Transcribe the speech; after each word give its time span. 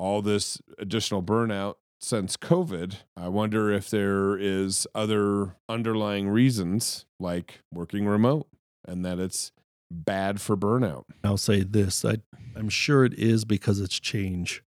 all 0.00 0.22
this 0.22 0.60
additional 0.78 1.22
burnout 1.22 1.74
since 2.00 2.36
COVID, 2.36 2.96
I 3.16 3.28
wonder 3.28 3.70
if 3.70 3.90
there 3.90 4.36
is 4.38 4.86
other 4.94 5.56
underlying 5.68 6.30
reasons 6.30 7.04
like 7.20 7.60
working 7.70 8.06
remote 8.06 8.48
and 8.88 9.04
that 9.04 9.18
it's 9.18 9.52
bad 9.90 10.40
for 10.40 10.56
burnout. 10.56 11.04
I'll 11.22 11.36
say 11.36 11.62
this: 11.62 12.04
I 12.04 12.16
I'm 12.56 12.70
sure 12.70 13.04
it 13.04 13.14
is 13.14 13.44
because 13.44 13.78
it's 13.78 14.00
change. 14.00 14.62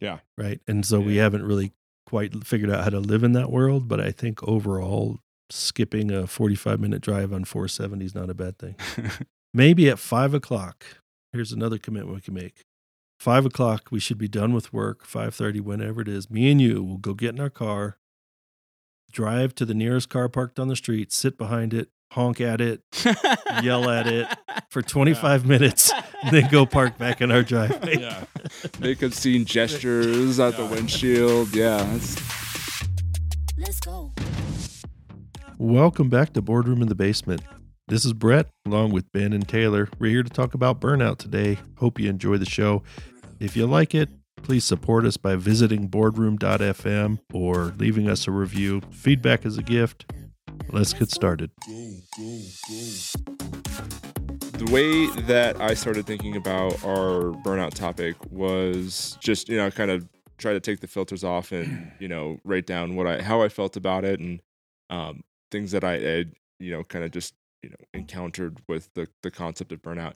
Yeah. 0.00 0.18
Right. 0.36 0.60
And 0.66 0.84
so 0.84 1.00
we 1.00 1.16
haven't 1.16 1.44
really 1.44 1.72
quite 2.06 2.44
figured 2.44 2.70
out 2.70 2.84
how 2.84 2.90
to 2.90 3.00
live 3.00 3.22
in 3.22 3.32
that 3.32 3.50
world. 3.50 3.88
But 3.88 4.00
I 4.00 4.10
think 4.10 4.42
overall, 4.42 5.20
skipping 5.48 6.10
a 6.10 6.26
45 6.26 6.80
minute 6.80 7.00
drive 7.00 7.32
on 7.32 7.44
470 7.44 8.04
is 8.04 8.14
not 8.14 8.28
a 8.28 8.34
bad 8.34 8.58
thing. 8.58 8.74
Maybe 9.54 9.88
at 9.88 9.98
five 9.98 10.34
o'clock. 10.34 10.84
Here's 11.32 11.52
another 11.52 11.78
commitment 11.78 12.16
we 12.16 12.20
can 12.20 12.34
make. 12.34 12.64
Five 13.18 13.46
o'clock, 13.46 13.88
we 13.90 13.98
should 14.00 14.18
be 14.18 14.28
done 14.28 14.52
with 14.52 14.72
work. 14.72 15.04
Five 15.04 15.34
thirty, 15.34 15.60
whenever 15.60 16.00
it 16.00 16.08
is. 16.08 16.30
Me 16.30 16.50
and 16.50 16.60
you 16.60 16.82
will 16.82 16.98
go 16.98 17.14
get 17.14 17.34
in 17.34 17.40
our 17.40 17.50
car, 17.50 17.98
drive 19.10 19.54
to 19.56 19.64
the 19.64 19.74
nearest 19.74 20.08
car 20.08 20.28
parked 20.28 20.58
on 20.58 20.68
the 20.68 20.76
street, 20.76 21.12
sit 21.12 21.38
behind 21.38 21.72
it, 21.72 21.88
honk 22.12 22.40
at 22.40 22.60
it 22.60 22.82
Yell 23.62 23.88
at 23.90 24.06
it. 24.06 24.26
for 24.70 24.82
25 24.82 25.46
minutes, 25.46 25.92
then 26.30 26.48
go 26.50 26.66
park 26.66 26.98
back 26.98 27.20
in 27.20 27.30
our 27.30 27.42
driveway. 27.42 27.98
Yeah. 27.98 28.24
Make 28.80 29.02
obscene 29.02 29.44
gestures 29.44 30.38
out 30.38 30.56
the 30.56 30.66
windshield. 30.66 31.54
Yeah. 31.54 31.82
Let's 33.58 33.80
go. 33.80 34.12
Welcome 35.58 36.10
back 36.10 36.34
to 36.34 36.42
Boardroom 36.42 36.82
in 36.82 36.88
the 36.88 36.94
Basement. 36.94 37.40
This 37.88 38.04
is 38.04 38.14
Brett, 38.14 38.48
along 38.66 38.90
with 38.90 39.12
Ben 39.12 39.32
and 39.32 39.46
Taylor. 39.46 39.88
We're 40.00 40.10
here 40.10 40.24
to 40.24 40.28
talk 40.28 40.54
about 40.54 40.80
burnout 40.80 41.18
today. 41.18 41.56
Hope 41.78 42.00
you 42.00 42.10
enjoy 42.10 42.36
the 42.36 42.44
show. 42.44 42.82
If 43.38 43.56
you 43.56 43.64
like 43.64 43.94
it, 43.94 44.08
please 44.42 44.64
support 44.64 45.04
us 45.04 45.16
by 45.16 45.36
visiting 45.36 45.86
boardroom.fm 45.86 47.20
or 47.32 47.74
leaving 47.78 48.08
us 48.08 48.26
a 48.26 48.32
review. 48.32 48.80
Feedback 48.90 49.46
is 49.46 49.56
a 49.56 49.62
gift. 49.62 50.12
Let's 50.72 50.94
get 50.94 51.12
started. 51.12 51.52
the 54.54 54.68
way 54.72 55.06
that 55.22 55.60
I 55.60 55.74
started 55.74 56.06
thinking 56.06 56.34
about 56.34 56.84
our 56.84 57.30
burnout 57.44 57.74
topic 57.74 58.16
was 58.32 59.16
just, 59.20 59.48
you 59.48 59.58
know, 59.58 59.70
kind 59.70 59.92
of 59.92 60.08
try 60.38 60.52
to 60.52 60.58
take 60.58 60.80
the 60.80 60.88
filters 60.88 61.22
off 61.22 61.52
and, 61.52 61.92
you 62.00 62.08
know, 62.08 62.40
write 62.42 62.66
down 62.66 62.96
what 62.96 63.06
I, 63.06 63.22
how 63.22 63.42
I 63.42 63.48
felt 63.48 63.76
about 63.76 64.04
it 64.04 64.18
and 64.18 64.40
um, 64.90 65.22
things 65.52 65.70
that 65.70 65.84
I 65.84 66.00
had, 66.00 66.32
you 66.58 66.72
know, 66.72 66.82
kind 66.82 67.04
of 67.04 67.12
just, 67.12 67.32
you 67.62 67.70
know, 67.70 67.76
encountered 67.94 68.60
with 68.68 68.92
the, 68.94 69.08
the 69.22 69.30
concept 69.30 69.72
of 69.72 69.82
burnout. 69.82 70.14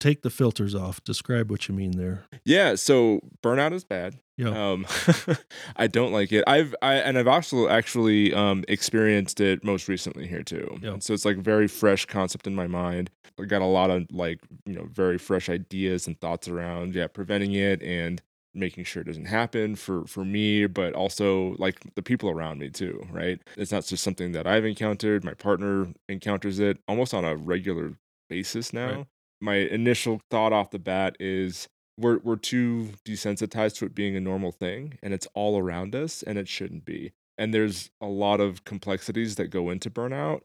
Take 0.00 0.22
the 0.22 0.30
filters 0.30 0.74
off. 0.74 1.02
Describe 1.04 1.48
what 1.48 1.68
you 1.68 1.76
mean 1.76 1.92
there. 1.92 2.24
Yeah. 2.44 2.74
So 2.74 3.20
burnout 3.40 3.72
is 3.72 3.84
bad. 3.84 4.18
Yeah. 4.36 4.48
Um, 4.48 4.84
I 5.76 5.86
don't 5.86 6.12
like 6.12 6.32
it. 6.32 6.42
I've 6.48 6.74
I 6.82 6.94
and 6.94 7.16
I've 7.16 7.28
also 7.28 7.68
actually 7.68 8.34
um 8.34 8.64
experienced 8.66 9.40
it 9.40 9.62
most 9.62 9.86
recently 9.86 10.26
here 10.26 10.42
too. 10.42 10.76
Yeah. 10.82 10.96
So 10.98 11.14
it's 11.14 11.24
like 11.24 11.36
very 11.36 11.68
fresh 11.68 12.06
concept 12.06 12.48
in 12.48 12.54
my 12.56 12.66
mind. 12.66 13.10
I 13.38 13.44
got 13.44 13.62
a 13.62 13.66
lot 13.66 13.90
of 13.90 14.06
like 14.10 14.40
you 14.66 14.74
know 14.74 14.88
very 14.90 15.18
fresh 15.18 15.48
ideas 15.48 16.08
and 16.08 16.20
thoughts 16.20 16.48
around 16.48 16.96
yeah 16.96 17.06
preventing 17.06 17.52
it 17.52 17.80
and 17.80 18.20
making 18.54 18.84
sure 18.84 19.02
it 19.02 19.06
doesn't 19.06 19.26
happen 19.26 19.74
for 19.76 20.04
for 20.06 20.24
me 20.24 20.66
but 20.66 20.92
also 20.94 21.54
like 21.58 21.80
the 21.94 22.02
people 22.02 22.28
around 22.30 22.58
me 22.58 22.68
too 22.68 23.06
right 23.10 23.40
it's 23.56 23.72
not 23.72 23.84
just 23.84 24.02
something 24.04 24.32
that 24.32 24.46
i've 24.46 24.64
encountered 24.64 25.24
my 25.24 25.34
partner 25.34 25.88
encounters 26.08 26.58
it 26.58 26.78
almost 26.86 27.14
on 27.14 27.24
a 27.24 27.36
regular 27.36 27.94
basis 28.28 28.72
now 28.72 28.96
Right. 28.96 29.06
my 29.40 29.54
initial 29.56 30.20
thought 30.30 30.52
off 30.52 30.70
the 30.70 30.78
bat 30.78 31.16
is 31.20 31.68
we're 31.98 32.18
we're 32.18 32.36
too 32.36 32.90
desensitized 33.04 33.76
to 33.78 33.86
it 33.86 33.94
being 33.94 34.16
a 34.16 34.20
normal 34.20 34.52
thing 34.52 34.98
and 35.02 35.12
it's 35.12 35.28
all 35.34 35.58
around 35.58 35.94
us 35.94 36.22
and 36.22 36.38
it 36.38 36.48
shouldn't 36.48 36.84
be. 36.84 37.12
And 37.38 37.52
there's 37.52 37.90
a 38.00 38.06
lot 38.06 38.40
of 38.40 38.64
complexities 38.64 39.36
that 39.36 39.48
go 39.48 39.70
into 39.70 39.90
burnout 39.90 40.40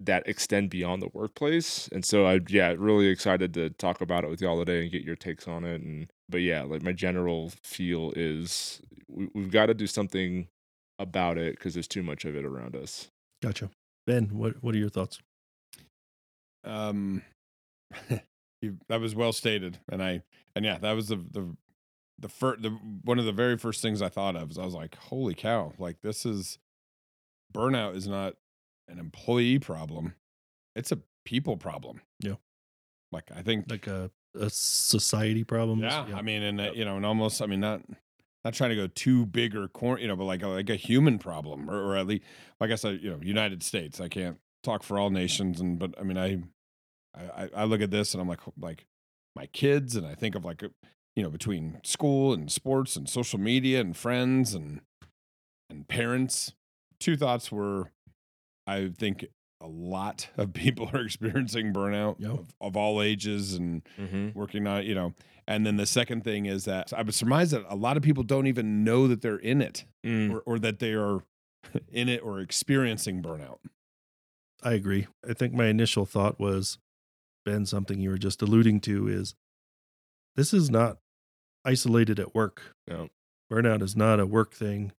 that 0.00 0.28
extend 0.28 0.70
beyond 0.70 1.02
the 1.02 1.08
workplace. 1.12 1.88
And 1.92 2.04
so 2.04 2.26
I 2.26 2.40
yeah, 2.48 2.74
really 2.78 3.06
excited 3.08 3.54
to 3.54 3.70
talk 3.70 4.00
about 4.00 4.24
it 4.24 4.30
with 4.30 4.40
y'all 4.40 4.58
today 4.58 4.82
and 4.82 4.90
get 4.92 5.02
your 5.02 5.16
takes 5.16 5.48
on 5.48 5.64
it 5.64 5.80
and 5.82 6.10
but 6.28 6.38
yeah, 6.38 6.62
like 6.62 6.82
my 6.82 6.92
general 6.92 7.52
feel 7.62 8.12
is 8.16 8.80
we, 9.08 9.28
we've 9.34 9.50
got 9.50 9.66
to 9.66 9.74
do 9.74 9.86
something 9.86 10.48
about 10.98 11.38
it 11.38 11.56
because 11.56 11.74
there's 11.74 11.88
too 11.88 12.02
much 12.02 12.24
of 12.24 12.36
it 12.36 12.44
around 12.44 12.76
us. 12.76 13.08
Gotcha. 13.42 13.70
Ben, 14.06 14.30
what, 14.36 14.62
what 14.62 14.74
are 14.74 14.78
your 14.78 14.88
thoughts? 14.88 15.20
Um, 16.64 17.22
you, 18.62 18.78
that 18.88 19.00
was 19.00 19.14
well 19.14 19.32
stated, 19.32 19.78
and 19.90 20.02
I 20.02 20.22
and 20.56 20.64
yeah, 20.64 20.78
that 20.78 20.92
was 20.92 21.08
the 21.08 21.16
the 21.16 21.56
the 22.18 22.28
first 22.28 22.62
the 22.62 22.70
one 23.04 23.18
of 23.18 23.24
the 23.24 23.32
very 23.32 23.56
first 23.56 23.80
things 23.80 24.02
I 24.02 24.08
thought 24.08 24.36
of. 24.36 24.50
Is 24.50 24.58
I 24.58 24.64
was 24.64 24.74
like, 24.74 24.96
holy 24.96 25.34
cow! 25.34 25.72
Like 25.78 26.00
this 26.02 26.26
is 26.26 26.58
burnout 27.52 27.94
is 27.96 28.08
not 28.08 28.34
an 28.88 28.98
employee 28.98 29.58
problem; 29.58 30.14
it's 30.74 30.92
a 30.92 30.98
people 31.24 31.56
problem. 31.56 32.00
Yeah. 32.20 32.34
Like 33.12 33.30
I 33.34 33.42
think 33.42 33.70
Like 33.70 33.86
a, 33.86 34.10
a 34.38 34.50
society 34.50 35.44
problem? 35.44 35.80
yeah, 35.80 36.06
I 36.14 36.22
mean, 36.22 36.42
and 36.42 36.60
uh, 36.60 36.70
you 36.74 36.84
know, 36.84 36.96
and 36.96 37.04
almost, 37.06 37.42
I 37.42 37.46
mean, 37.46 37.60
not 37.60 37.82
not 38.44 38.54
trying 38.54 38.70
to 38.70 38.76
go 38.76 38.86
too 38.86 39.26
big 39.26 39.54
or 39.56 39.68
corn, 39.68 40.00
you 40.00 40.08
know, 40.08 40.16
but 40.16 40.24
like 40.24 40.42
a, 40.42 40.48
like 40.48 40.70
a 40.70 40.76
human 40.76 41.18
problem, 41.18 41.68
or, 41.68 41.76
or 41.76 41.96
at 41.96 42.06
least, 42.06 42.22
like 42.60 42.70
I 42.70 42.76
said, 42.76 43.00
you 43.02 43.10
know, 43.10 43.18
United 43.22 43.62
States. 43.62 44.00
I 44.00 44.08
can't 44.08 44.38
talk 44.62 44.82
for 44.82 44.98
all 44.98 45.10
nations, 45.10 45.60
and 45.60 45.78
but 45.78 45.94
I 46.00 46.02
mean, 46.04 46.16
I, 46.18 46.42
I, 47.14 47.42
I- 47.44 47.50
I 47.56 47.64
look 47.64 47.80
at 47.80 47.90
this 47.90 48.14
and 48.14 48.20
I'm 48.20 48.28
like, 48.28 48.40
like 48.58 48.86
my 49.36 49.46
kids, 49.46 49.96
and 49.96 50.06
I 50.06 50.14
think 50.14 50.34
of 50.34 50.44
like, 50.44 50.62
uh, 50.62 50.68
you 51.16 51.22
know, 51.22 51.30
between 51.30 51.80
school 51.84 52.32
and 52.32 52.50
sports 52.50 52.96
and 52.96 53.08
social 53.08 53.38
media 53.40 53.80
and 53.80 53.96
friends 53.96 54.54
and 54.54 54.80
and 55.70 55.86
parents. 55.88 56.52
Two 57.00 57.16
thoughts 57.16 57.52
were, 57.52 57.92
I 58.66 58.90
think 58.96 59.26
a 59.60 59.66
lot 59.66 60.28
of 60.36 60.52
people 60.52 60.90
are 60.92 61.00
experiencing 61.02 61.72
burnout 61.72 62.16
Yep. 62.18 62.30
of, 62.30 62.46
of 62.60 62.76
all 62.76 63.02
ages 63.02 63.54
and 63.54 63.82
Mm-hmm. 63.98 64.38
working 64.38 64.66
on 64.66 64.84
you 64.84 64.94
know 64.94 65.14
and 65.46 65.66
then 65.66 65.76
the 65.76 65.86
second 65.86 66.22
thing 66.24 66.46
is 66.46 66.64
that 66.66 66.92
i 66.92 67.02
was 67.02 67.16
surprised 67.16 67.52
that 67.52 67.64
a 67.68 67.74
lot 67.76 67.96
of 67.96 68.02
people 68.02 68.22
don't 68.22 68.46
even 68.46 68.84
know 68.84 69.06
that 69.08 69.22
they're 69.22 69.36
in 69.36 69.60
it 69.62 69.84
Mm. 70.06 70.32
or, 70.32 70.40
or 70.40 70.58
that 70.60 70.78
they 70.78 70.92
are 70.92 71.20
in 71.92 72.08
it 72.08 72.22
or 72.22 72.40
experiencing 72.40 73.22
burnout 73.22 73.58
I 74.60 74.72
agree. 74.72 75.06
I 75.28 75.34
think 75.34 75.54
my 75.54 75.66
initial 75.66 76.04
thought 76.04 76.40
was, 76.40 76.78
Ben, 77.44 77.64
something 77.64 78.00
you 78.00 78.10
were 78.10 78.18
just 78.18 78.42
alluding 78.42 78.80
to 78.80 79.06
is 79.06 79.36
this 80.34 80.52
is 80.52 80.68
not 80.68 80.98
isolated 81.64 82.18
at 82.18 82.34
work. 82.34 82.74
No. 82.88 83.08
Burnout 83.52 83.82
is 83.82 83.94
not 83.94 84.18
a 84.18 84.26
work 84.26 84.52
thing. 84.54 84.90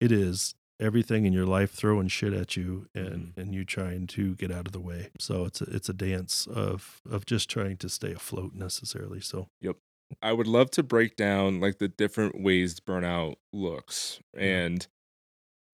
It 0.00 0.10
is 0.10 0.56
everything 0.80 1.24
in 1.26 1.32
your 1.32 1.46
life 1.46 1.72
throwing 1.72 2.08
shit 2.08 2.32
at 2.32 2.56
you 2.56 2.86
and 2.94 3.08
Mm-hmm. 3.08 3.40
and 3.40 3.54
you 3.54 3.64
trying 3.64 4.06
to 4.08 4.34
get 4.36 4.50
out 4.50 4.66
of 4.66 4.72
the 4.72 4.80
way. 4.80 5.08
So 5.18 5.44
it's 5.44 5.60
a, 5.60 5.64
it's 5.64 5.88
a 5.88 5.92
dance 5.94 6.46
of 6.46 7.00
of 7.10 7.26
just 7.26 7.48
trying 7.50 7.76
to 7.78 7.88
stay 7.88 8.12
afloat 8.12 8.54
necessarily. 8.54 9.20
So 9.20 9.48
yep. 9.60 9.76
I 10.22 10.32
would 10.32 10.46
love 10.46 10.70
to 10.72 10.82
break 10.82 11.16
down 11.16 11.60
like 11.60 11.78
the 11.78 11.88
different 11.88 12.40
ways 12.40 12.80
burnout 12.80 13.36
looks 13.52 14.20
and 14.36 14.86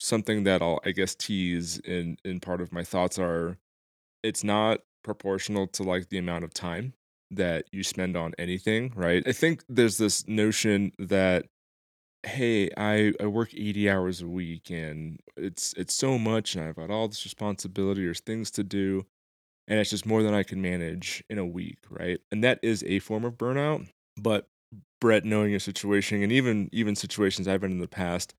something 0.01 0.45
that 0.45 0.63
I'll 0.63 0.81
I 0.85 0.91
guess 0.93 1.15
tease 1.15 1.79
in 1.79 2.17
in 2.25 2.41
part 2.41 2.61
of 2.61 2.73
my 2.73 2.83
thoughts 2.85 3.19
are 3.19 3.59
it's 4.23 4.43
not 4.43 4.81
proportional 5.03 5.67
to 5.69 5.83
like 5.83 6.09
the 6.09 6.19
amount 6.19 6.45
of 6.45 6.55
time 6.55 6.95
that 7.31 7.67
you 7.73 7.83
spend 7.83 8.17
on 8.17 8.33
anything, 8.39 8.93
right? 8.95 9.23
I 9.27 9.33
think 9.33 9.65
there's 9.69 9.99
this 9.99 10.27
notion 10.29 10.93
that 10.99 11.47
hey, 12.25 12.71
I 12.77 13.13
I 13.21 13.27
work 13.27 13.55
80 13.55 13.89
hours 13.91 14.21
a 14.23 14.27
week 14.29 14.71
and 14.71 15.21
it's 15.37 15.73
it's 15.75 15.95
so 15.95 16.19
much 16.19 16.55
and 16.55 16.65
I've 16.65 16.77
got 16.77 16.91
all 16.91 17.09
this 17.09 17.25
responsibility, 17.25 18.05
there's 18.05 18.21
things 18.21 18.51
to 18.53 18.65
do 18.65 19.07
and 19.69 19.81
it's 19.81 19.91
just 19.91 20.07
more 20.07 20.23
than 20.23 20.35
I 20.35 20.43
can 20.45 20.63
manage 20.63 21.25
in 21.31 21.39
a 21.39 21.47
week, 21.47 21.79
right? 21.91 22.21
And 22.33 22.45
that 22.45 22.61
is 22.63 22.85
a 22.85 23.01
form 23.01 23.25
of 23.25 23.35
burnout. 23.39 23.89
But 24.21 24.49
Brett, 25.01 25.25
knowing 25.25 25.51
your 25.51 25.61
situation 25.61 26.23
and 26.23 26.33
even 26.33 26.69
even 26.73 26.97
situations 26.97 27.49
I've 27.49 27.61
been 27.63 27.73
in 27.73 27.79
the 27.81 27.89
past, 27.89 28.35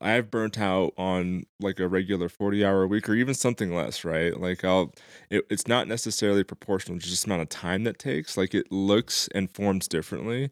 I've 0.00 0.30
burnt 0.30 0.58
out 0.58 0.92
on 0.98 1.44
like 1.60 1.80
a 1.80 1.88
regular 1.88 2.28
40 2.28 2.64
hour 2.64 2.86
week 2.86 3.08
or 3.08 3.14
even 3.14 3.34
something 3.34 3.74
less, 3.74 4.04
right? 4.04 4.38
Like 4.38 4.64
I'll 4.64 4.92
it, 5.30 5.46
it's 5.50 5.68
not 5.68 5.88
necessarily 5.88 6.44
proportional 6.44 6.98
to 7.00 7.06
just 7.06 7.24
the 7.24 7.30
amount 7.30 7.42
of 7.42 7.48
time 7.50 7.84
that 7.84 7.98
takes. 7.98 8.36
Like 8.36 8.54
it 8.54 8.72
looks 8.72 9.28
and 9.34 9.50
forms 9.50 9.88
differently. 9.88 10.50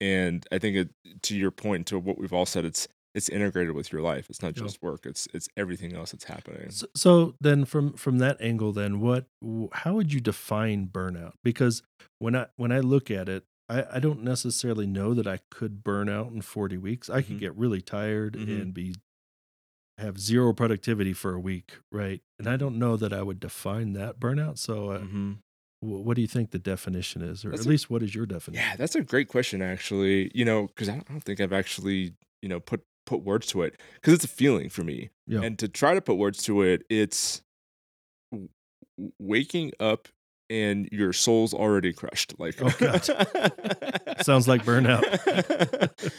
And 0.00 0.46
I 0.52 0.58
think 0.58 0.76
it 0.76 1.22
to 1.22 1.36
your 1.36 1.50
point, 1.50 1.86
to 1.88 1.98
what 1.98 2.18
we've 2.18 2.32
all 2.32 2.46
said, 2.46 2.64
it's 2.64 2.88
it's 3.14 3.28
integrated 3.28 3.74
with 3.76 3.92
your 3.92 4.02
life. 4.02 4.28
It's 4.28 4.42
not 4.42 4.56
Yeah. 4.56 4.64
just 4.64 4.82
work. 4.82 5.06
It's 5.06 5.28
it's 5.32 5.48
everything 5.56 5.94
else 5.94 6.10
that's 6.12 6.24
happening. 6.24 6.70
So, 6.70 6.86
so 6.96 7.34
then 7.40 7.64
from 7.64 7.92
from 7.94 8.18
that 8.18 8.36
angle 8.40 8.72
then 8.72 9.00
what 9.00 9.26
how 9.72 9.94
would 9.94 10.12
you 10.12 10.20
define 10.20 10.88
burnout 10.88 11.32
because 11.44 11.82
when 12.18 12.34
i 12.34 12.46
when 12.56 12.72
i 12.72 12.80
look 12.80 13.10
at 13.10 13.28
it 13.28 13.44
i 13.68 13.84
i 13.92 13.98
don't 14.00 14.22
necessarily 14.24 14.86
know 14.86 15.14
that 15.14 15.26
i 15.28 15.38
could 15.50 15.84
burn 15.84 16.08
out 16.08 16.32
in 16.32 16.42
40 16.42 16.76
weeks 16.76 17.08
i 17.08 17.22
could 17.22 17.36
Mhm. 17.36 17.40
get 17.40 17.56
really 17.56 17.80
tired 17.80 18.34
Mhm. 18.34 18.60
and 18.62 18.74
be 18.74 18.94
have 19.98 20.18
zero 20.18 20.52
productivity 20.52 21.12
for 21.12 21.34
a 21.34 21.40
week 21.40 21.78
right 21.92 22.20
and 22.38 22.48
i 22.48 22.56
don't 22.56 22.76
know 22.78 22.96
that 22.96 23.12
i 23.12 23.22
would 23.22 23.38
define 23.38 23.92
that 23.92 24.18
burnout 24.18 24.58
so 24.58 24.90
uh, 24.90 24.98
Mhm. 24.98 25.38
Wh- 25.84 26.04
What 26.06 26.14
do 26.16 26.22
you 26.22 26.28
think 26.28 26.50
the 26.50 26.58
definition 26.58 27.22
is, 27.22 27.44
or 27.44 27.50
That's 27.50 27.62
at 27.62 27.66
a- 27.66 27.70
least 27.70 27.90
what 27.90 28.02
is 28.02 28.14
your 28.14 28.26
definition? 28.26 28.64
Yeah, 28.64 28.76
that's 28.76 28.94
a 28.94 29.02
great 29.02 29.28
question, 29.28 29.60
actually. 29.62 30.30
You 30.34 30.44
know, 30.44 30.66
because 30.68 30.88
I 30.88 30.92
don't- 30.92 31.06
I 31.08 31.12
don't 31.12 31.20
think 31.24 31.40
I've 31.40 31.52
actually, 31.52 32.14
you 32.42 32.48
know, 32.48 32.60
put 32.60 32.82
put 33.06 33.22
words 33.22 33.46
to 33.48 33.60
it 33.62 33.78
because 33.96 34.14
it's 34.14 34.24
a 34.24 34.28
feeling 34.28 34.70
for 34.70 34.82
me. 34.82 35.10
Yeah. 35.26 35.42
And 35.42 35.58
to 35.58 35.68
try 35.68 35.92
to 35.94 36.00
put 36.00 36.14
words 36.14 36.42
to 36.44 36.62
it, 36.62 36.84
it's 36.88 37.42
waking 39.18 39.72
up 39.80 40.08
and 40.50 40.88
your 40.92 41.12
soul's 41.12 41.52
already 41.54 41.92
crushed. 41.92 42.34
Like, 42.38 42.56
Oh, 42.62 42.72
God. 42.78 43.02
Sounds 44.22 44.46
like 44.46 44.64
burnout. 44.64 45.02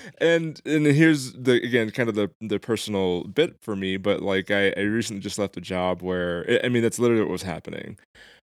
and 0.22 0.62
and 0.66 0.86
here's 0.86 1.32
the 1.34 1.54
again 1.54 1.90
kind 1.92 2.10
of 2.10 2.16
the 2.16 2.30
the 2.42 2.60
personal 2.60 3.24
bit 3.24 3.56
for 3.62 3.76
me, 3.76 3.98
but 3.98 4.22
like 4.22 4.52
I, 4.52 4.72
I 4.78 4.82
recently 4.82 5.22
just 5.22 5.40
left 5.40 5.58
a 5.58 5.62
job 5.62 6.02
where 6.02 6.60
I 6.64 6.70
mean 6.70 6.84
that's 6.84 7.00
literally 7.00 7.22
what 7.24 7.32
was 7.32 7.44
happening. 7.44 7.98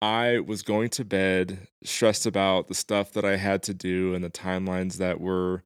I 0.01 0.40
was 0.40 0.62
going 0.62 0.90
to 0.92 1.06
bed 1.06 1.68
stressed 1.84 2.25
about 2.25 2.68
the 2.68 2.74
stuff 2.74 3.12
that 3.13 3.25
I 3.25 3.36
had 3.36 3.63
to 3.63 3.74
do 3.74 4.13
and 4.13 4.24
the 4.24 4.30
timelines 4.30 4.98
that 4.98 5.19
were 5.19 5.63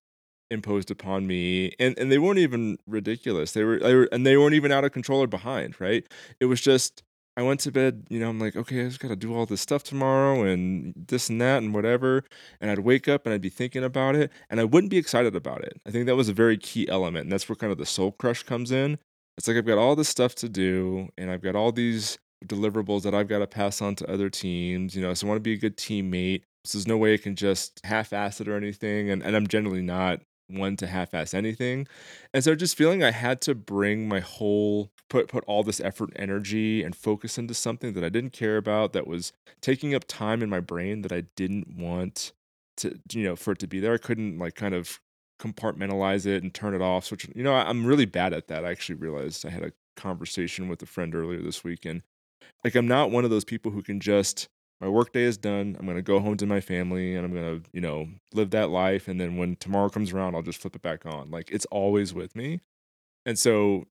imposed 0.52 0.92
upon 0.92 1.26
me 1.26 1.74
and 1.80 1.98
and 1.98 2.12
they 2.12 2.18
weren't 2.20 2.40
even 2.40 2.78
ridiculous. 2.88 3.54
They 3.54 3.64
were, 3.64 3.80
they 3.80 3.96
were 3.96 4.10
and 4.12 4.26
they 4.26 4.38
weren't 4.38 4.56
even 4.56 4.72
out 4.72 4.84
of 4.84 4.92
control 4.92 5.22
or 5.24 5.28
behind 5.28 5.80
right? 5.80 6.06
It 6.40 6.46
was 6.46 6.62
just 6.62 7.04
i 7.36 7.42
went 7.42 7.60
to 7.60 7.72
bed 7.72 8.06
you 8.10 8.20
know 8.20 8.30
i'm 8.30 8.40
like 8.40 8.56
okay 8.56 8.82
i 8.82 8.88
just 8.88 9.00
gotta 9.00 9.16
do 9.16 9.34
all 9.36 9.46
this 9.46 9.62
stuff 9.62 9.84
tomorrow 9.84 10.44
and 10.44 10.94
this 11.08 11.30
and 11.30 11.42
that 11.42 11.64
and 11.64 11.74
whatever 11.74 12.24
and 12.62 12.70
i'd 12.70 12.80
wake 12.80 13.08
up 13.08 13.26
and 13.26 13.34
i'd 13.34 13.42
be 13.42 13.50
thinking 13.50 13.84
about 13.84 14.16
it 14.16 14.32
and 14.50 14.60
i 14.60 14.64
wouldn't 14.64 14.92
be 14.92 14.98
excited 14.98 15.36
about 15.36 15.64
it. 15.64 15.82
I 15.86 15.92
think 15.92 16.06
that 16.06 16.16
was 16.16 16.30
a 16.30 16.34
very 16.34 16.58
key 16.58 16.88
element 16.90 17.24
and 17.24 17.32
that's 17.32 17.50
where 17.50 17.56
kind 17.56 17.72
of 17.72 17.78
the 17.80 17.86
soul 17.86 18.12
crush 18.12 18.44
comes 18.44 18.72
in. 18.72 19.00
It's 19.38 19.48
like 19.48 19.58
i've 19.58 19.66
got 19.66 19.80
all 19.80 19.96
this 19.96 20.10
stuff 20.10 20.36
to 20.36 20.50
do 20.50 21.10
and 21.18 21.32
i've 21.32 21.42
got 21.42 21.56
all 21.56 21.72
these 21.72 22.20
deliverables 22.48 23.04
that 23.04 23.14
i've 23.14 23.28
got 23.28 23.40
to 23.40 23.48
pass 23.48 23.82
on 23.82 23.96
to 23.96 24.10
other 24.12 24.30
teams 24.30 24.96
you 24.96 25.02
know 25.02 25.14
so 25.14 25.26
i 25.26 25.30
want 25.30 25.38
to 25.38 25.42
be 25.42 25.54
a 25.54 25.58
good 25.58 25.78
teammate 25.78 26.44
so 26.66 26.78
there's 26.78 26.88
no 26.88 26.98
way 26.98 27.14
I 27.14 27.18
can 27.18 27.36
just 27.36 27.82
half-ass 27.84 28.40
it 28.40 28.48
or 28.48 28.56
anything, 28.56 29.10
and, 29.10 29.22
and 29.22 29.36
I'm 29.36 29.48
generally 29.48 29.82
not 29.82 30.22
one 30.48 30.78
to 30.78 30.88
half-ass 30.88 31.34
anything. 31.34 31.88
And 32.34 32.44
so 32.44 32.56
just 32.56 32.78
feeling 32.78 33.04
I 33.04 33.12
had 33.12 33.42
to 33.42 33.56
bring 33.56 34.08
my 34.08 34.22
whole 34.22 34.90
put 35.10 35.28
put 35.28 35.44
all 35.46 35.64
this 35.64 35.82
effort, 35.82 36.12
and 36.16 36.20
energy, 36.22 36.82
and 36.82 36.96
focus 36.96 37.38
into 37.38 37.54
something 37.54 37.94
that 37.94 38.04
I 38.04 38.10
didn't 38.10 38.32
care 38.32 38.58
about, 38.58 38.94
that 38.94 39.08
was 39.08 39.34
taking 39.62 39.94
up 39.94 40.06
time 40.08 40.42
in 40.42 40.50
my 40.50 40.60
brain 40.62 41.02
that 41.02 41.12
I 41.12 41.24
didn't 41.36 41.76
want 41.78 42.32
to, 42.78 42.98
you 43.12 43.24
know, 43.24 43.36
for 43.36 43.52
it 43.52 43.60
to 43.60 43.68
be 43.68 43.80
there. 43.80 43.94
I 43.94 43.98
couldn't 43.98 44.40
like 44.40 44.56
kind 44.56 44.74
of 44.74 45.00
compartmentalize 45.42 46.26
it 46.26 46.44
and 46.44 46.54
turn 46.54 46.74
it 46.74 46.82
off. 46.82 47.12
Which 47.12 47.28
you 47.36 47.44
know, 47.44 47.54
I- 47.54 47.68
I'm 47.68 47.86
really 47.86 48.06
bad 48.06 48.34
at 48.34 48.48
that. 48.48 48.64
I 48.64 48.72
actually 48.72 48.96
realized 48.96 49.46
I 49.46 49.50
had 49.50 49.64
a 49.64 49.74
conversation 49.98 50.70
with 50.70 50.82
a 50.82 50.86
friend 50.86 51.14
earlier 51.14 51.42
this 51.42 51.64
week, 51.64 51.86
and 51.86 52.04
like 52.64 52.76
I'm 52.76 52.88
not 52.88 53.12
one 53.12 53.24
of 53.24 53.30
those 53.30 53.46
people 53.46 53.72
who 53.72 53.82
can 53.82 54.00
just 54.00 54.48
my 54.84 54.90
workday 54.90 55.24
is 55.24 55.38
done. 55.38 55.78
I'm 55.80 55.88
gonna 55.88 56.02
go 56.02 56.20
home 56.20 56.36
to 56.38 56.46
my 56.46 56.60
family 56.60 57.16
and 57.16 57.26
I'm 57.26 57.34
gonna, 57.34 57.62
you 57.72 57.80
know, 57.80 58.10
live 58.34 58.50
that 58.50 58.70
life. 58.70 59.08
And 59.08 59.20
then 59.20 59.38
when 59.38 59.56
tomorrow 59.56 59.88
comes 59.88 60.12
around, 60.12 60.36
I'll 60.36 60.42
just 60.42 60.60
flip 60.60 60.76
it 60.76 60.82
back 60.82 61.06
on. 61.06 61.32
Like 61.32 61.50
it's 61.52 61.66
always 61.68 62.14
with 62.14 62.36
me. 62.36 62.60
And 63.26 63.40
so, 63.40 63.86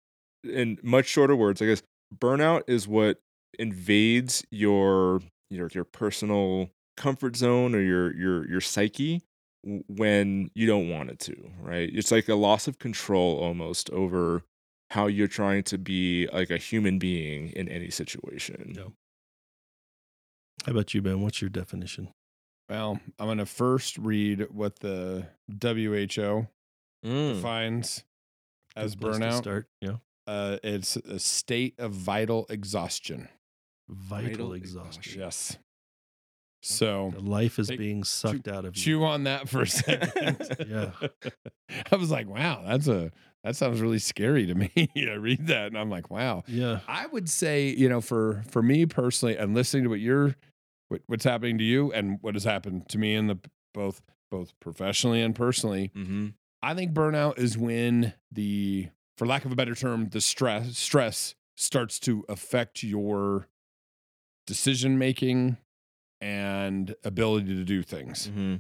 in 0.45 0.79
much 0.83 1.07
shorter 1.07 1.35
words, 1.35 1.63
I 1.63 1.67
guess 1.67 1.83
burnout 2.15 2.65
is 2.67 2.87
what 2.87 3.21
invades 3.59 4.45
your 4.51 5.23
your 5.49 5.69
your 5.73 5.85
personal 5.85 6.69
comfort 6.99 7.37
zone 7.37 7.75
or 7.75 7.81
your 7.81 8.15
your 8.15 8.47
your 8.49 8.61
psyche 8.61 9.23
when 9.87 10.51
you 10.55 10.67
don't 10.67 10.91
want 10.91 11.09
it 11.09 11.21
to. 11.21 11.37
Right? 11.59 11.89
It's 11.91 12.11
like 12.11 12.29
a 12.29 12.35
loss 12.35 12.69
of 12.69 12.79
control 12.79 13.39
almost 13.39 13.89
over 13.91 14.43
how 14.93 15.07
you're 15.07 15.27
trying 15.29 15.63
to 15.65 15.79
be 15.79 16.29
like 16.33 16.51
a 16.51 16.59
human 16.59 16.99
being 16.99 17.49
in 17.51 17.69
any 17.69 17.91
situation. 17.91 18.75
Yeah. 18.77 18.89
How 20.67 20.73
about 20.73 20.93
you, 20.95 21.03
Ben? 21.03 21.21
What's 21.23 21.41
your 21.41 21.49
definition? 21.51 22.09
Well, 22.69 23.01
I'm 23.19 23.27
going 23.27 23.39
to 23.39 23.47
first 23.47 23.99
read 23.99 24.47
what 24.51 24.81
the 24.81 25.27
WHO 25.49 26.47
Mm. 27.05 27.35
defines 27.35 28.05
as 28.77 28.95
Good 28.95 29.01
place 29.01 29.17
burnout. 29.19 29.39
Start. 29.39 29.67
Yeah. 29.81 29.97
Uh, 30.27 30.59
it's 30.63 30.95
a 30.97 31.19
state 31.19 31.75
of 31.79 31.91
vital 31.93 32.47
exhaustion. 32.49 33.29
Vital, 33.89 34.29
Vital 34.31 34.53
exhaustion. 34.53 35.19
Yes. 35.21 35.59
So 36.63 37.11
The 37.15 37.21
life 37.23 37.59
is 37.59 37.71
being 37.73 38.05
sucked 38.05 38.47
out 38.47 38.65
of 38.65 38.77
you. 38.77 38.83
chew 38.83 39.05
on 39.05 39.25
that 39.25 39.49
for 39.49 39.63
a 39.63 39.67
second. 39.67 40.37
Yeah. 40.69 40.93
I 41.91 41.97
was 41.97 42.11
like, 42.13 42.29
wow, 42.29 42.63
that's 42.65 42.87
a 42.87 43.11
that 43.45 43.57
sounds 43.57 43.81
really 43.81 43.99
scary 43.99 44.47
to 44.47 44.55
me. 44.77 44.89
I 44.97 45.15
read 45.15 45.47
that 45.49 45.67
and 45.67 45.79
I'm 45.79 45.91
like, 45.91 46.11
wow. 46.11 46.45
Yeah. 46.47 46.81
I 46.89 47.07
would 47.07 47.29
say, 47.29 47.69
you 47.69 47.89
know, 47.89 48.01
for 48.01 48.43
for 48.51 48.63
me 48.63 48.87
personally, 48.87 49.37
and 49.37 49.55
listening 49.55 49.85
to 49.85 49.89
what 49.91 50.01
you're, 50.01 50.37
what, 50.89 51.03
what's 51.07 51.25
happening 51.25 51.59
to 51.59 51.65
you, 51.65 51.93
and 51.93 52.19
what 52.21 52.35
has 52.35 52.45
happened 52.45 52.89
to 52.91 52.99
me 52.99 53.15
in 53.15 53.27
the 53.27 53.39
both 53.75 54.03
both 54.31 54.59
professionally 54.61 55.21
and 55.21 55.35
personally, 55.35 55.91
Mm-hmm. 55.95 56.29
I 56.63 56.75
think 56.75 56.93
burnout 56.93 57.39
is 57.39 57.59
when 57.59 58.15
the, 58.31 58.89
for 59.19 59.27
lack 59.27 59.45
of 59.45 59.51
a 59.51 59.57
better 59.57 59.75
term, 59.75 60.09
the 60.11 60.21
stress 60.21 60.79
stress 60.79 61.35
starts 61.57 61.99
to 62.01 62.25
affect 62.29 62.83
your 62.83 63.49
decision 64.47 64.97
making 64.99 65.57
and 66.21 66.95
ability 67.05 67.55
to 67.57 67.65
do 67.65 67.83
things. 67.83 68.29
Mm-hmm. 68.29 68.57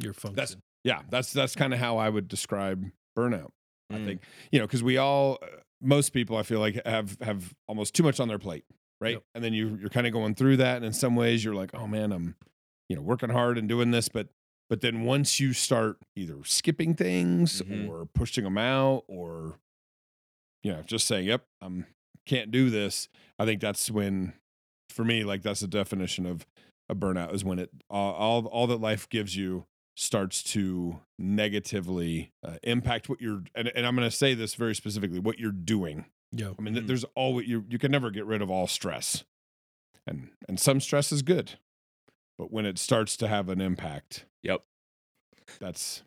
Your 0.00 0.12
function. 0.12 0.60
Yeah, 0.84 1.02
that's 1.08 1.32
that's 1.32 1.54
kind 1.54 1.72
of 1.72 1.78
how 1.80 1.98
I 1.98 2.08
would 2.08 2.28
describe 2.28 2.84
burnout. 3.16 3.50
I 3.90 3.94
Mm. 3.98 4.04
think 4.04 4.20
you 4.52 4.58
know 4.58 4.66
because 4.66 4.82
we 4.82 4.96
all, 4.98 5.38
uh, 5.42 5.46
most 5.80 6.10
people, 6.10 6.36
I 6.36 6.42
feel 6.42 6.60
like 6.60 6.84
have 6.86 7.16
have 7.20 7.54
almost 7.68 7.94
too 7.94 8.02
much 8.02 8.18
on 8.20 8.28
their 8.28 8.38
plate, 8.38 8.64
right? 9.00 9.14
Yep. 9.14 9.22
And 9.34 9.44
then 9.44 9.52
you 9.52 9.76
you're 9.80 9.90
kind 9.90 10.06
of 10.06 10.12
going 10.12 10.34
through 10.34 10.56
that, 10.58 10.76
and 10.76 10.84
in 10.84 10.92
some 10.92 11.14
ways 11.16 11.44
you're 11.44 11.54
like, 11.54 11.70
oh 11.74 11.86
man, 11.86 12.12
I'm, 12.12 12.34
you 12.88 12.96
know, 12.96 13.02
working 13.02 13.30
hard 13.30 13.58
and 13.58 13.68
doing 13.68 13.90
this, 13.90 14.08
but 14.08 14.28
but 14.68 14.80
then 14.80 15.02
once 15.04 15.38
you 15.38 15.52
start 15.52 15.98
either 16.16 16.42
skipping 16.44 16.94
things 16.94 17.62
Mhm. 17.62 17.88
or 17.88 18.06
pushing 18.06 18.42
them 18.42 18.58
out 18.58 19.04
or, 19.06 19.60
you 20.64 20.72
know, 20.72 20.82
just 20.82 21.06
saying, 21.06 21.26
yep, 21.26 21.44
I'm 21.60 21.86
can't 22.26 22.50
do 22.50 22.70
this. 22.70 23.08
I 23.38 23.44
think 23.44 23.60
that's 23.60 23.88
when, 23.88 24.32
for 24.90 25.04
me, 25.04 25.22
like 25.22 25.42
that's 25.42 25.60
the 25.60 25.68
definition 25.68 26.26
of 26.26 26.44
a 26.88 26.94
burnout 26.96 27.32
is 27.34 27.44
when 27.44 27.60
it 27.60 27.70
all 27.88 28.12
all, 28.14 28.46
all 28.46 28.66
that 28.66 28.80
life 28.80 29.08
gives 29.08 29.36
you 29.36 29.66
starts 29.96 30.42
to 30.42 31.00
negatively 31.18 32.30
uh, 32.44 32.56
impact 32.62 33.08
what 33.08 33.20
you're 33.20 33.42
and, 33.54 33.68
and 33.74 33.86
i'm 33.86 33.96
going 33.96 34.08
to 34.08 34.14
say 34.14 34.34
this 34.34 34.54
very 34.54 34.74
specifically 34.74 35.18
what 35.18 35.38
you're 35.38 35.50
doing 35.52 36.04
yeah. 36.32 36.50
i 36.58 36.62
mean 36.62 36.74
th- 36.74 36.84
Mhm. 36.84 36.88
there's 36.88 37.04
always 37.14 37.48
you 37.48 37.64
you 37.68 37.78
can 37.78 37.90
never 37.90 38.10
get 38.10 38.26
rid 38.26 38.42
of 38.42 38.50
all 38.50 38.66
stress 38.66 39.24
and 40.06 40.28
and 40.48 40.60
some 40.60 40.80
stress 40.80 41.10
is 41.12 41.22
good 41.22 41.52
but 42.38 42.52
when 42.52 42.66
it 42.66 42.78
starts 42.78 43.16
to 43.16 43.26
have 43.28 43.48
an 43.48 43.60
impact 43.60 44.26
Yep. 44.42 44.62
that's 45.58 46.02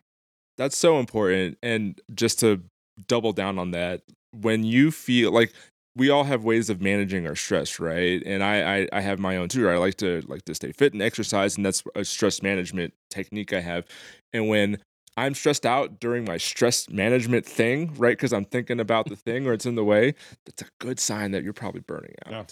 That's 0.56 0.76
so 0.76 0.98
important. 1.00 1.56
And 1.62 1.98
just 2.14 2.38
to 2.40 2.62
double 3.08 3.32
down 3.32 3.58
on 3.58 3.70
that, 3.70 4.02
when 4.32 4.62
you 4.62 4.90
feel 4.90 5.32
like 5.32 5.52
we 5.96 6.08
all 6.10 6.24
have 6.24 6.44
ways 6.44 6.70
of 6.70 6.80
managing 6.80 7.26
our 7.26 7.34
stress, 7.34 7.80
right? 7.80 8.22
And 8.24 8.42
I, 8.42 8.80
I, 8.80 8.88
I 8.92 9.00
have 9.00 9.18
my 9.18 9.36
own 9.36 9.48
too. 9.48 9.66
Right? 9.66 9.74
I 9.74 9.78
like 9.78 9.96
to 9.96 10.22
like 10.28 10.44
to 10.44 10.54
stay 10.54 10.72
fit 10.72 10.92
and 10.92 11.02
exercise, 11.02 11.56
and 11.56 11.66
that's 11.66 11.82
a 11.94 12.04
stress 12.04 12.42
management 12.42 12.94
technique 13.10 13.52
I 13.52 13.60
have. 13.60 13.86
And 14.32 14.48
when 14.48 14.78
I'm 15.16 15.34
stressed 15.34 15.66
out 15.66 16.00
during 16.00 16.24
my 16.24 16.36
stress 16.36 16.88
management 16.88 17.44
thing, 17.44 17.94
right? 17.98 18.16
Because 18.16 18.32
I'm 18.32 18.44
thinking 18.44 18.80
about 18.80 19.08
the 19.08 19.16
thing 19.16 19.46
or 19.46 19.52
it's 19.52 19.66
in 19.66 19.74
the 19.74 19.84
way, 19.84 20.14
that's 20.46 20.62
a 20.62 20.66
good 20.78 21.00
sign 21.00 21.32
that 21.32 21.42
you're 21.42 21.52
probably 21.52 21.82
burning 21.82 22.14
out. 22.24 22.32
Yeah. 22.32 22.44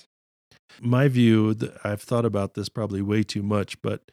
my 0.83 1.09
view 1.09 1.57
i've 1.83 2.02
thought 2.02 2.25
about 2.26 2.54
this 2.54 2.68
probably 2.68 3.00
way 3.00 3.23
too 3.23 3.42
much 3.42 3.80
but 3.80 4.11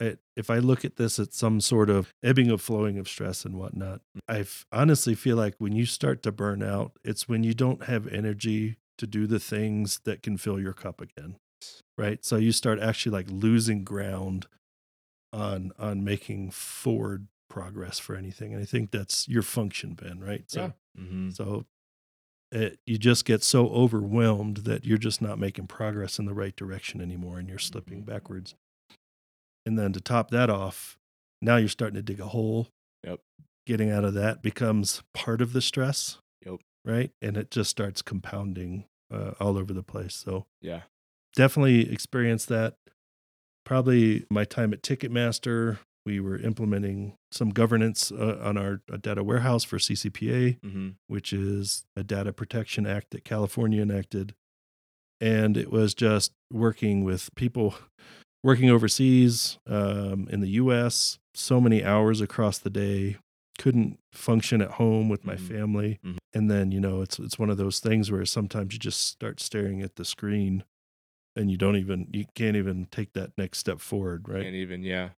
it, 0.00 0.18
if 0.36 0.50
i 0.50 0.58
look 0.58 0.84
at 0.84 0.96
this 0.96 1.18
at 1.18 1.32
some 1.32 1.60
sort 1.60 1.88
of 1.88 2.12
ebbing 2.22 2.50
of 2.50 2.60
flowing 2.60 2.98
of 2.98 3.08
stress 3.08 3.44
and 3.44 3.54
whatnot 3.56 4.00
I 4.28 4.44
honestly 4.72 5.14
feel 5.14 5.36
like 5.36 5.54
when 5.58 5.72
you 5.74 5.86
start 5.86 6.22
to 6.24 6.32
burn 6.32 6.62
out 6.62 6.92
it's 7.04 7.28
when 7.28 7.44
you 7.44 7.54
don't 7.54 7.84
have 7.84 8.06
energy 8.08 8.76
to 8.98 9.06
do 9.06 9.26
the 9.26 9.38
things 9.40 10.00
that 10.04 10.22
can 10.22 10.36
fill 10.36 10.58
your 10.60 10.72
cup 10.72 11.00
again 11.00 11.36
right 11.96 12.24
so 12.24 12.36
you 12.36 12.52
start 12.52 12.80
actually 12.80 13.12
like 13.12 13.26
losing 13.30 13.84
ground 13.84 14.46
on 15.32 15.72
on 15.78 16.04
making 16.04 16.50
forward 16.50 17.26
progress 17.50 17.98
for 17.98 18.16
anything 18.16 18.52
and 18.52 18.62
i 18.62 18.64
think 18.66 18.90
that's 18.90 19.28
your 19.28 19.42
function 19.42 19.94
ben 19.94 20.18
right 20.20 20.44
so 20.50 20.60
Yeah. 20.60 21.02
Mm-hmm. 21.02 21.30
so 21.30 21.64
it, 22.52 22.78
you 22.86 22.98
just 22.98 23.24
get 23.24 23.42
so 23.42 23.68
overwhelmed 23.68 24.58
that 24.58 24.84
you're 24.84 24.98
just 24.98 25.20
not 25.20 25.38
making 25.40 25.66
progress 25.66 26.18
in 26.20 26.24
the 26.26 26.34
right 26.34 26.54
direction 26.54 27.00
anymore 27.00 27.38
and 27.38 27.48
you're 27.48 27.58
slipping 27.58 28.02
Mhm. 28.02 28.06
backwards. 28.06 28.54
And 29.66 29.78
then 29.78 29.92
to 29.92 30.00
top 30.00 30.30
that 30.30 30.50
off, 30.50 30.98
now 31.40 31.56
you're 31.56 31.68
starting 31.68 31.96
to 31.96 32.02
dig 32.02 32.20
a 32.20 32.26
hole. 32.26 32.68
Yep. 33.04 33.20
Getting 33.66 33.90
out 33.90 34.04
of 34.04 34.14
that 34.14 34.42
becomes 34.42 35.02
part 35.14 35.40
of 35.40 35.52
the 35.52 35.60
stress. 35.62 36.18
Yep. 36.44 36.56
Right. 36.84 37.10
And 37.22 37.36
it 37.36 37.50
just 37.50 37.70
starts 37.70 38.02
compounding 38.02 38.84
uh, 39.12 39.32
all 39.40 39.56
over 39.56 39.72
the 39.72 39.82
place. 39.82 40.14
So 40.14 40.46
Yeah. 40.60 40.82
definitely 41.34 41.90
experienced 41.90 42.48
that. 42.48 42.74
Probably 43.64 44.26
my 44.30 44.44
time 44.44 44.72
at 44.74 44.82
Ticketmaster, 44.82 45.78
we 46.04 46.20
were 46.20 46.36
implementing 46.36 47.14
some 47.32 47.48
governance 47.48 48.12
uh, 48.12 48.38
on 48.42 48.58
our 48.58 48.82
data 49.00 49.24
warehouse 49.24 49.64
for 49.64 49.78
CCPA 49.78 50.60
Mm-hmm. 50.60 50.88
which 51.06 51.32
is 51.32 51.84
a 51.96 52.04
data 52.04 52.32
protection 52.34 52.86
act 52.86 53.10
that 53.12 53.24
California 53.24 53.80
enacted. 53.80 54.34
And 55.20 55.56
it 55.56 55.70
was 55.72 55.94
just 55.94 56.32
working 56.52 57.04
with 57.04 57.34
people 57.34 57.74
working 58.44 58.70
overseas 58.70 59.58
um, 59.66 60.28
in 60.30 60.40
the 60.40 60.50
U.S. 60.62 61.18
So 61.34 61.60
many 61.60 61.82
hours 61.84 62.20
across 62.20 62.58
the 62.58 62.70
day, 62.70 63.16
couldn't 63.58 63.98
function 64.12 64.62
at 64.62 64.72
home 64.72 65.08
with 65.08 65.24
my 65.24 65.34
Mhm. 65.34 65.48
family, 65.48 65.98
Mhm. 66.04 66.18
and 66.34 66.50
then 66.50 66.70
you 66.70 66.80
know 66.80 67.02
it's 67.02 67.18
it's 67.18 67.40
one 67.40 67.50
of 67.50 67.56
those 67.56 67.80
things 67.80 68.12
where 68.12 68.24
sometimes 68.26 68.74
you 68.74 68.78
just 68.78 69.00
start 69.00 69.40
staring 69.40 69.82
at 69.82 69.96
the 69.96 70.04
screen, 70.04 70.64
and 71.36 71.50
you 71.50 71.56
don't 71.56 71.76
even 71.76 72.08
you 72.12 72.26
can't 72.36 72.56
even 72.56 72.86
take 72.92 73.14
that 73.14 73.32
next 73.38 73.58
step 73.58 73.80
forward, 73.80 74.28
right? 74.28 74.46
And 74.46 74.54
even 74.56 74.84
yeah, 74.84 75.10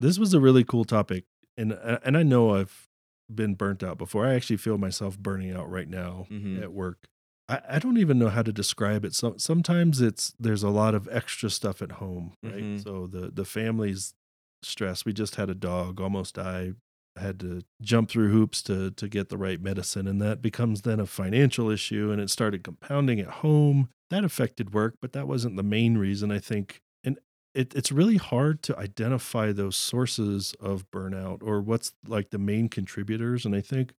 this 0.00 0.18
was 0.18 0.34
a 0.34 0.40
really 0.40 0.64
cool 0.64 0.84
topic 0.84 1.24
and 1.56 1.72
uh, 1.72 1.98
and 2.04 2.16
I 2.16 2.22
know 2.22 2.54
I've 2.54 2.88
been 3.34 3.54
burnt 3.54 3.82
out 3.82 3.98
before. 3.98 4.26
I 4.26 4.34
actually 4.34 4.56
feel 4.58 4.78
myself 4.78 5.18
burning 5.18 5.52
out 5.52 5.70
right 5.70 5.88
now 5.88 6.26
Mhm. 6.30 6.62
at 6.62 6.72
work. 6.72 7.08
I, 7.48 7.60
I 7.70 7.78
don't 7.78 7.98
even 7.98 8.18
know 8.18 8.28
how 8.28 8.42
to 8.42 8.52
describe 8.52 9.04
it. 9.04 9.14
So 9.14 9.34
sometimes 9.38 10.00
it's 10.00 10.34
there's 10.38 10.62
a 10.62 10.68
lot 10.70 10.94
of 10.94 11.08
extra 11.10 11.50
stuff 11.50 11.82
at 11.82 11.92
home, 11.92 12.34
right? 12.42 12.54
Mhm. 12.62 12.82
So 12.82 13.06
the 13.06 13.30
the 13.30 13.44
family's 13.44 14.14
stress. 14.62 15.04
We 15.04 15.12
just 15.12 15.36
had 15.36 15.50
a 15.50 15.54
dog 15.54 16.00
almost 16.00 16.34
die. 16.34 16.72
I 17.16 17.20
had 17.20 17.40
to 17.40 17.62
jump 17.82 18.10
through 18.10 18.30
hoops 18.30 18.62
to 18.64 18.90
to 18.92 19.08
get 19.08 19.28
the 19.28 19.38
right 19.38 19.60
medicine, 19.60 20.06
and 20.06 20.20
that 20.22 20.42
becomes 20.42 20.82
then 20.82 21.00
a 21.00 21.06
financial 21.06 21.70
issue, 21.70 22.10
and 22.10 22.20
it 22.20 22.30
started 22.30 22.62
compounding 22.64 23.20
at 23.20 23.28
home. 23.42 23.88
That 24.10 24.24
affected 24.24 24.72
work, 24.72 24.94
but 25.02 25.12
that 25.12 25.26
wasn't 25.28 25.56
the 25.56 25.62
main 25.62 25.98
reason. 25.98 26.30
I 26.30 26.38
think, 26.38 26.80
and 27.04 27.18
it, 27.54 27.74
it's 27.74 27.92
really 27.92 28.16
hard 28.16 28.62
to 28.64 28.78
identify 28.78 29.52
those 29.52 29.76
sources 29.76 30.54
of 30.60 30.90
burnout 30.90 31.42
or 31.42 31.60
what's 31.60 31.92
like 32.06 32.30
the 32.30 32.38
main 32.38 32.68
contributors. 32.68 33.44
And 33.44 33.54
I 33.54 33.60
think 33.60 33.92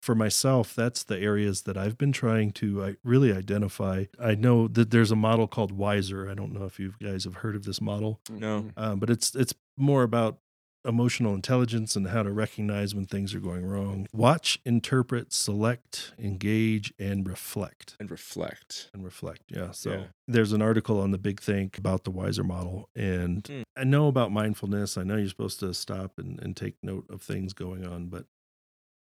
for 0.00 0.14
myself, 0.14 0.74
that's 0.74 1.02
the 1.02 1.18
areas 1.18 1.62
that 1.62 1.76
I've 1.76 1.98
been 1.98 2.12
trying 2.12 2.52
to 2.52 2.96
really 3.02 3.32
identify. 3.32 4.04
I 4.18 4.34
know 4.34 4.68
that 4.68 4.90
there's 4.90 5.10
a 5.10 5.16
model 5.16 5.46
called 5.48 5.72
Wiser. 5.72 6.30
I 6.30 6.34
don't 6.34 6.52
know 6.52 6.64
if 6.64 6.78
you 6.78 6.94
guys 7.02 7.24
have 7.24 7.36
heard 7.36 7.56
of 7.56 7.64
this 7.64 7.80
model, 7.80 8.20
No. 8.30 8.70
um, 8.76 8.98
but 9.00 9.10
it's 9.10 9.34
it's 9.34 9.54
more 9.76 10.02
about 10.04 10.38
emotional 10.84 11.34
intelligence 11.34 11.96
and 11.96 12.06
how 12.08 12.22
to 12.22 12.30
recognize 12.30 12.94
when 12.94 13.04
things 13.04 13.34
are 13.34 13.40
going 13.40 13.66
wrong. 13.66 14.06
Watch, 14.12 14.58
interpret, 14.64 15.32
select, 15.32 16.12
engage, 16.18 16.94
and 16.98 17.26
reflect 17.28 17.96
and 17.98 18.10
reflect. 18.10 18.88
and 18.94 19.04
reflect. 19.04 19.42
Yeah. 19.48 19.72
So 19.72 19.90
Yeah. 19.90 20.04
there's 20.28 20.52
an 20.52 20.62
article 20.62 21.00
on 21.00 21.10
the 21.10 21.18
Big 21.18 21.40
Think 21.40 21.76
about 21.76 22.04
the 22.04 22.10
Wiser 22.12 22.44
model. 22.44 22.88
And 22.94 23.46
Hmm. 23.46 23.62
I 23.76 23.84
know 23.84 24.06
about 24.06 24.30
mindfulness. 24.32 24.96
I 24.96 25.02
know 25.02 25.16
you're 25.16 25.28
supposed 25.28 25.58
to 25.60 25.74
stop 25.74 26.18
and, 26.18 26.40
and 26.40 26.56
take 26.56 26.76
note 26.82 27.06
of 27.10 27.20
things 27.22 27.52
going 27.52 27.84
on, 27.84 28.06
but 28.06 28.26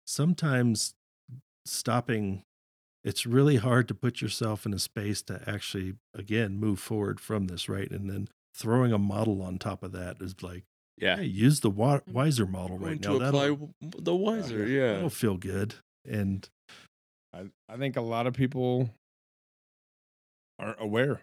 sometimes 0.06 0.94
stopping, 1.66 2.42
it's 3.04 3.26
really 3.26 3.56
hard 3.56 3.88
to 3.88 3.94
put 3.94 4.20
yourself 4.20 4.66
in 4.66 4.72
a 4.74 4.78
space 4.78 5.22
to 5.22 5.42
actually, 5.46 5.94
again, 6.14 6.58
move 6.58 6.78
forward 6.80 7.20
from 7.20 7.46
this, 7.46 7.68
right? 7.68 7.90
And 7.90 8.08
then 8.10 8.28
throwing 8.54 8.92
a 8.92 8.98
model 8.98 9.42
on 9.42 9.58
top 9.58 9.82
of 9.82 9.92
that 9.92 10.16
is 10.20 10.34
like, 10.42 10.64
Yeah. 10.98 11.16
hey, 11.16 11.24
use 11.24 11.60
the 11.60 11.70
wa- 11.70 12.00
Wiser 12.10 12.46
model 12.46 12.78
Going 12.78 12.92
right 12.92 13.02
to 13.02 13.18
now. 13.18 13.26
apply 13.28 13.40
That'll, 13.48 13.74
the 13.80 14.14
wiser. 14.14 14.66
Yeah. 14.66 14.94
that'll 14.94 15.10
feel 15.10 15.36
good. 15.36 15.74
And 16.08 16.48
I, 17.32 17.46
I 17.68 17.76
think 17.76 17.96
a 17.96 18.00
lot 18.02 18.26
of 18.26 18.34
people 18.34 18.90
aren't 20.58 20.80
aware 20.80 21.20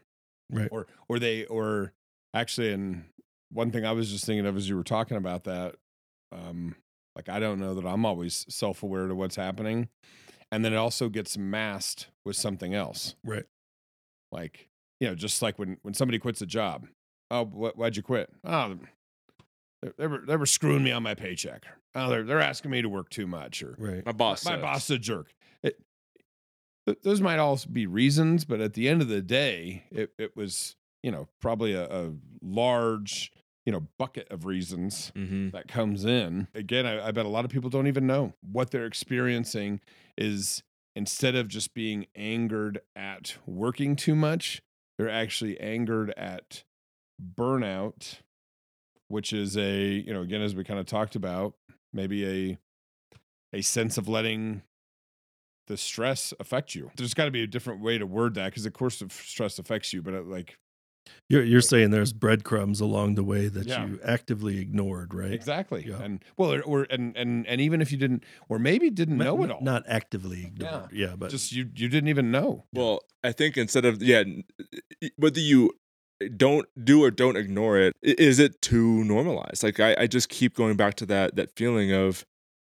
right. 0.52 0.68
or 0.72 0.88
or 1.08 1.20
they 1.20 1.46
or 1.46 1.94
actually 2.34 2.72
and 2.74 3.06
one 3.52 3.72
thing 3.72 3.86
i 3.86 3.92
was 3.92 4.10
just 4.12 4.26
thinking 4.26 4.46
of 4.46 4.58
as 4.58 4.68
you 4.68 4.76
were 4.76 4.84
talking 4.84 5.16
about 5.18 5.44
that 5.46 5.76
um 6.34 6.76
like 7.20 7.30
i 7.36 7.40
don't 7.40 7.60
know 7.60 7.74
that 7.76 7.86
i'm 7.86 8.06
always 8.06 8.46
self-aware 8.50 9.08
to 9.08 9.16
what's 9.16 9.36
happening 9.36 9.90
and 10.52 10.64
then 10.66 10.74
it 10.74 10.78
also 10.78 11.10
gets 11.10 11.38
masked 11.38 12.08
with 12.26 12.36
something 12.36 12.74
else 12.74 13.16
Right. 13.24 13.46
like 14.32 14.70
you 15.00 15.08
know 15.08 15.16
just 15.16 15.42
like 15.42 15.60
when 15.60 15.78
when 15.82 15.94
somebody 15.94 16.18
quits 16.20 16.42
a 16.42 16.46
job 16.46 16.88
oh 17.32 17.46
wh- 17.46 17.78
why'd 17.78 17.96
you 17.98 18.04
quit 18.04 18.30
oh 18.46 18.76
they, 19.82 19.92
they 19.98 20.08
were 20.08 20.24
they 20.26 20.36
were 20.38 20.46
screwing 20.46 20.84
me 20.84 20.92
on 20.92 21.04
my 21.04 21.14
paycheck 21.16 21.66
oh 21.96 22.10
they're, 22.10 22.24
they're 22.24 22.40
asking 22.42 22.72
me 22.72 22.82
to 22.82 22.90
work 22.90 23.10
too 23.10 23.28
much 23.28 23.62
or 23.64 23.76
Right. 23.78 24.06
My 24.06 24.12
boss. 24.12 24.46
my 24.46 24.52
sucks. 24.52 24.62
boss 24.62 24.84
is 24.86 24.92
a 24.92 25.00
jerk. 25.00 25.32
It, 25.64 25.80
th- 26.86 27.00
those 27.04 27.20
might 27.22 27.40
all 27.40 27.60
be 27.72 27.86
reasons, 27.88 28.46
but 28.46 28.62
at 28.62 28.74
the 28.74 28.88
end 28.90 29.02
of 29.02 29.08
the 29.08 29.22
day, 29.22 29.84
it, 29.92 30.12
it 30.18 30.36
was, 30.36 30.76
you 31.04 31.12
know, 31.12 31.28
probably 31.42 31.74
a, 31.74 31.86
a 31.86 32.12
large, 32.42 33.32
you 33.70 33.74
know, 33.74 33.86
bucket 34.00 34.28
of 34.32 34.46
reasons 34.46 35.12
Mhm. 35.16 35.52
that 35.52 35.68
comes 35.68 36.04
in. 36.04 36.48
Again, 36.56 36.88
I, 36.88 37.10
I 37.10 37.12
bet 37.12 37.28
a 37.28 37.30
lot 37.30 37.46
of 37.46 37.52
people 37.52 37.70
don't 37.70 37.86
even 37.86 38.08
know 38.08 38.34
what 38.42 38.72
they're 38.72 38.88
experiencing 38.88 39.80
is 40.18 40.64
instead 40.96 41.36
of 41.36 41.48
just 41.48 41.76
being 41.76 42.08
angered 42.16 42.82
at 42.96 43.38
working 43.46 43.96
too 43.96 44.16
much, 44.16 44.64
they're 44.98 45.08
actually 45.08 45.60
angered 45.60 46.10
at 46.18 46.64
burnout, 47.22 48.22
which 49.08 49.32
is 49.34 49.56
a, 49.56 49.86
you 49.86 50.12
know, 50.12 50.24
again, 50.24 50.42
as 50.42 50.56
we 50.56 50.64
kind 50.64 50.80
of 50.80 50.88
talked 50.88 51.16
about, 51.16 51.54
maybe 51.94 52.26
a 52.50 52.58
a 53.54 53.62
sense 53.62 54.00
of 54.00 54.08
letting 54.08 54.64
the 55.68 55.78
stress 55.78 56.34
affect 56.40 56.74
you. 56.74 56.90
There's 56.96 57.14
got 57.14 57.26
to 57.26 57.32
be 57.32 57.44
a 57.44 57.48
different 57.48 57.82
way 57.82 58.00
to 58.00 58.08
word 58.08 58.34
that 58.34 58.46
because, 58.46 58.66
of 58.66 58.74
course, 58.74 58.98
the 58.98 59.10
stress 59.12 59.60
affects 59.60 59.94
you, 59.94 60.02
but 60.02 60.16
it, 60.16 60.26
like 60.26 60.58
You're 61.30 61.44
you're 61.44 61.62
saying 61.62 61.92
there's 61.92 62.14
breadcrumbs 62.14 62.82
along 62.82 63.16
the 63.16 63.24
way 63.24 63.48
that 63.48 63.68
Yeah. 63.68 63.86
you 63.86 64.00
actively 64.04 64.60
ignored, 64.60 65.14
right? 65.14 65.32
exactly, 65.32 65.86
Yeah. 65.88 66.02
and 66.02 66.24
well, 66.38 66.54
or, 66.54 66.62
or 66.62 66.88
and 66.90 67.16
and 67.18 67.46
and 67.48 67.62
even 67.62 67.82
if 67.82 67.92
you 67.92 67.98
didn't, 67.98 68.24
or 68.50 68.60
maybe 68.60 68.90
didn't 68.90 69.18
Ma- 69.18 69.26
know 69.26 69.44
it 69.44 69.52
all, 69.52 69.62
Not 69.62 69.84
actively 69.88 70.46
ignored. 70.46 70.92
Yeah, 70.92 71.16
but 71.18 71.30
just 71.32 71.52
you 71.52 71.70
you 71.76 71.88
didn't 71.90 72.10
even 72.10 72.32
know. 72.32 72.66
Well, 72.74 73.02
I 73.24 73.32
think 73.32 73.58
instead 73.58 73.86
of 73.86 74.02
yeah, 74.02 74.24
whether 75.18 75.40
you 75.40 75.72
don't 76.36 76.68
do 76.84 77.04
or 77.04 77.12
don't 77.12 77.38
ignore 77.38 77.78
it, 77.80 77.94
is 78.02 78.40
it 78.40 78.62
too 78.62 79.04
normalized? 79.06 79.64
Like 79.64 79.80
I, 79.80 79.96
I 80.00 80.08
just 80.08 80.30
keep 80.30 80.54
going 80.56 80.76
back 80.76 80.96
to 80.96 81.06
that 81.08 81.36
that 81.36 81.56
feeling 81.56 81.94
of, 81.94 82.26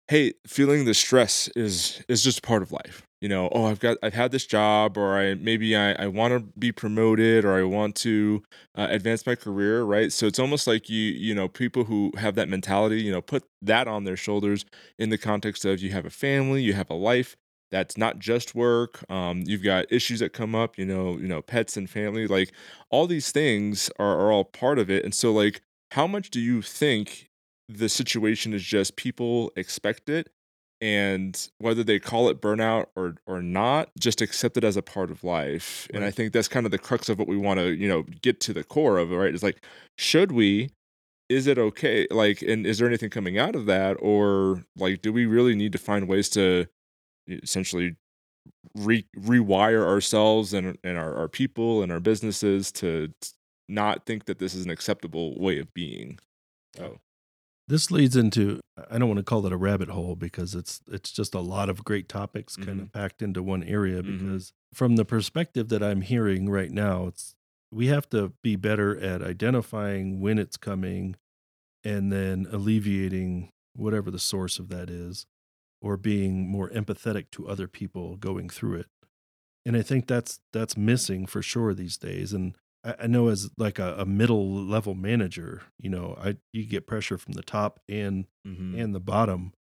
hey, 0.09 0.33
feeling 0.47 0.85
the 0.85 0.95
stress 0.95 1.49
is 1.55 2.03
is 2.09 2.25
just 2.25 2.43
part 2.43 2.63
of 2.63 2.73
life. 2.73 3.06
You 3.21 3.29
know, 3.31 3.49
oh, 3.53 3.65
I've 3.67 3.81
got 3.81 3.97
I've 4.03 4.13
had 4.15 4.31
this 4.31 4.45
job, 4.47 4.99
or 4.99 5.17
I 5.19 5.35
maybe 5.35 5.75
I 5.75 5.93
I 5.93 6.07
want 6.07 6.35
to 6.35 6.41
be 6.59 6.71
promoted, 6.71 7.45
or 7.45 7.55
I 7.59 7.63
want 7.63 7.97
to 7.97 8.43
uh, 8.77 8.89
advance 8.91 9.25
my 9.27 9.35
career, 9.35 9.83
right? 9.85 10.13
So 10.13 10.27
it's 10.27 10.39
almost 10.39 10.67
like 10.67 10.91
you 10.91 11.01
you 11.13 11.35
know 11.35 11.49
people 11.49 11.85
who 11.85 12.13
have 12.19 12.35
that 12.35 12.49
mentality, 12.49 13.01
you 13.03 13.11
know, 13.11 13.23
put 13.23 13.45
that 13.63 13.89
on 13.89 14.05
their 14.05 14.17
shoulders 14.17 14.67
in 14.99 15.09
the 15.09 15.19
context 15.19 15.65
of 15.65 15.81
you 15.81 15.91
have 15.93 16.05
a 16.05 16.11
family, 16.11 16.63
you 16.63 16.75
have 16.75 16.91
a 16.91 16.95
life 16.95 17.37
that's 17.73 17.97
not 17.97 18.19
just 18.19 18.55
work 18.55 19.05
um, 19.11 19.43
you've 19.45 19.63
got 19.63 19.91
issues 19.91 20.21
that 20.21 20.33
come 20.33 20.55
up 20.55 20.79
you 20.79 20.85
know 20.87 21.19
you 21.19 21.27
know 21.27 21.43
pets 21.43 21.77
and 21.77 21.91
family 21.91 22.27
like 22.29 22.53
all 22.91 23.07
these 23.09 23.33
things 23.33 23.91
are, 23.99 24.19
are 24.21 24.33
all 24.33 24.45
part 24.45 24.79
of 24.79 24.89
it 24.89 25.05
and 25.05 25.15
so 25.15 25.33
like 25.33 25.61
how 25.91 26.07
much 26.07 26.31
do 26.31 26.41
you 26.41 26.63
think 26.63 27.29
the 27.69 27.89
situation 27.89 28.53
is 28.53 28.63
just 28.63 28.95
people 28.97 29.51
expect 29.57 30.09
it 30.09 30.29
and 30.81 31.49
whether 31.59 31.83
they 31.83 31.99
call 31.99 32.29
it 32.29 32.41
burnout 32.41 32.87
or 32.97 33.17
or 33.27 33.43
not 33.43 33.91
just 33.99 34.21
accept 34.21 34.57
it 34.57 34.65
as 34.65 34.77
a 34.77 34.83
part 34.83 35.11
of 35.11 35.25
life 35.25 35.89
and 35.93 36.05
i 36.05 36.11
think 36.11 36.33
that's 36.33 36.49
kind 36.49 36.67
of 36.67 36.73
the 36.73 36.79
crux 36.79 37.09
of 37.09 37.19
what 37.19 37.29
we 37.29 37.37
want 37.37 37.59
to 37.59 37.75
you 37.75 37.89
know 37.89 38.03
get 38.23 38.41
to 38.41 38.53
the 38.53 38.65
core 38.65 38.99
of 38.99 39.11
it 39.13 39.17
right? 39.17 39.35
Is 39.35 39.43
like 39.43 39.65
should 39.97 40.33
we? 40.33 40.71
Is 41.29 41.47
it 41.47 41.59
okay? 41.59 42.07
Like 42.11 42.43
and 42.43 42.67
is 42.67 42.79
there 42.79 42.87
anything 42.87 43.11
coming 43.11 43.39
out 43.39 43.57
of 43.57 43.67
that? 43.67 43.97
Or 44.01 44.65
like 44.77 45.03
do 45.03 45.13
we 45.13 45.27
really 45.27 45.55
need 45.55 45.73
to 45.73 45.79
find 45.79 46.09
ways 46.09 46.29
to 46.31 46.67
essentially 47.29 47.97
re- 48.77 49.09
rewire 49.17 49.85
ourselves 49.85 50.55
and 50.55 50.79
and 50.85 50.97
our, 50.97 51.15
our 51.17 51.29
people 51.29 51.83
and 51.83 51.91
our 51.91 52.01
businesses 52.01 52.71
to 52.73 53.13
not 53.69 54.07
think 54.07 54.27
that 54.27 54.39
this 54.39 54.55
is 54.55 54.65
an 54.65 54.71
acceptable 54.71 55.39
way 55.41 55.59
of 55.59 55.73
being? 55.75 56.19
So 56.77 57.01
this 57.69 57.91
leads 57.91 58.17
into 58.17 58.61
I 58.91 58.99
don't 58.99 59.09
want 59.09 59.19
to 59.19 59.25
call 59.25 59.45
it 59.47 59.53
a 59.53 59.57
rabbit 59.57 59.89
hole 59.89 60.17
because 60.17 60.55
it's 60.55 60.81
it's 60.91 61.11
just 61.11 61.35
a 61.35 61.41
lot 61.41 61.69
of 61.69 61.85
great 61.85 62.09
topics 62.09 62.57
kind 62.57 62.81
of 62.81 62.93
packed 62.93 63.23
into 63.23 63.43
one 63.43 63.63
area 63.65 64.03
Mhm. 64.03 64.19
because 64.19 64.53
from 64.75 64.97
the 64.97 65.05
perspective 65.05 65.69
that 65.69 65.83
I'm 65.83 66.03
hearing 66.03 66.49
right 66.49 66.71
now 66.71 67.07
it's 67.09 67.35
we 67.73 67.87
have 67.89 68.09
to 68.11 68.33
be 68.43 68.55
better 68.57 68.99
at 69.01 69.23
identifying 69.23 70.21
when 70.21 70.39
it's 70.39 70.57
coming 70.57 71.17
and 71.83 72.13
then 72.13 72.47
alleviating 72.51 73.51
whatever 73.75 74.11
the 74.11 74.19
source 74.19 74.59
of 74.59 74.69
that 74.69 74.89
is 74.89 75.27
or 75.83 75.97
being 75.97 76.49
more 76.49 76.71
empathetic 76.71 77.31
to 77.33 77.49
other 77.49 77.69
people 77.69 78.17
going 78.17 78.49
through 78.49 78.77
it. 78.77 78.87
And 79.65 79.77
i 79.77 79.83
think 79.83 80.07
that's 80.07 80.41
that's 80.53 80.77
missing 80.77 81.27
for 81.27 81.43
sure 81.43 81.75
these 81.75 81.97
days. 81.99 82.33
And 82.33 82.57
i, 83.01 83.07
know 83.07 83.29
as 83.29 83.49
like 83.59 83.79
a, 83.79 83.95
a 83.99 84.05
middle 84.07 84.53
level 84.55 84.95
manager 84.95 85.63
you 85.79 85.91
know 85.91 86.17
i 86.21 86.37
you 86.53 86.65
get 86.65 86.87
pressure 86.87 87.19
from 87.19 87.33
the 87.35 87.43
top 87.43 87.81
and 87.89 88.27
mhm. 88.47 88.79
and 88.81 88.95
the 88.95 89.01
bottom 89.01 89.53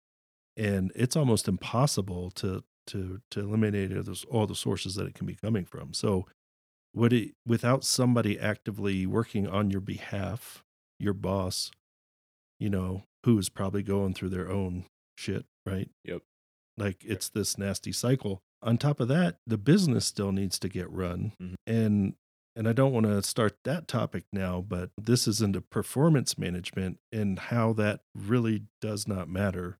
and 0.57 0.91
it's 0.95 1.15
almost 1.15 1.47
impossible 1.47 2.31
to 2.31 2.63
to 2.87 3.19
to 3.31 3.39
eliminate 3.39 3.95
all 3.95 4.03
those, 4.03 4.23
all 4.25 4.47
the 4.47 4.55
sources 4.55 4.95
that 4.95 5.07
it 5.07 5.15
can 5.15 5.25
be 5.27 5.35
coming 5.35 5.65
from 5.65 5.93
so 5.93 6.25
would 6.93 7.11
it 7.13 7.31
without 7.45 7.83
somebody 7.83 8.39
actively 8.39 9.05
working 9.05 9.47
on 9.47 9.69
your 9.71 9.81
behalf 9.81 10.63
your 10.99 11.13
boss 11.13 11.71
you 12.59 12.69
know 12.69 13.03
who 13.25 13.37
is 13.37 13.49
probably 13.49 13.83
going 13.83 14.13
through 14.13 14.29
their 14.29 14.49
own 14.51 14.85
shit 15.17 15.45
right 15.65 15.89
Yep. 16.03 16.21
like 16.77 17.03
it's 17.05 17.27
this 17.29 17.57
nasty 17.57 17.91
cycle 17.91 18.39
on 18.61 18.77
top 18.77 18.99
of 18.99 19.07
that 19.09 19.37
the 19.45 19.57
business 19.57 20.05
still 20.05 20.31
needs 20.31 20.57
to 20.59 20.69
get 20.69 20.89
run 20.91 21.33
Mhm. 21.41 21.55
and 21.67 22.13
and 22.55 22.67
I 22.67 22.73
don't 22.73 22.93
want 22.93 23.05
to 23.05 23.21
start 23.21 23.57
that 23.65 23.87
topic 23.87 24.23
now, 24.31 24.63
but 24.65 24.91
this 24.97 25.27
is 25.27 25.41
into 25.41 25.61
performance 25.61 26.37
management 26.37 26.99
and 27.11 27.37
how 27.37 27.73
that 27.73 28.01
really 28.15 28.63
does 28.81 29.07
not 29.07 29.27
matter 29.29 29.77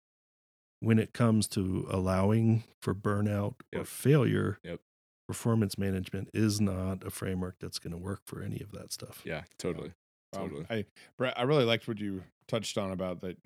when 0.80 1.00
it 1.00 1.14
comes 1.14 1.48
to 1.50 1.88
allowing 1.90 2.64
for 2.82 2.94
burnout 2.94 3.56
or 3.76 3.86
failure. 3.86 4.60
Yep. 4.64 4.82
Performance 5.28 5.78
management 5.78 6.30
is 6.34 6.62
not 6.62 7.04
a 7.04 7.10
framework 7.10 7.56
that's 7.60 7.80
going 7.80 7.94
to 7.94 7.98
work 7.98 8.22
for 8.28 8.44
any 8.44 8.60
of 8.62 8.72
that 8.74 8.94
stuff. 8.94 9.22
Yeah, 9.26 9.42
totally. 9.58 9.94
Um, 10.36 10.50
Totally. 10.50 10.66
I 10.70 10.86
Brett, 11.18 11.34
I 11.38 11.44
really 11.44 11.66
liked 11.66 11.88
what 11.88 12.00
you 12.00 12.24
touched 12.48 12.78
on 12.78 12.92
about 12.92 13.22
that. 13.22 13.38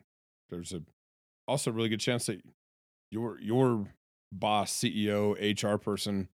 There's 0.50 0.74
a 0.74 0.82
also 1.48 1.70
a 1.70 1.74
really 1.74 1.90
good 1.90 2.00
chance 2.00 2.26
that 2.26 2.42
your 3.12 3.40
your 3.40 3.86
boss, 4.32 4.74
CEO, 4.74 5.36
HR 5.38 5.78
person 5.78 6.30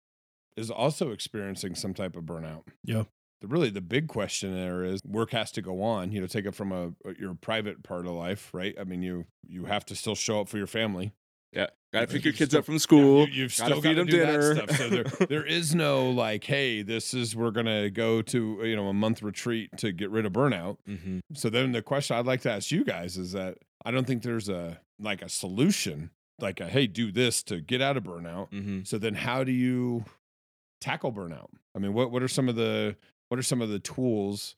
is 0.58 0.70
also 0.72 1.12
experiencing 1.12 1.76
some 1.76 1.94
type 1.94 2.16
of 2.16 2.24
burnout. 2.24 2.64
Yeah. 2.84 3.04
The 3.42 3.48
really 3.48 3.70
the 3.70 3.82
big 3.82 4.08
question 4.08 4.54
there 4.54 4.84
is 4.86 5.02
work 5.06 5.32
has 5.32 5.52
to 5.54 5.62
go 5.62 5.82
on. 5.84 6.12
You 6.12 6.22
know, 6.22 6.28
take 6.28 6.46
it 6.46 6.56
from 6.56 6.72
a 6.72 6.94
your 7.20 7.34
private 7.36 7.84
part 7.84 8.06
of 8.06 8.14
life, 8.14 8.50
right? 8.54 8.74
I 8.80 8.86
mean, 8.86 9.02
you 9.04 9.26
you 9.46 9.66
have 9.66 9.86
to 9.88 9.96
still 9.96 10.16
show 10.16 10.40
up 10.42 10.48
for 10.50 10.58
your 10.58 10.68
family. 10.68 11.14
Yeah, 11.52 11.68
gotta 11.92 12.08
pick 12.08 12.24
your 12.24 12.34
kids 12.34 12.52
still- 12.52 12.60
up 12.60 12.66
from 12.66 12.80
school. 12.80 13.28
you, 13.30 13.44
have 13.44 13.58
gotta 13.58 13.72
still 13.74 13.82
feed 13.82 13.90
got 13.90 13.94
to 13.96 14.00
'em 14.00 14.06
do 14.08 14.18
dinner. 14.18 14.54
that 14.56 14.70
stuff. 14.72 14.78
So 14.78 14.90
there, 14.90 15.04
there 15.28 15.46
is 15.46 15.76
no 15.76 16.10
like, 16.10 16.46
hey, 16.46 16.82
this 16.84 17.14
is 17.14 17.36
we're 17.36 17.52
gonna 17.52 17.90
go 17.90 18.22
to 18.22 18.60
you 18.64 18.76
know 18.78 18.88
a 18.88 18.94
month 18.94 19.22
retreat 19.22 19.70
to 19.78 19.92
get 19.92 20.10
rid 20.10 20.26
of 20.26 20.32
burnout. 20.34 20.78
hmm 20.88 21.20
So 21.34 21.50
then 21.50 21.74
the 21.74 21.82
question 21.82 22.16
I'd 22.16 22.26
like 22.26 22.42
to 22.44 22.52
ask 22.52 22.72
you 22.72 22.84
guys 22.86 23.18
is 23.18 23.34
that 23.34 23.58
I 23.86 23.92
don't 23.92 24.08
think 24.08 24.24
there's 24.24 24.48
a 24.50 24.80
like 25.00 25.22
a 25.22 25.28
solution, 25.28 26.12
like 26.40 26.60
a 26.62 26.68
hey, 26.70 26.88
do 26.88 27.12
this 27.12 27.44
to 27.44 27.60
get 27.60 27.82
out 27.82 27.98
of 27.98 28.04
burnout. 28.06 28.48
hmm 28.52 28.84
So 28.84 28.98
then 28.98 29.16
how 29.16 29.44
do 29.44 29.52
you 29.52 30.06
tackle 30.84 31.12
burnout? 31.14 31.50
I 31.76 31.80
mean, 31.80 31.94
what 31.94 32.12
what 32.12 32.24
are 32.24 32.28
some 32.28 32.50
of 32.50 32.56
the 32.56 32.96
what 33.30 33.40
are 33.40 33.44
some 33.44 33.62
of 33.62 33.70
the 33.70 33.80
tools 33.80 34.56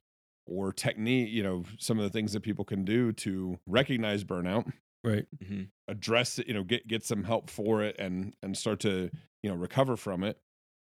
or 0.47 0.71
technique, 0.71 1.29
you 1.31 1.43
know, 1.43 1.63
some 1.79 1.97
of 1.97 2.03
the 2.03 2.09
things 2.09 2.33
that 2.33 2.41
people 2.41 2.65
can 2.65 2.83
do 2.85 3.11
to 3.13 3.59
recognize 3.67 4.23
burnout, 4.23 4.71
Right. 5.03 5.27
hmm 5.45 5.65
address 5.87 6.39
it, 6.39 6.47
you 6.47 6.53
know, 6.53 6.63
get 6.63 6.87
get 6.87 7.03
some 7.03 7.23
help 7.23 7.49
for 7.49 7.81
it 7.83 7.95
and 7.99 8.35
and 8.41 8.57
start 8.57 8.79
to, 8.81 9.11
you 9.43 9.49
know, 9.49 9.55
recover 9.55 9.95
from 9.97 10.23
it. 10.23 10.39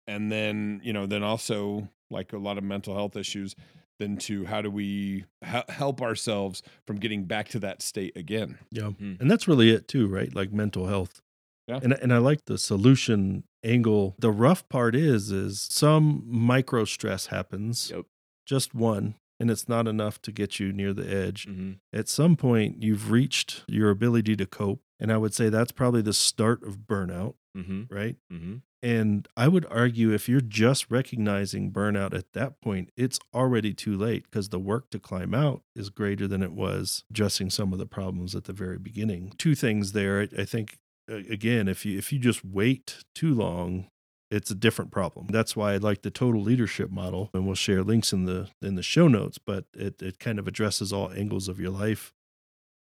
And 0.07 0.31
then, 0.31 0.81
you 0.83 0.93
know, 0.93 1.05
then 1.05 1.23
also 1.23 1.89
like 2.09 2.33
a 2.33 2.37
lot 2.37 2.57
of 2.57 2.63
mental 2.63 2.95
health 2.95 3.15
issues, 3.17 3.55
then 3.99 4.17
to 4.19 4.45
how 4.45 4.61
do 4.61 4.71
we 4.71 5.25
h- 5.43 5.65
help 5.69 6.01
ourselves 6.01 6.63
from 6.87 6.97
getting 6.97 7.25
back 7.25 7.49
to 7.49 7.59
that 7.59 7.81
state 7.81 8.15
again? 8.17 8.59
Yeah. 8.71 8.91
Mhm. 8.91 9.19
And 9.19 9.29
that's 9.31 9.47
really 9.47 9.69
it 9.71 9.87
too, 9.87 10.07
right? 10.07 10.33
Like 10.33 10.51
mental 10.51 10.87
health. 10.87 11.21
Yeah. 11.67 11.79
And 11.81 11.93
and 11.93 12.13
I 12.13 12.17
like 12.19 12.45
the 12.45 12.57
solution 12.57 13.43
angle. 13.63 14.15
The 14.19 14.31
rough 14.31 14.67
part 14.69 14.95
is 14.95 15.31
is 15.31 15.61
some 15.69 16.23
micro 16.25 16.85
stress 16.85 17.27
happens. 17.27 17.91
Yep. 17.93 18.05
Just 18.45 18.73
one 18.73 19.15
and 19.39 19.51
it's 19.51 19.69
not 19.69 19.87
enough 19.87 20.19
to 20.23 20.31
get 20.31 20.59
you 20.59 20.73
near 20.73 20.93
the 20.93 21.07
edge. 21.07 21.45
hmm 21.45 21.73
At 21.93 22.09
some 22.09 22.35
point 22.35 22.81
you've 22.81 23.11
reached 23.11 23.63
your 23.67 23.89
ability 23.89 24.35
to 24.37 24.45
cope 24.45 24.81
and 24.99 25.11
I 25.11 25.17
would 25.17 25.33
say 25.33 25.49
that's 25.49 25.71
probably 25.71 26.01
the 26.01 26.13
start 26.13 26.63
of 26.63 26.79
burnout, 26.87 27.35
hmm 27.55 27.83
right? 27.89 28.15
hmm 28.31 28.55
And 28.81 29.27
I 29.37 29.47
would 29.47 29.65
argue 29.69 30.11
if 30.11 30.27
you're 30.29 30.41
just 30.41 30.89
recognizing 30.89 31.71
burnout 31.71 32.13
at 32.15 32.33
that 32.33 32.61
point, 32.61 32.91
it's 32.95 33.19
already 33.33 33.73
too 33.73 33.95
late 33.97 34.23
because 34.23 34.49
the 34.49 34.59
work 34.59 34.89
to 34.91 34.99
climb 34.99 35.33
out 35.35 35.61
is 35.75 35.89
greater 35.89 36.27
than 36.27 36.41
it 36.41 36.53
was 36.53 37.03
addressing 37.11 37.49
some 37.51 37.73
of 37.73 37.79
the 37.79 37.85
problems 37.85 38.33
at 38.35 38.45
the 38.45 38.53
very 38.53 38.77
beginning. 38.79 39.33
Two 39.37 39.53
things 39.55 39.91
there. 39.91 40.21
I- 40.37 40.45
think 40.45 40.77
again, 41.07 41.67
if 41.67 41.85
you 41.85 41.97
if 41.97 42.11
you 42.11 42.19
just 42.19 42.43
wait 42.45 43.03
too 43.15 43.33
long, 43.33 43.87
it's 44.29 44.51
a 44.51 44.55
different 44.55 44.91
problem. 44.91 45.27
That's 45.29 45.55
why 45.55 45.73
I 45.73 45.77
like 45.77 46.01
the 46.01 46.11
total 46.11 46.41
leadership 46.41 46.89
model, 46.91 47.29
and 47.33 47.45
we'll 47.45 47.55
share 47.55 47.83
links 47.83 48.13
in 48.13 48.25
the 48.25 48.49
in 48.61 48.75
the 48.75 48.83
show 48.83 49.07
notes. 49.07 49.37
But 49.37 49.65
it 49.73 50.01
it 50.01 50.19
kind 50.19 50.39
of 50.39 50.47
addresses 50.47 50.91
all 50.93 51.11
angles 51.11 51.47
of 51.47 51.59
your 51.59 51.71
life, 51.71 52.13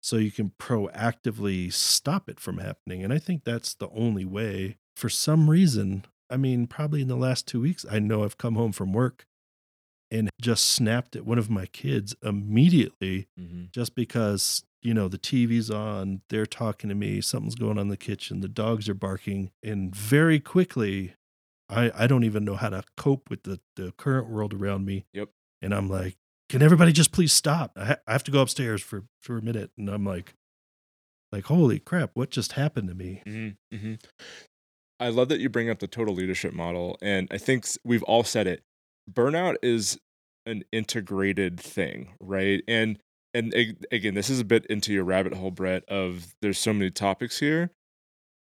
so 0.02 0.18
you 0.18 0.32
can 0.32 0.52
proactively 0.60 1.72
stop 1.72 2.30
it 2.30 2.40
from 2.40 2.60
happening. 2.60 3.04
And 3.04 3.14
I 3.14 3.20
think 3.20 3.44
that's 3.44 3.74
the 3.74 3.90
only 3.90 4.26
way. 4.26 4.78
For 4.96 5.10
some 5.10 5.50
reason, 5.50 6.06
I 6.30 6.38
mean, 6.38 6.68
probably 6.68 7.02
in 7.02 7.08
the 7.08 7.18
last 7.18 7.48
two 7.48 7.62
weeks, 7.62 7.86
I 7.90 8.00
know 8.00 8.24
I've 8.24 8.38
come 8.38 8.56
home 8.56 8.72
from 8.72 8.94
work 8.94 9.26
and 10.12 10.30
just 10.42 10.68
snapped 10.68 11.16
at 11.16 11.26
one 11.26 11.38
of 11.38 11.50
my 11.50 11.66
kids 11.68 12.16
immediately 12.24 13.28
hmm 13.38 13.64
just 13.72 13.96
because 13.96 14.64
you 14.86 14.94
know 14.94 15.08
the 15.08 15.18
TV's 15.18 15.72
on, 15.72 16.22
they're 16.30 16.46
talking 16.46 16.90
to 16.90 16.96
me, 16.96 17.22
something's 17.22 17.56
going 17.56 17.78
on 17.78 17.84
in 17.84 17.88
the 17.90 17.98
kitchen, 17.98 18.42
the 18.42 18.48
dogs 18.48 18.88
are 18.88 18.94
barking, 18.94 19.52
and 19.64 19.96
very 19.96 20.40
quickly, 20.40 21.16
I 21.70 21.92
I 21.96 22.08
don't 22.08 22.24
even 22.24 22.46
know 22.46 22.56
how 22.56 22.70
to 22.70 22.84
cope 22.96 23.30
with 23.30 23.44
the 23.44 23.60
the 23.76 23.94
current 23.98 24.30
world 24.30 24.54
around 24.54 24.86
me. 24.86 25.06
Yep. 25.14 25.30
And 25.62 25.74
I'm 25.74 25.90
like, 25.90 26.16
can 26.50 26.62
everybody 26.62 26.92
just 26.92 27.12
please 27.12 27.34
stop? 27.34 27.72
I, 27.76 27.86
ha- 27.86 27.98
I 28.08 28.12
have 28.12 28.24
to 28.26 28.32
go 28.32 28.42
upstairs 28.42 28.82
for 28.82 29.04
for 29.22 29.38
a 29.38 29.42
minute, 29.42 29.72
and 29.78 29.90
I'm 29.90 30.06
like, 30.06 30.36
like 31.32 31.46
holy 31.46 31.80
crap, 31.80 32.12
what 32.14 32.30
just 32.30 32.54
happened 32.54 32.88
to 32.90 32.96
me? 32.96 33.22
hmm 33.26 33.50
hmm 33.76 33.96
I 34.98 35.10
love 35.10 35.28
that 35.28 35.42
you 35.42 35.50
bring 35.50 35.70
up 35.70 35.80
the 35.80 35.88
total 35.88 36.14
leadership 36.14 36.54
model, 36.54 36.98
and 37.02 37.28
I 37.30 37.38
think 37.38 37.68
we've 37.84 38.04
all 38.04 38.24
said 38.24 38.48
it. 38.48 38.64
Burnout 39.12 39.56
is 39.62 40.00
an 40.46 40.64
integrated 40.72 41.60
thing, 41.60 42.14
right? 42.22 42.64
And 42.68 43.00
and 43.36 43.54
again, 43.92 44.14
this 44.14 44.30
is 44.30 44.40
a 44.40 44.46
bit 44.46 44.66
into 44.68 44.94
your 44.94 45.04
rabbit 45.04 45.34
hole, 45.34 45.52
Brett. 45.52 45.84
Of 45.90 46.34
there's 46.42 46.58
so 46.58 46.74
many 46.74 46.90
topics 46.90 47.40
here, 47.40 47.72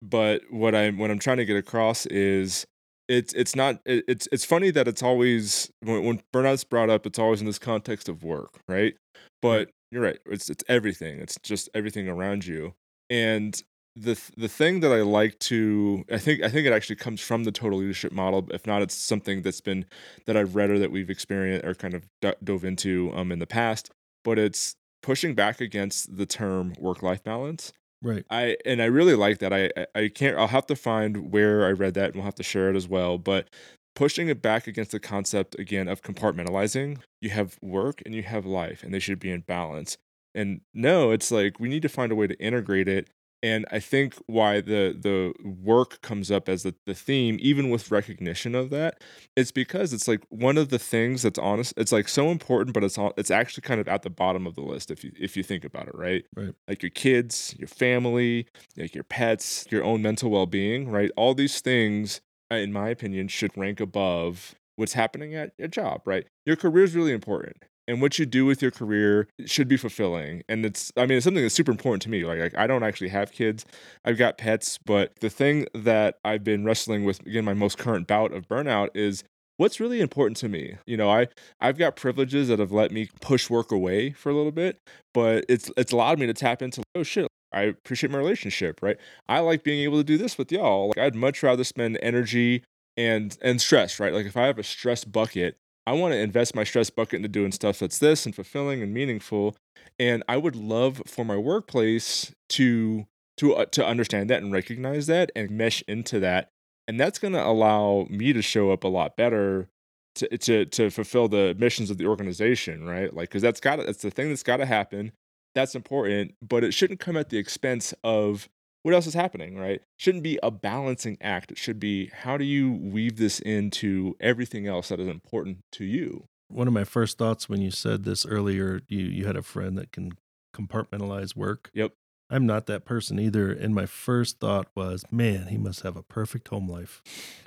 but 0.01 0.43
what 0.51 0.75
I'm 0.75 0.99
what 0.99 1.11
I'm 1.11 1.19
trying 1.19 1.39
to 1.39 1.45
get 1.45 1.57
across 1.57 2.07
is 2.07 2.67
it's 3.09 3.33
it's 3.35 3.57
not 3.57 3.81
it's 3.85 4.29
it's 4.33 4.45
funny 4.45 4.71
that 4.71 4.89
it's 4.89 5.03
always 5.03 5.71
when, 5.81 6.05
when 6.05 6.23
burnout's 6.33 6.65
brought 6.65 6.91
up, 6.91 7.07
it's 7.07 7.19
always 7.19 7.41
in 7.41 7.47
this 7.47 7.59
context 7.59 8.09
of 8.09 8.23
work, 8.23 8.61
right? 8.69 8.95
But 9.43 9.71
you're 9.91 10.03
right, 10.03 10.19
it's 10.27 10.49
it's 10.49 10.65
everything. 10.69 11.19
It's 11.19 11.39
just 11.43 11.69
everything 11.75 12.09
around 12.09 12.47
you, 12.47 12.75
and 13.11 13.61
the 13.97 14.19
the 14.37 14.49
thing 14.49 14.81
that 14.81 14.93
I 14.93 15.03
like 15.03 15.39
to 15.41 16.05
I 16.11 16.19
think 16.19 16.43
I 16.43 16.49
think 16.49 16.67
it 16.67 16.73
actually 16.73 16.97
comes 16.97 17.21
from 17.21 17.45
the 17.45 17.53
total 17.53 17.81
leadership 17.81 18.13
model. 18.13 18.47
If 18.53 18.67
not, 18.67 18.81
it's 18.83 18.95
something 18.95 19.43
that's 19.43 19.61
been 19.61 19.87
that 20.27 20.37
I've 20.37 20.55
read 20.55 20.71
or 20.71 20.79
that 20.79 20.91
we've 20.91 21.11
experienced 21.11 21.67
or 21.67 21.75
kind 21.75 21.95
of 21.95 22.07
dove 22.45 22.65
into 22.65 23.13
um 23.15 23.33
in 23.33 23.39
the 23.41 23.47
past. 23.47 23.91
But 24.25 24.39
it's 24.39 24.77
pushing 25.05 25.35
back 25.35 25.61
against 25.61 26.17
the 26.17 26.25
term 26.25 26.73
work 26.79 27.03
life 27.03 27.23
balance. 27.23 27.73
Right. 28.03 28.25
I 28.31 28.57
and 28.65 28.81
I 28.81 28.87
really 28.87 29.15
like 29.15 29.39
that. 29.39 29.53
I 29.53 29.71
I- 29.95 30.09
can't. 30.09 30.37
I'll 30.39 30.47
have 30.49 30.67
to 30.67 30.77
find 30.77 31.31
where 31.31 31.67
I 31.67 31.73
read 31.73 31.93
that, 31.95 32.07
and 32.07 32.15
we'll 32.17 32.25
have 32.25 32.35
to 32.37 32.43
share 32.43 32.71
it 32.71 32.77
as 32.77 32.89
well. 32.89 33.19
But 33.19 33.51
pushing 33.95 34.29
it 34.29 34.41
back 34.43 34.67
against 34.67 34.93
the 34.93 35.01
concept 35.01 35.59
again 35.59 35.89
of 35.89 36.03
compartmentalizing. 36.03 36.99
You 37.21 37.31
have 37.31 37.59
work 37.63 38.03
and 38.07 38.15
you 38.15 38.23
have 38.23 38.47
life, 38.47 38.83
and 38.83 38.93
they 38.95 38.99
should 38.99 39.21
be 39.21 39.31
in 39.31 39.41
balance. 39.43 39.99
And 40.35 40.63
no, 40.73 41.11
it's 41.11 41.31
like 41.31 41.61
we 41.61 41.69
need 41.69 41.83
to 41.83 41.89
find 41.89 42.11
a 42.11 42.15
way 42.15 42.27
to 42.27 42.39
integrate 42.41 42.89
it. 42.89 43.09
And 43.45 43.67
I 43.71 43.79
think 43.79 44.15
why 44.27 44.63
the 44.63 44.97
the 44.99 45.35
work 45.47 46.01
comes 46.01 46.31
up 46.31 46.49
as 46.49 46.63
the, 46.63 46.75
the 46.87 46.95
theme, 46.95 47.37
even 47.41 47.69
with 47.69 47.91
recognition 47.91 48.55
of 48.55 48.71
that, 48.71 49.03
it's 49.37 49.53
because 49.53 49.93
it's 49.93 50.09
like 50.09 50.23
one 50.31 50.57
of 50.57 50.71
the 50.71 50.79
things 50.79 51.21
that's 51.21 51.39
honest. 51.39 51.75
It's 51.77 51.93
like 51.93 52.09
so 52.09 52.31
important, 52.31 52.73
but 52.73 52.83
it's 52.83 52.97
all 52.97 53.13
it's 53.19 53.31
actually 53.31 53.61
kind 53.61 53.83
of 53.83 53.87
at 53.87 54.01
the 54.01 54.09
bottom 54.09 54.47
of 54.47 54.55
the 54.55 54.63
list 54.63 54.91
if 54.91 55.05
you 55.05 55.13
if 55.21 55.37
you 55.37 55.43
think 55.43 55.63
about 55.63 55.89
it, 55.89 55.95
right? 55.95 56.25
Right. 56.35 56.55
Like 56.67 56.83
your 56.83 56.89
kids, 56.89 57.55
your 57.59 57.69
family, 57.69 58.47
like 58.79 58.95
your 58.95 59.05
pets, 59.05 59.67
your 59.71 59.85
own 59.85 60.01
mental 60.01 60.31
well 60.31 60.47
being, 60.47 60.91
right? 60.91 61.11
All 61.15 61.35
these 61.35 61.61
things, 61.61 62.23
uh, 62.51 62.55
in 62.55 62.73
my 62.73 62.89
opinion, 62.89 63.29
should 63.29 63.55
rank 63.59 63.79
above 63.79 64.55
what's 64.77 64.95
happening 64.95 65.35
at 65.35 65.53
your 65.59 65.69
job, 65.69 66.01
right? 66.07 66.27
Your 66.47 66.57
career 66.57 66.85
is 66.85 66.97
really 66.97 67.13
important. 67.13 67.59
And 67.87 68.01
what 68.01 68.19
you 68.19 68.27
do 68.27 68.47
with 68.47 68.63
your 68.63 68.71
career 68.71 69.29
should 69.45 69.69
be 69.69 69.77
fulfilling. 69.77 70.43
And 70.49 70.65
it's, 70.65 70.93
I 70.97 71.07
mean, 71.07 71.19
it's 71.19 71.25
something 71.25 71.43
that's 71.43 71.55
super 71.55 71.71
important 71.71 72.03
to 72.03 72.11
me. 72.11 72.25
Like, 72.25 72.39
like, 72.39 72.57
I 72.57 72.67
don't 72.67 72.83
actually 72.83 73.09
have 73.09 73.33
kids, 73.33 73.67
I've 74.05 74.19
got 74.19 74.39
pets. 74.39 74.79
But 74.85 75.13
the 75.21 75.31
thing 75.31 75.67
that 75.75 76.19
I've 76.25 76.45
been 76.45 76.65
wrestling 76.65 77.05
with, 77.05 77.21
again, 77.27 77.45
my 77.45 77.55
most 77.55 77.79
current 77.79 78.07
bout 78.07 78.33
of 78.33 78.49
burnout 78.49 78.89
is 78.95 79.23
what's 79.59 79.81
really 79.81 80.01
important 80.01 80.37
to 80.39 80.49
me. 80.49 80.77
You 80.87 80.97
know, 80.97 81.11
I, 81.11 81.29
I've 81.61 81.79
got 81.79 81.97
privileges 81.97 82.49
that 82.49 82.59
have 82.59 82.73
let 82.73 82.91
me 82.91 83.09
push 83.21 83.51
work 83.51 83.71
away 83.71 84.13
for 84.13 84.31
a 84.31 84.35
little 84.35 84.53
bit, 84.53 84.79
but 85.13 85.45
it's, 85.49 85.71
it's 85.77 85.93
allowed 85.93 86.19
me 86.19 86.27
to 86.27 86.35
tap 86.35 86.63
into, 86.63 86.83
oh 86.95 87.03
shit, 87.03 87.29
I 87.55 87.63
appreciate 87.63 88.11
my 88.11 88.19
relationship, 88.19 88.83
right? 88.83 88.97
I 89.29 89.39
like 89.39 89.63
being 89.63 89.83
able 89.85 89.99
to 89.99 90.05
do 90.05 90.19
this 90.19 90.37
with 90.37 90.51
y'all. 90.51 90.89
Like 90.89 90.99
I'd 90.99 91.15
much 91.15 91.43
rather 91.43 91.65
spend 91.65 91.99
energy 92.03 92.65
and 92.97 93.37
and 93.43 93.61
stress, 93.61 94.01
right? 94.01 94.13
Like 94.13 94.27
if 94.27 94.37
I 94.37 94.47
have 94.47 94.59
a 94.59 94.65
stress 94.65 95.05
bucket, 95.05 95.57
I 95.87 95.93
want 95.93 96.13
to 96.13 96.19
invest 96.19 96.55
my 96.55 96.65
stress 96.65 96.91
bucket 96.91 97.19
into 97.19 97.29
doing 97.29 97.53
stuff 97.53 97.79
that's 97.79 97.99
this 97.99 98.25
and 98.25 98.35
fulfilling 98.35 98.83
and 98.83 98.93
meaningful. 98.93 99.57
And 99.99 100.23
I 100.29 100.37
would 100.37 100.57
love 100.57 101.03
for 101.07 101.25
my 101.25 101.37
workplace 101.37 102.35
to 102.51 103.07
to 103.37 103.55
uh, 103.55 103.65
to 103.67 103.85
understand 103.85 104.31
that 104.31 104.43
and 104.43 104.53
recognize 104.53 105.07
that 105.07 105.31
and 105.37 105.51
mesh 105.51 105.83
into 105.87 106.21
that. 106.21 106.51
And 106.87 106.99
that's 106.99 107.19
going 107.19 107.35
to 107.35 107.45
allow 107.45 108.07
me 108.11 108.33
to 108.33 108.43
show 108.43 108.71
up 108.71 108.85
a 108.85 108.89
lot 108.89 109.17
better 109.17 109.69
to 110.17 110.39
to 110.39 110.65
to 110.67 110.91
fulfill 110.91 111.29
the 111.29 111.55
missions 111.59 111.91
of 111.91 111.99
the 111.99 112.07
organization, 112.07 112.87
right? 112.87 113.13
Like 113.13 113.31
cuz 113.31 113.43
that's 113.43 113.61
got 113.61 113.85
that's 113.85 114.03
the 114.03 114.11
thing 114.11 114.29
that's 114.31 114.43
got 114.43 114.59
to 114.59 114.67
happen. 114.67 115.13
That's 115.55 115.75
important, 115.75 116.35
but 116.43 116.65
it 116.65 116.73
shouldn't 116.73 116.99
come 116.99 117.17
at 117.17 117.29
the 117.29 117.39
expense 117.39 117.95
of 118.03 118.49
what 118.85 118.93
else 118.93 119.07
is 119.07 119.15
happening, 119.15 119.57
right? 119.57 119.81
Shouldn't 119.97 120.23
be 120.23 120.39
a 120.43 120.51
balancing 120.51 121.17
act. 121.23 121.51
It 121.51 121.59
should 121.59 121.81
be 121.81 122.11
how 122.23 122.37
do 122.37 122.45
you 122.45 122.71
weave 122.71 123.17
this 123.17 123.41
into 123.41 124.15
everything 124.21 124.67
else 124.67 124.89
that 124.89 125.01
is 125.01 125.09
important 125.09 125.61
to 125.73 125.85
you? 125.85 126.29
One 126.49 126.69
of 126.69 126.75
my 126.75 126.85
first 126.85 127.17
thoughts 127.17 127.49
when 127.49 127.63
you 127.63 127.71
said 127.71 128.05
this 128.05 128.27
earlier, 128.27 128.83
you 128.87 129.07
you 129.07 129.27
had 129.27 129.37
a 129.37 129.43
friend 129.43 129.79
that 129.79 129.91
can 129.91 130.13
compartmentalize 130.55 131.35
work. 131.35 131.71
Yep. 131.73 131.93
I'm 132.29 132.45
not 132.45 132.67
that 132.67 132.85
person 132.85 133.19
either. 133.19 133.51
And 133.51 133.75
my 133.75 133.87
first 133.87 134.39
thought 134.39 134.69
was, 134.75 135.05
man, 135.11 135.47
he 135.47 135.57
must 135.57 135.81
have 135.81 135.97
a 135.97 136.03
perfect 136.03 136.49
home 136.49 136.69
life. 136.69 137.03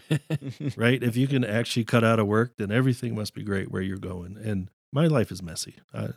right? 0.75 1.03
If 1.03 1.15
you 1.15 1.27
can 1.27 1.43
actually 1.43 1.83
cut 1.83 2.03
out 2.03 2.19
of 2.19 2.25
work, 2.25 2.53
then 2.57 2.71
everything 2.71 3.13
must 3.13 3.35
be 3.35 3.43
great 3.43 3.69
where 3.69 3.81
you're 3.81 3.97
going. 3.97 4.37
And 4.37 4.71
my 4.91 5.05
life 5.05 5.31
is 5.31 5.43
messy. 5.43 5.75
To 5.93 6.13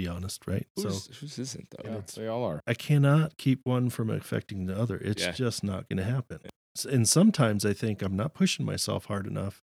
be 0.00 0.08
honest, 0.08 0.46
right? 0.46 0.66
Who's, 0.76 1.06
whose 1.18 1.38
isn't 1.38 1.68
though? 1.70 1.90
Yeah, 1.90 2.00
they 2.16 2.26
all 2.26 2.44
are. 2.44 2.60
I 2.66 2.74
cannot 2.74 3.36
keep 3.36 3.60
one 3.64 3.90
from 3.90 4.10
affecting 4.10 4.66
the 4.66 4.76
other. 4.80 4.96
It's 4.96 5.22
Yeah. 5.22 5.32
just 5.32 5.62
not 5.62 5.88
going 5.88 5.98
to 5.98 6.04
happen. 6.04 6.40
And 6.90 7.08
sometimes 7.08 7.66
I 7.66 7.72
think 7.72 8.00
I'm 8.02 8.16
not 8.16 8.32
pushing 8.32 8.64
myself 8.64 9.06
hard 9.06 9.26
enough 9.26 9.62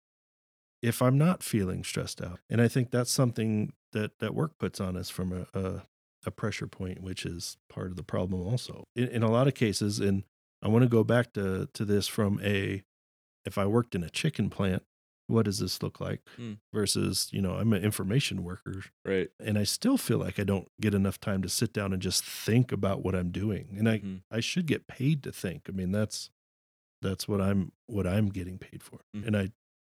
if 0.82 1.02
I'm 1.02 1.18
not 1.18 1.42
feeling 1.42 1.82
stressed 1.84 2.22
out. 2.22 2.38
And 2.48 2.60
I 2.60 2.68
think 2.68 2.90
that's 2.90 3.10
something 3.10 3.72
that 3.92 4.18
that 4.20 4.34
work 4.34 4.58
puts 4.58 4.80
on 4.80 4.96
us 4.96 5.10
from 5.10 5.32
a 5.32 5.58
a, 5.58 5.82
a 6.26 6.30
pressure 6.30 6.66
point, 6.68 7.02
which 7.02 7.26
is 7.26 7.56
part 7.68 7.88
of 7.88 7.96
the 7.96 8.02
problem 8.04 8.40
also. 8.46 8.84
In, 8.94 9.08
in 9.08 9.22
a 9.22 9.30
lot 9.30 9.48
of 9.48 9.54
cases, 9.54 9.98
and 9.98 10.24
I 10.62 10.68
want 10.68 10.82
to 10.82 10.88
go 10.88 11.02
back 11.04 11.32
to 11.32 11.68
to 11.72 11.84
this 11.84 12.06
from 12.06 12.40
a 12.42 12.82
if 13.44 13.56
I 13.58 13.66
worked 13.66 13.94
in 13.94 14.04
a 14.04 14.10
chicken 14.10 14.50
plant, 14.50 14.82
what 15.30 15.44
does 15.46 15.58
this 15.58 15.82
look 15.82 16.00
like? 16.00 16.20
Hmm. 16.36 16.54
Versus, 16.72 17.28
you 17.32 17.40
know, 17.40 17.52
I'm 17.54 17.72
an 17.72 17.82
information 17.82 18.42
worker 18.44 18.82
Right. 19.04 19.30
and 19.38 19.56
I 19.58 19.64
still 19.64 19.96
feel 19.96 20.18
like 20.18 20.38
I 20.38 20.44
don't 20.44 20.68
get 20.80 20.94
enough 20.94 21.18
time 21.20 21.42
to 21.42 21.48
sit 21.48 21.72
down 21.72 21.92
and 21.92 22.02
just 22.02 22.24
think 22.24 22.72
about 22.72 23.02
what 23.02 23.14
I'm 23.14 23.30
doing. 23.30 23.74
And 23.78 23.88
I 23.88 23.98
Mhm. 24.00 24.22
I 24.30 24.40
should 24.40 24.66
get 24.66 24.86
paid 24.86 25.22
to 25.22 25.32
think. 25.32 25.68
I 25.68 25.72
mean, 25.72 25.92
that's 25.92 26.30
that's 27.02 27.26
what 27.26 27.40
I'm 27.40 27.72
what 27.86 28.06
I'm 28.06 28.28
getting 28.28 28.58
paid 28.58 28.82
for. 28.82 29.00
Mhm. 29.16 29.26
And 29.26 29.36
I 29.36 29.52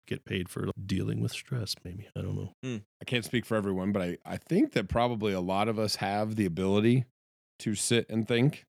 get 0.06 0.24
paid 0.24 0.48
for 0.48 0.70
dealing 0.84 1.20
with 1.20 1.32
stress 1.32 1.74
maybe. 1.84 2.08
I 2.16 2.20
don't 2.22 2.36
know. 2.36 2.54
I 3.00 3.04
can't 3.06 3.24
speak 3.24 3.44
for 3.46 3.56
everyone, 3.56 3.92
but 3.92 4.02
I, 4.02 4.18
I 4.24 4.36
think 4.36 4.72
that 4.72 4.88
probably 4.88 5.32
a 5.32 5.40
lot 5.40 5.68
of 5.68 5.78
us 5.78 5.96
have 5.96 6.34
the 6.36 6.44
ability 6.44 7.04
to 7.60 7.74
sit 7.76 8.08
and 8.10 8.26
think 8.26 8.64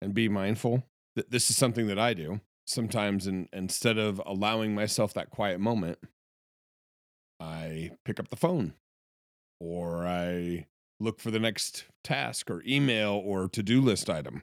and 0.00 0.14
be 0.14 0.28
mindful. 0.28 0.84
Th- 1.16 1.26
This 1.28 1.50
is 1.50 1.56
something 1.56 1.86
that 1.88 1.98
I 1.98 2.14
do 2.14 2.40
sometimes. 2.66 3.26
And 3.26 3.48
instead 3.52 3.96
of 3.98 4.20
allowing 4.26 4.74
myself 4.74 5.14
that 5.14 5.30
quiet 5.30 5.60
moment, 5.60 5.98
I 7.40 7.92
pick 8.04 8.18
up 8.18 8.28
the 8.28 8.36
phone 8.36 8.74
or 9.60 10.06
I 10.06 10.66
look 11.00 11.20
for 11.20 11.30
the 11.30 11.38
next 11.38 11.84
task 12.02 12.50
or 12.50 12.62
email 12.66 13.20
or 13.24 13.48
to 13.48 13.62
do 13.62 13.80
list 13.80 14.08
item 14.08 14.42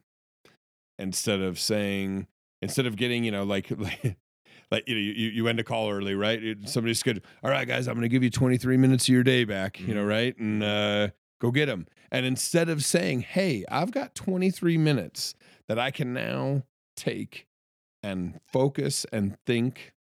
instead 1.00 1.42
of 1.42 1.60
saying, 1.60 2.28
instead 2.62 2.86
of 2.86 2.96
getting, 2.96 3.24
you 3.24 3.32
know, 3.32 3.44
like, 3.44 3.72
like, 3.72 4.18
like 4.72 4.88
you 4.88 4.96
know, 4.96 5.02
you, 5.02 5.30
you 5.30 5.48
end 5.48 5.60
a 5.60 5.64
call 5.64 5.90
early, 5.90 6.14
right? 6.14 6.42
It- 6.44 6.70
Somebody's 6.70 7.02
good. 7.02 7.24
All 7.44 7.50
right, 7.50 7.68
guys, 7.68 7.88
I'm 7.88 7.96
going 7.96 8.04
to 8.04 8.10
give 8.10 8.24
you 8.24 8.30
23 8.30 8.78
minutes 8.78 9.06
of 9.06 9.10
your 9.14 9.24
day 9.24 9.44
back, 9.44 9.80
you 9.80 9.94
know, 9.96 10.04
Mhm. 10.04 10.10
right? 10.10 10.38
And 10.38 10.64
uh, 10.64 11.08
go 11.42 11.50
get 11.52 11.66
them. 11.66 11.88
And 12.12 12.28
instead 12.28 12.70
of 12.70 12.86
saying, 12.86 13.22
hey, 13.22 13.66
I've 13.70 13.92
got 13.92 14.14
23 14.14 14.78
minutes 14.78 15.34
that 15.68 15.80
I 15.80 15.90
can 15.90 16.14
now 16.14 16.62
take 16.96 17.48
and 18.04 18.39
focus 18.52 19.06
and 19.12 19.38
think 19.46 19.94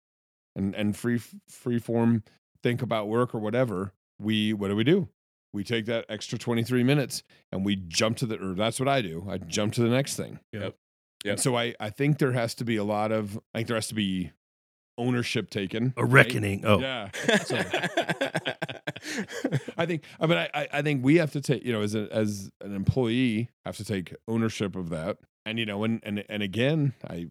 and, 0.55 0.75
and 0.75 0.95
free, 0.95 1.19
free 1.47 1.79
form 1.79 2.23
think 2.61 2.81
about 2.81 3.07
work 3.07 3.33
or 3.33 3.39
whatever, 3.39 3.93
we, 4.19 4.53
what 4.53 4.67
do 4.67 4.75
we 4.75 4.83
do? 4.83 5.07
We 5.53 5.63
take 5.63 5.85
that 5.85 6.05
extra 6.09 6.37
23 6.37 6.83
minutes 6.83 7.23
and 7.51 7.65
we 7.65 7.75
jump 7.75 8.17
to 8.17 8.25
the, 8.25 8.37
or 8.37 8.53
that's 8.53 8.79
what 8.79 8.89
I 8.89 9.01
do. 9.01 9.27
I 9.29 9.37
jump 9.37 9.73
to 9.73 9.81
the 9.81 9.89
next 9.89 10.15
thing. 10.15 10.39
Yep. 10.51 10.75
And 11.25 11.39
so 11.39 11.55
I, 11.55 11.73
I 11.79 11.89
think 11.89 12.17
there 12.19 12.33
has 12.33 12.53
to 12.55 12.65
be 12.65 12.75
a 12.75 12.83
lot 12.83 13.11
of, 13.11 13.37
I 13.53 13.59
think 13.59 13.67
there 13.67 13.77
has 13.77 13.87
to 13.87 13.95
be 13.95 14.31
ownership 14.97 15.49
taken. 15.49 15.93
A 15.97 16.03
right? 16.03 16.25
reckoning. 16.25 16.65
Oh, 16.65 16.79
Yeah. 16.79 17.09
I 19.77 19.85
think, 19.85 20.03
I 20.19 20.25
mean, 20.27 20.37
I, 20.37 20.49
I- 20.53 20.67
I 20.73 20.81
think 20.81 21.03
we 21.03 21.15
have 21.17 21.31
to 21.33 21.41
take, 21.41 21.63
you 21.65 21.71
know, 21.73 21.81
as 21.81 21.95
a, 21.95 22.07
as 22.11 22.49
an 22.61 22.75
employee, 22.75 23.49
have 23.65 23.77
to 23.77 23.85
take 23.85 24.13
ownership 24.27 24.75
of 24.75 24.89
that. 24.89 25.17
And 25.45 25.59
you 25.59 25.65
know, 25.65 25.83
and 25.83 25.99
and 26.03 26.23
and 26.29 26.41
again, 26.41 26.93
I, 27.09 27.27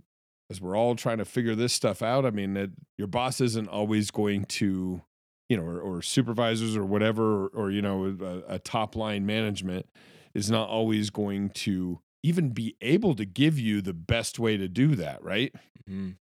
as 0.53 0.61
we're 0.61 0.77
all 0.77 0.95
trying 0.95 1.17
to 1.17 1.25
figure 1.25 1.55
this 1.55 1.73
stuff 1.73 2.03
out, 2.03 2.27
I 2.27 2.31
mean, 2.31 2.57
it, 2.59 2.71
your 2.99 3.09
boss 3.09 3.41
isn't 3.41 3.69
always 3.69 4.11
going 4.11 4.45
to, 4.45 5.01
you 5.49 5.57
know, 5.57 5.63
or, 5.63 5.81
or 5.81 6.03
supervisors 6.03 6.77
or 6.77 6.85
whatever, 6.85 7.47
or, 7.47 7.49
or 7.55 7.71
you 7.71 7.81
know, 7.81 8.05
a, 8.21 8.55
a 8.55 8.59
top 8.59 8.95
line 8.95 9.25
management 9.25 9.87
is 10.35 10.51
not 10.51 10.69
always 10.69 11.09
going 11.09 11.49
to 11.51 12.01
even 12.23 12.51
be 12.51 12.77
able 12.83 13.15
to 13.15 13.25
give 13.25 13.59
you 13.59 13.81
the 13.81 13.95
best 13.95 14.39
way 14.39 14.59
to 14.59 14.69
do 14.69 14.95
that, 14.97 15.25
right? 15.25 15.55
Mhm. 15.91 16.17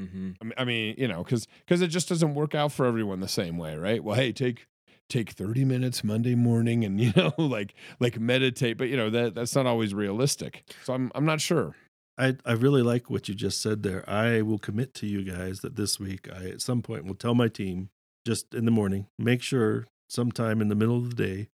Mhm. 0.00 0.34
I 0.40 0.44
mean, 0.44 0.54
I 0.58 0.64
mean, 0.64 0.94
you 0.98 1.08
know, 1.08 1.22
because 1.22 1.46
because 1.60 1.80
it 1.82 1.88
just 1.88 2.08
doesn't 2.08 2.34
work 2.34 2.54
out 2.54 2.72
for 2.72 2.84
everyone 2.86 3.20
the 3.20 3.28
same 3.28 3.58
way, 3.58 3.76
right? 3.76 4.02
Well, 4.02 4.16
hey, 4.16 4.32
take 4.32 4.66
take 5.08 5.30
thirty 5.30 5.64
minutes 5.64 6.04
Monday 6.04 6.34
morning, 6.34 6.84
and 6.84 7.00
you 7.04 7.12
know, 7.16 7.32
like 7.38 7.74
like 8.00 8.18
meditate, 8.20 8.76
but 8.78 8.88
you 8.88 8.96
know 8.96 9.10
that 9.10 9.34
that's 9.34 9.54
not 9.56 9.66
always 9.66 9.94
realistic. 9.94 10.64
So 10.84 10.94
I'm 10.94 11.10
I'm 11.14 11.24
not 11.24 11.40
sure. 11.40 11.74
I, 12.18 12.36
I 12.44 12.52
really 12.52 12.82
like 12.82 13.08
what 13.10 13.28
you 13.28 13.34
just 13.34 13.60
said 13.62 13.82
there. 13.84 14.08
I 14.10 14.42
will 14.42 14.58
commit 14.58 14.92
to 14.94 15.06
you 15.06 15.22
guys 15.22 15.60
that 15.60 15.76
this 15.76 16.00
week 16.00 16.28
I 16.32 16.46
at 16.46 16.60
some 16.60 16.82
point 16.82 17.04
will 17.04 17.14
tell 17.14 17.34
my 17.34 17.48
team 17.48 17.90
just 18.26 18.52
in 18.54 18.64
the 18.64 18.70
morning, 18.72 19.06
make 19.18 19.40
sure 19.42 19.86
sometime 20.08 20.60
in 20.60 20.68
the 20.68 20.74
middle 20.74 20.96
of 20.96 21.10
the 21.14 21.16
day 21.26 21.48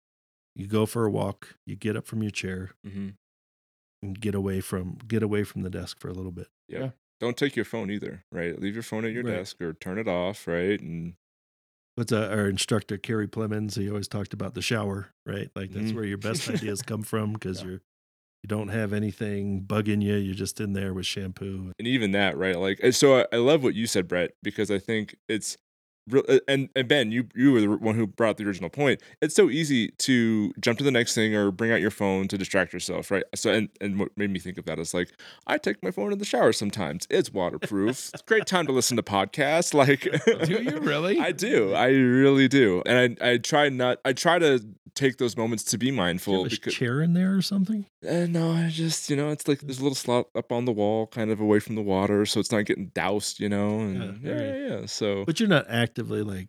you 0.55 0.67
go 0.67 0.85
for 0.85 1.07
a 1.07 1.11
walk, 1.11 1.55
you 1.67 1.77
get 1.77 1.97
up 1.97 2.07
from 2.07 2.23
your 2.23 2.31
chair 2.31 2.73
Mhm. 2.87 3.15
and 4.03 4.21
get 4.21 4.35
away 4.35 4.61
from 4.61 4.99
get 5.07 5.23
away 5.23 5.45
from 5.45 5.63
the 5.63 5.71
desk 5.71 5.99
for 5.99 6.09
a 6.09 6.13
little 6.13 6.33
bit. 6.33 6.49
Yeah. 6.69 6.91
Don't 7.21 7.37
take 7.37 7.55
your 7.57 7.65
phone 7.65 7.91
either, 7.91 8.25
right? 8.33 8.59
Leave 8.59 8.75
your 8.75 8.83
phone 8.83 9.05
at 9.05 9.13
your 9.13 9.23
Right. 9.25 9.33
desk 9.37 9.61
or 9.61 9.73
turn 9.75 9.99
it 9.99 10.09
off, 10.09 10.47
right? 10.47 10.81
And 10.81 11.15
What's 11.97 12.13
uh, 12.13 12.29
our 12.31 12.49
instructor 12.49 12.97
Kerry 12.97 13.29
Plemons? 13.29 13.77
He 13.77 13.89
always 13.91 14.09
talked 14.09 14.33
about 14.33 14.55
the 14.55 14.63
shower, 14.63 15.09
right? 15.27 15.51
Like 15.55 15.71
that's 15.73 15.93
Mhm. 15.93 15.95
where 15.97 16.05
your 16.05 16.19
best 16.19 16.49
ideas 16.49 16.83
come 16.83 17.03
from 17.03 17.33
because 17.35 17.61
Yeah. 17.63 17.67
you're 17.69 17.81
you 18.43 18.49
don't 18.49 18.69
have 18.69 18.93
anything 18.93 19.63
bugging 19.67 20.03
you. 20.03 20.17
You're 20.17 20.35
just 20.35 20.61
in 20.61 20.73
there 20.73 20.95
with 20.95 21.07
shampoo. 21.07 21.73
and 21.79 21.87
even 21.87 22.13
that, 22.13 22.37
right? 22.37 22.59
Like, 22.59 22.81
eh, 22.83 22.91
so 22.91 23.21
I, 23.21 23.27
I 23.33 23.37
love 23.37 23.63
what 23.63 23.75
you 23.75 23.87
said, 23.87 24.09
Brett, 24.09 24.33
because 24.43 24.71
I 24.71 24.79
think 24.79 25.17
it's 25.29 25.57
And 26.49 26.69
and 26.75 26.89
Ben, 26.89 27.11
you 27.11 27.29
you 27.35 27.53
were 27.53 27.61
the 27.61 27.69
one 27.69 27.95
who 27.95 28.07
brought 28.07 28.37
the 28.37 28.45
original 28.45 28.71
point. 28.71 29.01
It's 29.21 29.35
so 29.35 29.51
easy 29.51 29.89
to 29.99 30.53
jump 30.61 30.79
to 30.79 30.85
the 30.85 30.91
next 30.91 31.15
thing 31.15 31.35
or 31.35 31.51
bring 31.51 31.73
out 31.73 31.81
your 31.81 31.91
phone 31.91 32.29
to 32.29 32.39
distract 32.39 32.73
yourself, 32.73 33.11
right? 33.11 33.25
So 33.35 33.51
and 33.51 33.69
and 33.81 33.99
what 33.99 34.17
made 34.17 34.31
me 34.31 34.39
think 34.39 34.59
of 34.59 34.65
that 34.67 34.79
is 34.79 34.95
like 34.95 35.11
I 35.47 35.59
take 35.59 35.83
my 35.83 35.91
phone 35.91 36.13
in 36.13 36.19
the 36.19 36.25
shower 36.25 36.53
sometimes. 36.53 37.07
It's 37.11 37.33
waterproof. 37.33 38.11
it's 38.15 38.23
a 38.23 38.27
great 38.27 38.47
time 38.47 38.67
to 38.67 38.73
listen 38.73 38.97
to 38.97 39.03
podcasts. 39.03 39.75
Like, 39.75 40.03
Do 40.47 40.63
you 40.63 40.79
really? 40.81 41.19
I 41.19 41.33
do. 41.33 41.75
I 41.75 41.89
really 41.89 42.49
do. 42.49 42.83
And 42.87 43.19
I 43.21 43.31
I 43.33 43.39
try 43.39 43.69
not. 43.69 43.99
I 44.05 44.13
try 44.13 44.39
to 44.39 44.61
take 44.95 45.19
those 45.19 45.37
moments 45.37 45.65
to 45.65 45.79
be 45.79 45.91
mindful 45.91 46.49
because 46.49 46.75
chair 46.75 47.01
in 47.01 47.15
there 47.15 47.35
or 47.35 47.43
something? 47.43 47.87
uh, 48.09 48.27
no, 48.29 48.53
I 48.53 48.69
just 48.71 49.11
you 49.11 49.17
know 49.17 49.31
it's 49.31 49.47
like 49.47 49.61
there's 49.61 49.79
a 49.79 49.83
little 49.83 49.97
slot 49.97 50.27
up 50.35 50.53
on 50.53 50.65
the 50.65 50.73
wall, 50.73 51.07
kind 51.07 51.31
of 51.31 51.41
away 51.41 51.61
from 51.61 51.75
the 51.75 51.83
water, 51.83 52.27
so 52.27 52.41
it's 52.41 52.53
not 52.53 52.65
getting 52.65 52.87
doused, 52.89 53.41
you 53.41 53.49
know. 53.49 53.81
And 53.81 54.23
Yeah, 54.23 54.33
yeah, 54.33 54.43
yeah, 54.43 54.69
yeah. 54.69 54.87
So 54.87 55.25
But 55.25 55.41
you're 55.41 55.49
not 55.49 55.67
actively 56.01 56.23
like 56.23 56.49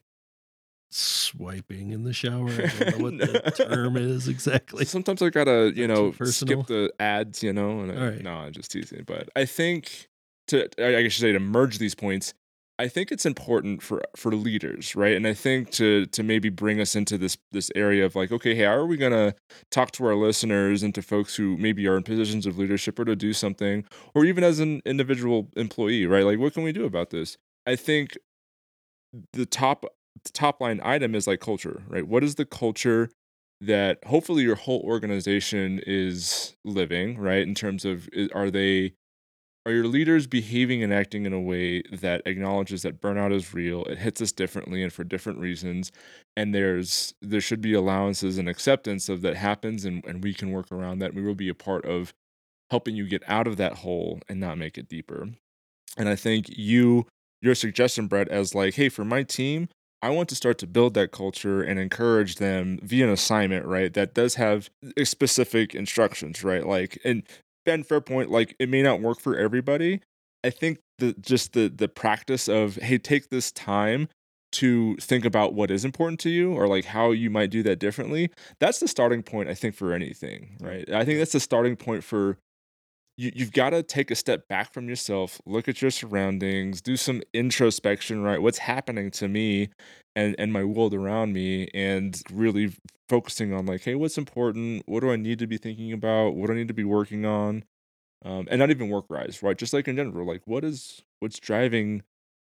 swiping 0.90 1.92
in 1.92 2.04
the 2.04 2.14
shower. 2.14 2.50
I 2.50 2.90
don't 2.92 3.18
know 3.18 3.26
what 3.34 3.56
the 3.56 3.66
term 3.70 3.98
is 3.98 4.28
exactly. 4.28 4.86
sometimes 4.86 5.22
I 5.22 5.30
gotta 5.30 5.74
you 5.76 5.88
know 5.88 6.12
skip 6.24 6.68
the 6.68 6.92
ads, 7.00 7.44
you 7.44 7.54
know. 7.54 7.82
And 7.82 7.92
I, 7.92 8.10
right. 8.10 8.22
no, 8.22 8.32
I'm 8.32 8.54
just 8.54 8.72
teasing. 8.72 9.04
But 9.06 9.30
I 9.36 9.46
think 9.46 10.08
to 10.48 10.70
I 10.80 10.98
I 10.98 11.08
should 11.08 11.22
say 11.22 11.32
to 11.34 11.40
merge 11.40 11.78
these 11.78 11.96
points. 11.96 12.34
I 12.80 12.88
think 12.88 13.12
it's 13.12 13.28
important 13.28 13.84
for 13.84 14.02
for 14.16 14.34
leaders, 14.34 14.96
right? 14.96 15.16
And 15.16 15.28
I 15.28 15.34
think 15.34 15.70
to 15.72 16.08
to 16.08 16.24
maybe 16.24 16.50
bring 16.50 16.80
us 16.82 16.96
into 16.96 17.18
this 17.18 17.38
this 17.52 17.70
area 17.76 18.06
of 18.06 18.16
like, 18.16 18.32
okay, 18.32 18.56
hey, 18.56 18.64
how 18.64 18.72
are 18.72 18.88
we 18.88 18.98
gonna 18.98 19.36
talk 19.70 19.92
to 19.92 20.06
our 20.06 20.16
listeners 20.16 20.82
and 20.82 20.96
to 20.96 21.02
folks 21.02 21.36
who 21.36 21.58
maybe 21.58 21.86
are 21.88 21.96
in 21.98 22.04
positions 22.04 22.48
of 22.48 22.58
leadership 22.58 22.98
or 22.98 23.06
to 23.06 23.16
do 23.16 23.34
something, 23.34 23.84
or 24.16 24.26
even 24.26 24.44
as 24.44 24.60
an 24.60 24.82
individual 24.84 25.50
employee, 25.56 26.08
right? 26.08 26.26
Like, 26.26 26.40
what 26.40 26.54
can 26.54 26.64
we 26.64 26.72
do 26.72 26.86
about 26.86 27.12
this? 27.12 27.38
I 27.68 27.76
think 27.76 28.18
the 29.34 29.46
top 29.46 29.86
the 30.24 30.32
top 30.32 30.62
line 30.62 30.82
item 30.84 31.16
is 31.16 31.26
like 31.28 31.40
culture, 31.40 31.84
right? 31.88 32.08
What 32.08 32.24
is 32.24 32.36
the 32.36 32.46
culture 32.46 33.10
that 33.62 34.00
hopefully 34.06 34.44
your 34.44 34.56
whole 34.56 34.82
organization 34.82 35.82
is 35.86 36.56
living, 36.66 37.18
right? 37.18 37.42
In 37.42 37.56
terms 37.56 37.86
of 37.86 38.10
are 38.34 38.52
they 38.52 38.94
are 39.66 39.72
your 39.72 39.88
leaders 39.88 40.26
behaving 40.26 40.82
and 40.84 40.94
acting 40.94 41.26
in 41.26 41.34
a 41.34 41.40
way 41.40 41.84
that 41.92 42.22
acknowledges 42.26 42.82
that 42.82 43.02
burnout 43.02 43.34
is 43.34 43.54
real 43.54 43.84
it 43.86 43.98
hits 43.98 44.22
us 44.22 44.32
differently 44.32 44.82
and 44.82 44.92
for 44.92 45.04
different 45.04 45.40
reasons 45.40 45.92
and 46.36 46.54
there's 46.54 47.14
there 47.22 47.42
should 47.42 47.62
be 47.62 47.74
allowances 47.74 48.38
and 48.38 48.50
acceptance 48.50 49.08
of 49.10 49.22
that 49.22 49.36
happens 49.36 49.86
and, 49.86 50.04
and 50.06 50.24
we 50.24 50.34
can 50.34 50.52
work 50.52 50.72
around 50.72 51.00
that 51.00 51.14
we 51.14 51.22
will 51.22 51.36
be 51.36 51.50
a 51.50 51.54
part 51.54 51.86
of 51.86 52.14
helping 52.72 52.96
you 52.96 53.08
get 53.08 53.24
out 53.28 53.48
of 53.48 53.58
that 53.58 53.78
hole 53.78 54.20
and 54.28 54.40
not 54.40 54.58
make 54.58 54.78
it 54.78 54.90
deeper 54.90 55.30
and 55.98 56.10
i 56.10 56.16
think 56.16 56.46
you 56.50 57.06
your 57.42 57.56
suggestion 57.56 58.08
brett 58.08 58.28
as 58.30 58.56
like 58.56 58.76
hey 58.76 58.90
for 58.90 59.06
my 59.06 59.24
team 59.24 59.68
I 60.02 60.10
want 60.10 60.30
to 60.30 60.36
start 60.36 60.58
to 60.60 60.68
build 60.68 60.96
that 60.96 61.12
culture 61.12 61.62
and 61.62 61.80
encourage 61.80 62.38
them 62.38 62.80
via 62.82 63.06
an 63.06 63.12
assignment, 63.12 63.66
right? 63.66 63.94
That 63.94 64.16
does 64.16 64.34
have 64.36 64.70
eh, 64.98 65.04
specific 65.04 65.76
instructions, 65.76 66.44
right? 66.44 66.66
Like, 66.66 67.00
and 67.06 67.24
Ben, 67.66 67.84
fair 67.84 68.02
point. 68.02 68.32
Like 68.32 68.56
it 68.60 68.70
may 68.70 68.82
not 68.82 69.02
work 69.02 69.20
for 69.20 69.38
everybody. 69.38 70.02
I 70.44 70.50
think 70.50 70.80
the 70.98 71.14
just 71.22 71.54
the 71.54 71.70
the 71.70 71.88
practice 71.88 72.48
of 72.48 72.76
hey, 72.78 72.98
take 72.98 73.30
this 73.30 73.52
time 73.52 74.08
to 74.54 74.96
think 74.98 75.24
about 75.24 75.54
what 75.54 75.72
is 75.72 75.86
important 75.86 76.20
to 76.20 76.30
you 76.30 76.52
or 76.54 76.68
like 76.68 76.86
how 76.86 77.12
you 77.12 77.30
might 77.30 77.52
do 77.52 77.64
that 77.64 77.80
differently. 77.80 78.32
That's 78.60 78.80
the 78.80 78.88
starting 78.88 79.24
point, 79.24 79.50
I 79.50 79.54
think, 79.54 79.76
for 79.76 79.94
anything, 79.94 80.58
right? 80.60 80.90
I 80.92 81.06
think 81.06 81.20
that's 81.20 81.32
the 81.32 81.40
starting 81.40 81.76
point 81.76 82.04
for 82.04 82.38
you, 83.22 83.32
you've 83.36 83.52
got 83.52 83.70
to 83.70 83.84
take 83.84 84.10
a 84.10 84.16
step 84.16 84.48
back 84.48 84.74
from 84.74 84.90
yourself, 84.90 85.40
look 85.46 85.68
at 85.68 85.82
your 85.82 85.92
surroundings, 85.92 86.82
do 86.82 86.98
some 86.98 87.22
introspection, 87.34 88.24
right? 88.24 88.42
What's 88.42 88.58
happening 88.58 89.12
to 89.12 89.28
me 89.28 89.70
and, 90.16 90.36
and 90.40 90.52
my 90.52 90.64
world 90.64 90.94
around 90.94 91.34
me, 91.34 91.70
and 91.74 92.20
really 92.32 92.74
focusing 93.08 93.54
on 93.54 93.66
like, 93.66 93.82
hey, 93.84 93.96
what's 93.96 94.18
important? 94.18 94.84
What 94.88 95.02
do 95.02 95.12
I 95.12 95.16
need 95.16 95.40
to 95.40 95.48
be 95.48 95.58
thinking 95.58 95.94
about? 95.94 96.32
What 96.32 96.48
do 96.48 96.54
I 96.54 96.56
need 96.56 96.68
to 96.70 96.74
be 96.74 96.84
working 96.84 97.26
on? 97.26 97.64
Um, 98.26 98.48
and 98.52 98.60
not 98.60 98.72
even 98.72 98.90
work 98.90 99.06
rise, 99.10 99.42
right? 99.44 99.58
Just 99.58 99.74
like 99.74 99.88
in 99.88 99.96
general, 99.96 100.28
like 100.28 100.42
what 100.46 100.64
is 100.64 101.02
what's 101.20 101.40
driving 101.40 102.04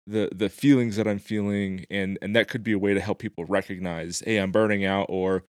the 0.08 0.30
the 0.34 0.50
feelings 0.50 0.96
that 0.98 1.08
I'm 1.08 1.20
feeling, 1.20 1.86
and 1.90 2.18
and 2.22 2.36
that 2.36 2.48
could 2.50 2.64
be 2.64 2.74
a 2.74 2.80
way 2.80 2.94
to 2.94 3.02
help 3.02 3.20
people 3.20 3.46
recognize, 3.46 4.22
hey, 4.26 4.38
I'm 4.38 4.52
burning 4.52 4.86
out, 4.86 5.08
or 5.10 5.44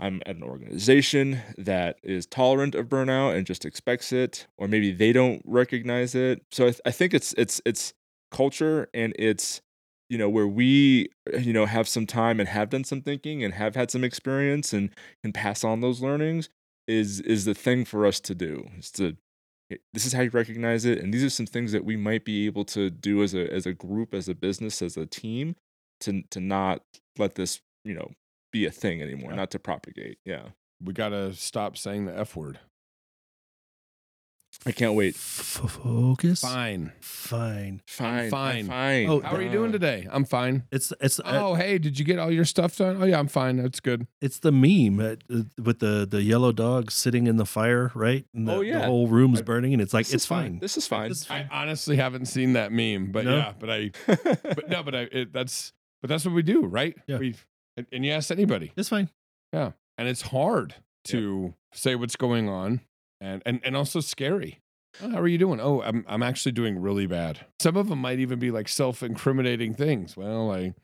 I'm 0.00 0.22
at 0.24 0.36
an 0.36 0.42
organization 0.42 1.42
that 1.58 1.98
is 2.02 2.26
tolerant 2.26 2.74
of 2.74 2.88
burnout 2.88 3.36
and 3.36 3.46
just 3.46 3.64
expects 3.64 4.12
it, 4.12 4.46
or 4.56 4.66
maybe 4.66 4.92
they 4.92 5.12
don't 5.12 5.42
recognize 5.44 6.14
it. 6.14 6.42
So 6.50 6.64
I, 6.64 6.70
th- 6.70 6.80
I 6.86 6.90
think 6.90 7.12
it's 7.14 7.34
it's 7.34 7.60
it's 7.66 7.92
culture 8.32 8.88
and 8.94 9.14
it's 9.18 9.60
you 10.08 10.16
know 10.16 10.28
where 10.28 10.48
we 10.48 11.08
you 11.38 11.52
know 11.52 11.66
have 11.66 11.86
some 11.86 12.06
time 12.06 12.40
and 12.40 12.48
have 12.48 12.70
done 12.70 12.84
some 12.84 13.02
thinking 13.02 13.44
and 13.44 13.54
have 13.54 13.76
had 13.76 13.90
some 13.90 14.02
experience 14.02 14.72
and 14.72 14.90
can 15.22 15.32
pass 15.32 15.62
on 15.64 15.80
those 15.80 16.00
learnings 16.00 16.48
is 16.88 17.20
is 17.20 17.44
the 17.44 17.54
thing 17.54 17.84
for 17.84 18.06
us 18.06 18.20
to 18.20 18.34
do. 18.34 18.68
Is 18.78 18.90
to 18.92 19.16
this 19.92 20.06
is 20.06 20.14
how 20.14 20.22
you 20.22 20.30
recognize 20.30 20.84
it 20.84 20.98
and 20.98 21.12
these 21.12 21.22
are 21.22 21.30
some 21.30 21.46
things 21.46 21.72
that 21.72 21.84
we 21.84 21.96
might 21.96 22.24
be 22.24 22.46
able 22.46 22.64
to 22.64 22.90
do 22.90 23.22
as 23.22 23.34
a 23.34 23.52
as 23.52 23.66
a 23.66 23.74
group 23.74 24.14
as 24.14 24.28
a 24.28 24.34
business 24.34 24.82
as 24.82 24.96
a 24.96 25.06
team 25.06 25.54
to 26.00 26.22
to 26.30 26.40
not 26.40 26.82
let 27.18 27.34
this 27.34 27.60
you 27.84 27.94
know 27.94 28.10
be 28.52 28.66
a 28.66 28.70
thing 28.70 29.00
anymore 29.02 29.30
Yeah. 29.30 29.36
not 29.36 29.50
to 29.52 29.58
propagate 29.58 30.18
yeah 30.24 30.48
We 30.82 30.92
got 30.92 31.10
to 31.10 31.34
stop 31.34 31.76
saying 31.76 32.06
the 32.06 32.16
F 32.18 32.34
word. 32.36 32.58
i 34.66 34.72
can't 34.72 34.94
wait 34.94 35.14
Focus. 35.16 36.40
Fine. 36.40 36.92
Fine. 37.00 37.82
fine 37.86 38.30
fine. 38.30 38.66
fine 38.66 39.08
Oh, 39.08 39.20
How 39.20 39.36
are 39.36 39.42
you 39.42 39.50
doing 39.50 39.72
today? 39.72 40.06
I'm 40.10 40.24
fine. 40.24 40.64
It's 40.72 40.92
it's 41.00 41.20
uh, 41.20 41.22
Oh, 41.26 41.54
hey, 41.54 41.78
did 41.78 41.98
you 41.98 42.04
get 42.04 42.18
all 42.18 42.30
your 42.30 42.44
stuff 42.44 42.76
done? 42.76 43.00
Oh, 43.00 43.06
yeah, 43.06 43.18
I'm 43.18 43.28
fine. 43.28 43.56
That's 43.58 43.80
good. 43.80 44.06
it's 44.20 44.38
the 44.40 44.50
meme 44.52 44.98
uh, 45.00 45.14
uh, 45.34 45.42
with 45.62 45.78
the 45.78 46.06
the 46.10 46.22
yellow 46.22 46.50
dog 46.52 46.90
sitting 46.90 47.26
in 47.26 47.36
the 47.36 47.46
fire, 47.46 47.90
right? 47.94 48.24
And 48.34 48.48
the, 48.48 48.52
Oh, 48.54 48.60
yeah. 48.60 48.80
the 48.80 48.86
whole 48.86 49.06
room's 49.06 49.40
I- 49.40 49.44
burning, 49.44 49.72
and 49.72 49.80
it's 49.80 49.94
like 49.94 50.12
it's 50.12 50.26
fine. 50.26 50.52
fine. 50.54 50.58
this 50.58 50.76
is 50.76 50.86
fine 50.86 51.10
It's 51.12 51.30
I 51.30 51.42
fine. 51.42 51.48
honestly 51.52 51.96
haven't 51.96 52.26
seen 52.26 52.54
that 52.54 52.72
meme, 52.72 53.12
but 53.12 53.24
No? 53.24 53.36
yeah, 53.36 53.52
but 53.58 53.70
I, 53.70 53.90
but 54.06 54.68
no, 54.74 54.82
but 54.82 54.94
I, 54.94 55.00
it, 55.12 55.32
that's, 55.32 55.72
but 56.02 56.08
that's 56.08 56.24
what 56.24 56.34
we 56.34 56.42
do, 56.42 56.66
right? 56.66 56.96
Yeah. 57.06 57.18
We, 57.18 57.34
and, 57.80 57.86
and 57.92 58.04
you 58.04 58.12
ask 58.12 58.30
anybody, 58.30 58.72
It's 58.76 58.88
fine. 58.88 59.10
yeah, 59.52 59.72
and 59.98 60.06
it's 60.08 60.22
hard 60.22 60.74
to 61.06 61.54
say 61.72 61.94
what's 61.96 62.16
going 62.16 62.48
on, 62.48 62.80
and 63.20 63.42
and 63.46 63.60
and 63.64 63.76
also 63.76 64.00
scary. 64.00 64.60
Oh, 65.02 65.10
how 65.10 65.20
are 65.20 65.28
you 65.28 65.38
doing? 65.38 65.60
Oh, 65.60 65.82
I'm 65.82 66.04
I'm 66.08 66.22
actually 66.22 66.52
doing 66.52 66.80
really 66.80 67.06
bad. 67.06 67.46
Some 67.60 67.76
of 67.76 67.88
them 67.88 68.00
might 68.00 68.18
even 68.18 68.38
be 68.38 68.50
like 68.50 68.68
self-incriminating 68.68 69.74
things. 69.74 70.16
Well, 70.16 70.50
I 70.52 70.74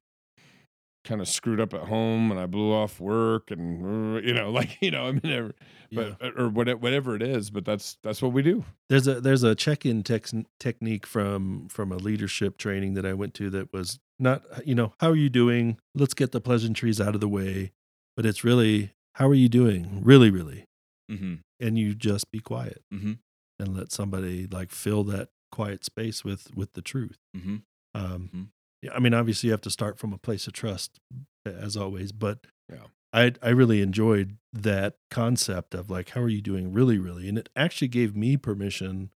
kind 1.04 1.20
of 1.20 1.28
screwed 1.28 1.60
up 1.60 1.72
at 1.72 1.82
home 1.82 2.32
and 2.32 2.40
I 2.40 2.46
blew 2.46 2.72
off 2.72 2.98
work 3.00 3.50
and 3.52 4.16
uh, 4.16 4.20
you 4.20 4.32
know, 4.34 4.50
like 4.58 4.78
you 4.80 4.90
know, 4.90 5.06
I 5.08 5.12
mean, 5.12 5.52
Yeah. 5.90 6.14
but 6.20 6.38
or 6.38 6.48
whatever, 6.48 6.78
whatever 6.78 7.14
it 7.16 7.22
is. 7.22 7.50
But 7.50 7.64
that's 7.64 7.96
that's 8.02 8.22
what 8.22 8.32
we 8.32 8.42
do. 8.42 8.64
There's 8.88 9.06
a 9.08 9.20
there's 9.20 9.42
a 9.42 9.54
check-in 9.54 10.02
tex- 10.02 10.34
technique 10.60 11.06
from 11.06 11.68
from 11.68 11.92
a 11.92 11.96
leadership 11.96 12.58
training 12.58 12.94
that 12.94 13.06
I 13.06 13.12
went 13.12 13.34
to 13.34 13.50
that 13.50 13.72
was 13.72 13.98
not 14.18 14.42
you 14.66 14.74
know 14.74 14.92
how 15.00 15.10
are 15.10 15.16
you 15.16 15.28
doing? 15.28 15.78
Let's 15.94 16.14
get 16.14 16.32
the 16.32 16.40
pleasantries 16.40 17.00
out 17.00 17.14
of 17.14 17.20
the 17.20 17.28
way, 17.28 17.72
but 18.16 18.26
it's 18.26 18.44
really 18.44 18.92
how 19.14 19.28
are 19.28 19.34
you 19.34 19.48
doing? 19.48 20.00
Really, 20.04 20.30
really, 20.30 20.64
mm-hmm. 21.10 21.34
and 21.60 21.78
you 21.78 21.94
just 21.94 22.30
be 22.30 22.40
quiet 22.40 22.82
Mm-hmm. 22.92 23.12
and 23.58 23.76
let 23.76 23.92
somebody 23.92 24.46
like 24.46 24.70
fill 24.70 25.04
that 25.04 25.28
quiet 25.52 25.84
space 25.84 26.24
with 26.24 26.54
with 26.56 26.72
the 26.74 26.82
truth. 26.82 27.18
Mm-hmm. 27.36 27.56
Um, 27.94 28.30
Mhm. 28.34 28.48
yeah, 28.82 28.92
I 28.94 28.98
mean, 28.98 29.14
obviously, 29.14 29.48
you 29.48 29.52
have 29.52 29.62
to 29.62 29.70
start 29.70 29.98
from 29.98 30.12
a 30.12 30.18
place 30.18 30.46
of 30.46 30.52
trust, 30.52 30.98
as 31.46 31.76
always. 31.76 32.12
But 32.12 32.46
Yeah. 32.70 32.86
I 33.12 33.32
I 33.42 33.50
really 33.50 33.80
enjoyed 33.80 34.36
that 34.52 34.96
concept 35.10 35.74
of 35.74 35.88
like, 35.88 36.10
how 36.10 36.20
are 36.22 36.28
you 36.28 36.42
doing, 36.42 36.72
really, 36.72 36.98
really, 36.98 37.28
and 37.28 37.38
it 37.38 37.48
actually 37.56 37.88
gave 37.88 38.14
me 38.16 38.36
permission 38.36 39.10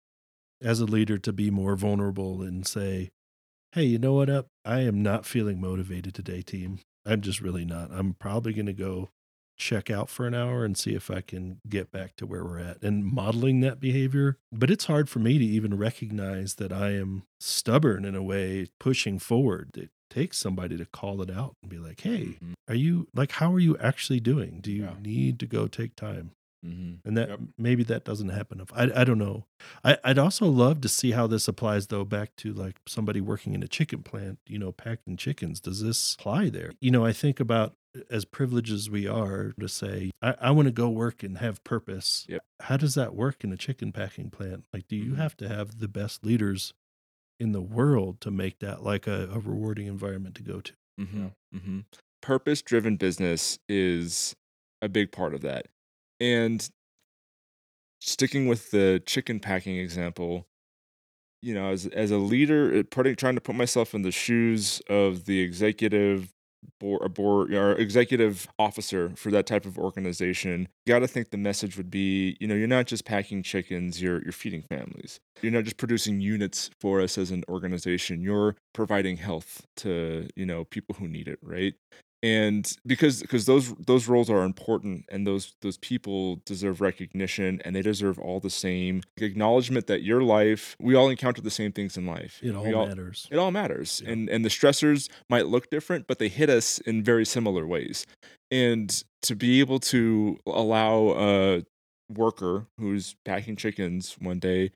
as 0.63 0.81
a 0.81 0.85
leader 0.87 1.19
to 1.19 1.33
be 1.33 1.51
more 1.51 1.75
vulnerable 1.77 2.43
and 2.43 2.67
say, 2.67 3.11
hey, 3.73 3.85
you 3.85 3.99
know 3.99 4.15
what? 4.15 4.31
Up, 4.31 4.49
I 4.65 4.81
am 4.81 5.03
not 5.03 5.27
feeling 5.27 5.61
motivated 5.61 6.15
today, 6.15 6.43
team. 6.43 6.81
I'm 7.07 7.21
just 7.21 7.41
really 7.41 7.65
not. 7.65 7.91
I'm 7.93 8.15
probably 8.15 8.53
going 8.53 8.67
to 8.67 8.73
go 8.73 9.11
check 9.57 9.91
out 9.91 10.09
for 10.09 10.27
an 10.27 10.35
hour 10.35 10.65
and 10.65 10.77
see 10.79 10.95
if 10.95 11.11
I 11.11 11.21
can 11.21 11.59
get 11.69 11.91
back 11.91 12.15
to 12.17 12.27
where 12.27 12.45
we're 12.45 12.61
at 12.61 12.81
and 12.83 13.05
modeling 13.05 13.61
that 13.61 13.81
behavior. 13.81 14.39
But 14.53 14.71
it's 14.71 14.85
hard 14.85 15.09
for 15.09 15.19
me 15.19 15.39
to 15.39 15.45
even 15.45 15.77
recognize 15.77 16.55
that 16.57 16.73
I 16.73 16.91
am 16.93 17.25
stubborn 17.41 18.05
in 18.05 18.15
a 18.15 18.23
way, 18.23 18.69
pushing 18.79 19.19
forward. 19.19 19.71
It 19.77 19.91
takes 20.11 20.39
somebody 20.39 20.77
to 20.77 20.85
call 20.87 21.21
it 21.23 21.31
out 21.31 21.55
and 21.63 21.71
be 21.71 21.79
like, 21.79 22.01
hey, 22.03 22.39
Mhm. 22.41 22.53
are 22.69 22.75
you 22.75 23.09
like, 23.15 23.33
how 23.33 23.53
are 23.53 23.59
you 23.59 23.77
actually 23.79 24.21
doing? 24.21 24.61
Do 24.61 24.71
you 24.73 24.83
Yeah. 24.85 24.95
need 25.03 25.41
to 25.41 25.47
go 25.47 25.67
take 25.67 25.97
time? 25.97 26.31
Mm-hmm. 26.67 27.07
And 27.09 27.17
that 27.17 27.29
Yep. 27.29 27.41
maybe 27.57 27.83
that 27.85 28.05
doesn't 28.05 28.31
happen. 28.31 28.61
If 28.61 28.73
I 28.73 28.91
I 29.01 29.05
don't 29.05 29.19
know. 29.19 29.45
I 29.85 29.97
I'd 30.05 30.19
also 30.19 30.47
love 30.47 30.81
to 30.83 30.89
see 30.89 31.13
how 31.13 31.27
this 31.27 31.47
applies 31.49 31.87
though 31.87 32.05
back 32.05 32.35
to 32.37 32.53
like 32.53 32.77
somebody 32.87 33.21
working 33.21 33.55
in 33.55 33.63
a 33.63 33.69
chicken 33.69 34.03
plant, 34.03 34.39
you 34.47 34.59
know, 34.59 34.73
packing 34.73 35.17
chickens. 35.17 35.61
Does 35.61 35.83
this 35.83 36.15
apply 36.19 36.51
there? 36.51 36.73
You 36.81 36.91
know, 36.91 37.05
I 37.05 37.13
think 37.13 37.39
about 37.41 37.75
as 38.11 38.25
privileged 38.25 38.73
as 38.73 38.91
we 38.91 39.07
are 39.07 39.55
to 39.59 39.69
say, 39.69 40.11
I, 40.21 40.35
I 40.41 40.51
want 40.51 40.67
to 40.67 40.73
go 40.73 40.89
work 40.89 41.23
and 41.23 41.39
have 41.39 41.63
purpose. 41.65 42.27
Yep. 42.29 42.43
How 42.61 42.77
does 42.77 42.95
that 42.95 43.15
work 43.15 43.43
in 43.45 43.53
a 43.53 43.57
chicken 43.57 43.93
packing 43.93 44.31
plant? 44.31 44.65
Like, 44.73 44.87
do 44.89 44.97
you 44.97 45.13
Mhm. 45.13 45.17
have 45.17 45.37
to 45.39 45.49
have 45.49 45.79
the 45.79 45.89
best 45.89 46.25
leaders 46.25 46.75
in 47.41 47.53
the 47.53 47.61
world 47.63 48.21
to 48.23 48.31
make 48.33 48.59
that 48.59 48.83
like 48.83 49.07
a, 49.07 49.29
a 49.33 49.39
rewarding 49.39 49.87
environment 49.87 50.35
to 50.37 50.43
go 50.43 50.61
to? 50.61 50.73
Mm-hmm. 51.01 51.27
Mm-hmm. 51.55 51.79
Purpose 52.21 52.63
driven 52.63 52.97
business 52.97 53.59
is 53.69 54.35
a 54.83 54.89
big 54.89 55.11
part 55.13 55.35
of 55.35 55.41
that. 55.43 55.67
And 56.21 56.69
sticking 58.01 58.47
with 58.47 58.71
the 58.71 59.03
chicken 59.07 59.41
packing 59.41 59.77
example, 59.77 60.47
you 61.43 61.55
know, 61.55 61.71
as 61.71 61.87
as 61.87 62.11
a 62.11 62.19
leader, 62.19 62.83
putting 62.85 63.17
trying 63.17 63.37
to 63.37 63.41
put 63.41 63.55
myself 63.55 63.95
in 63.95 64.03
the 64.03 64.13
shoes 64.13 64.83
of 64.89 65.27
the 65.27 65.41
executive 65.41 66.33
board, 66.81 67.15
board 67.15 67.55
or 67.55 67.73
executive 67.75 68.49
officer 68.59 69.11
for 69.17 69.31
that 69.31 69.47
type 69.47 69.65
of 69.65 69.79
organization, 69.79 70.69
got 70.87 71.01
to 71.01 71.07
think 71.09 71.31
the 71.31 71.37
message 71.37 71.77
would 71.77 71.91
be, 71.91 72.37
you 72.41 72.49
know, 72.49 72.55
you're 72.55 72.67
not 72.67 72.87
just 72.87 73.05
packing 73.05 73.43
chickens, 73.43 74.03
you're 74.03 74.23
you're 74.23 74.33
feeding 74.33 74.63
families. 74.63 75.21
You're 75.43 75.53
not 75.53 75.65
just 75.65 75.77
producing 75.77 76.21
units 76.21 76.71
for 76.81 77.01
us 77.01 77.17
as 77.17 77.31
an 77.31 77.45
organization. 77.49 78.21
You're 78.21 78.57
providing 78.75 79.19
health 79.19 79.65
to, 79.77 80.29
you 80.35 80.47
know, 80.47 80.65
people 80.65 80.97
who 80.97 81.07
need 81.07 81.29
it, 81.29 81.39
right? 81.43 81.75
And 82.23 82.73
because 82.85 83.21
because 83.23 83.47
those 83.47 83.73
those 83.75 84.09
roles 84.09 84.29
are 84.29 84.43
important 84.43 85.05
and 85.11 85.27
those 85.27 85.55
those 85.63 85.77
people 85.79 86.37
deserve 86.45 86.81
recognition 86.81 87.61
and 87.65 87.77
they 87.77 87.83
deserve 87.83 88.19
all 88.19 88.41
the 88.41 88.51
same 88.51 89.03
acknowledgement 89.19 89.87
that 89.87 90.03
your 90.03 90.23
life 90.23 90.75
we 90.81 90.95
all 90.97 91.09
encounter 91.09 91.41
the 91.41 91.51
same 91.51 91.71
things 91.71 91.97
in 91.97 92.07
life 92.07 92.41
It 92.43 92.55
all 92.57 92.65
We 92.65 92.73
matters. 92.73 93.29
it 93.31 93.37
all 93.39 93.51
matters 93.53 94.03
Yeah. 94.05 94.13
and 94.13 94.29
and 94.29 94.45
the 94.45 94.49
stressors 94.49 95.09
might 95.31 95.47
look 95.47 95.71
different 95.71 96.07
but 96.09 96.19
they 96.19 96.29
hit 96.29 96.51
us 96.51 96.79
in 96.81 97.05
very 97.05 97.25
similar 97.25 97.67
ways 97.67 98.05
and 98.51 99.05
to 99.23 99.37
be 99.37 99.61
able 99.61 99.79
to 99.79 100.39
allow 100.47 101.11
a 101.17 101.63
worker 102.11 102.67
who's 102.79 103.15
packing 103.25 103.55
chickens 103.55 104.17
one 104.19 104.39
day 104.41 104.71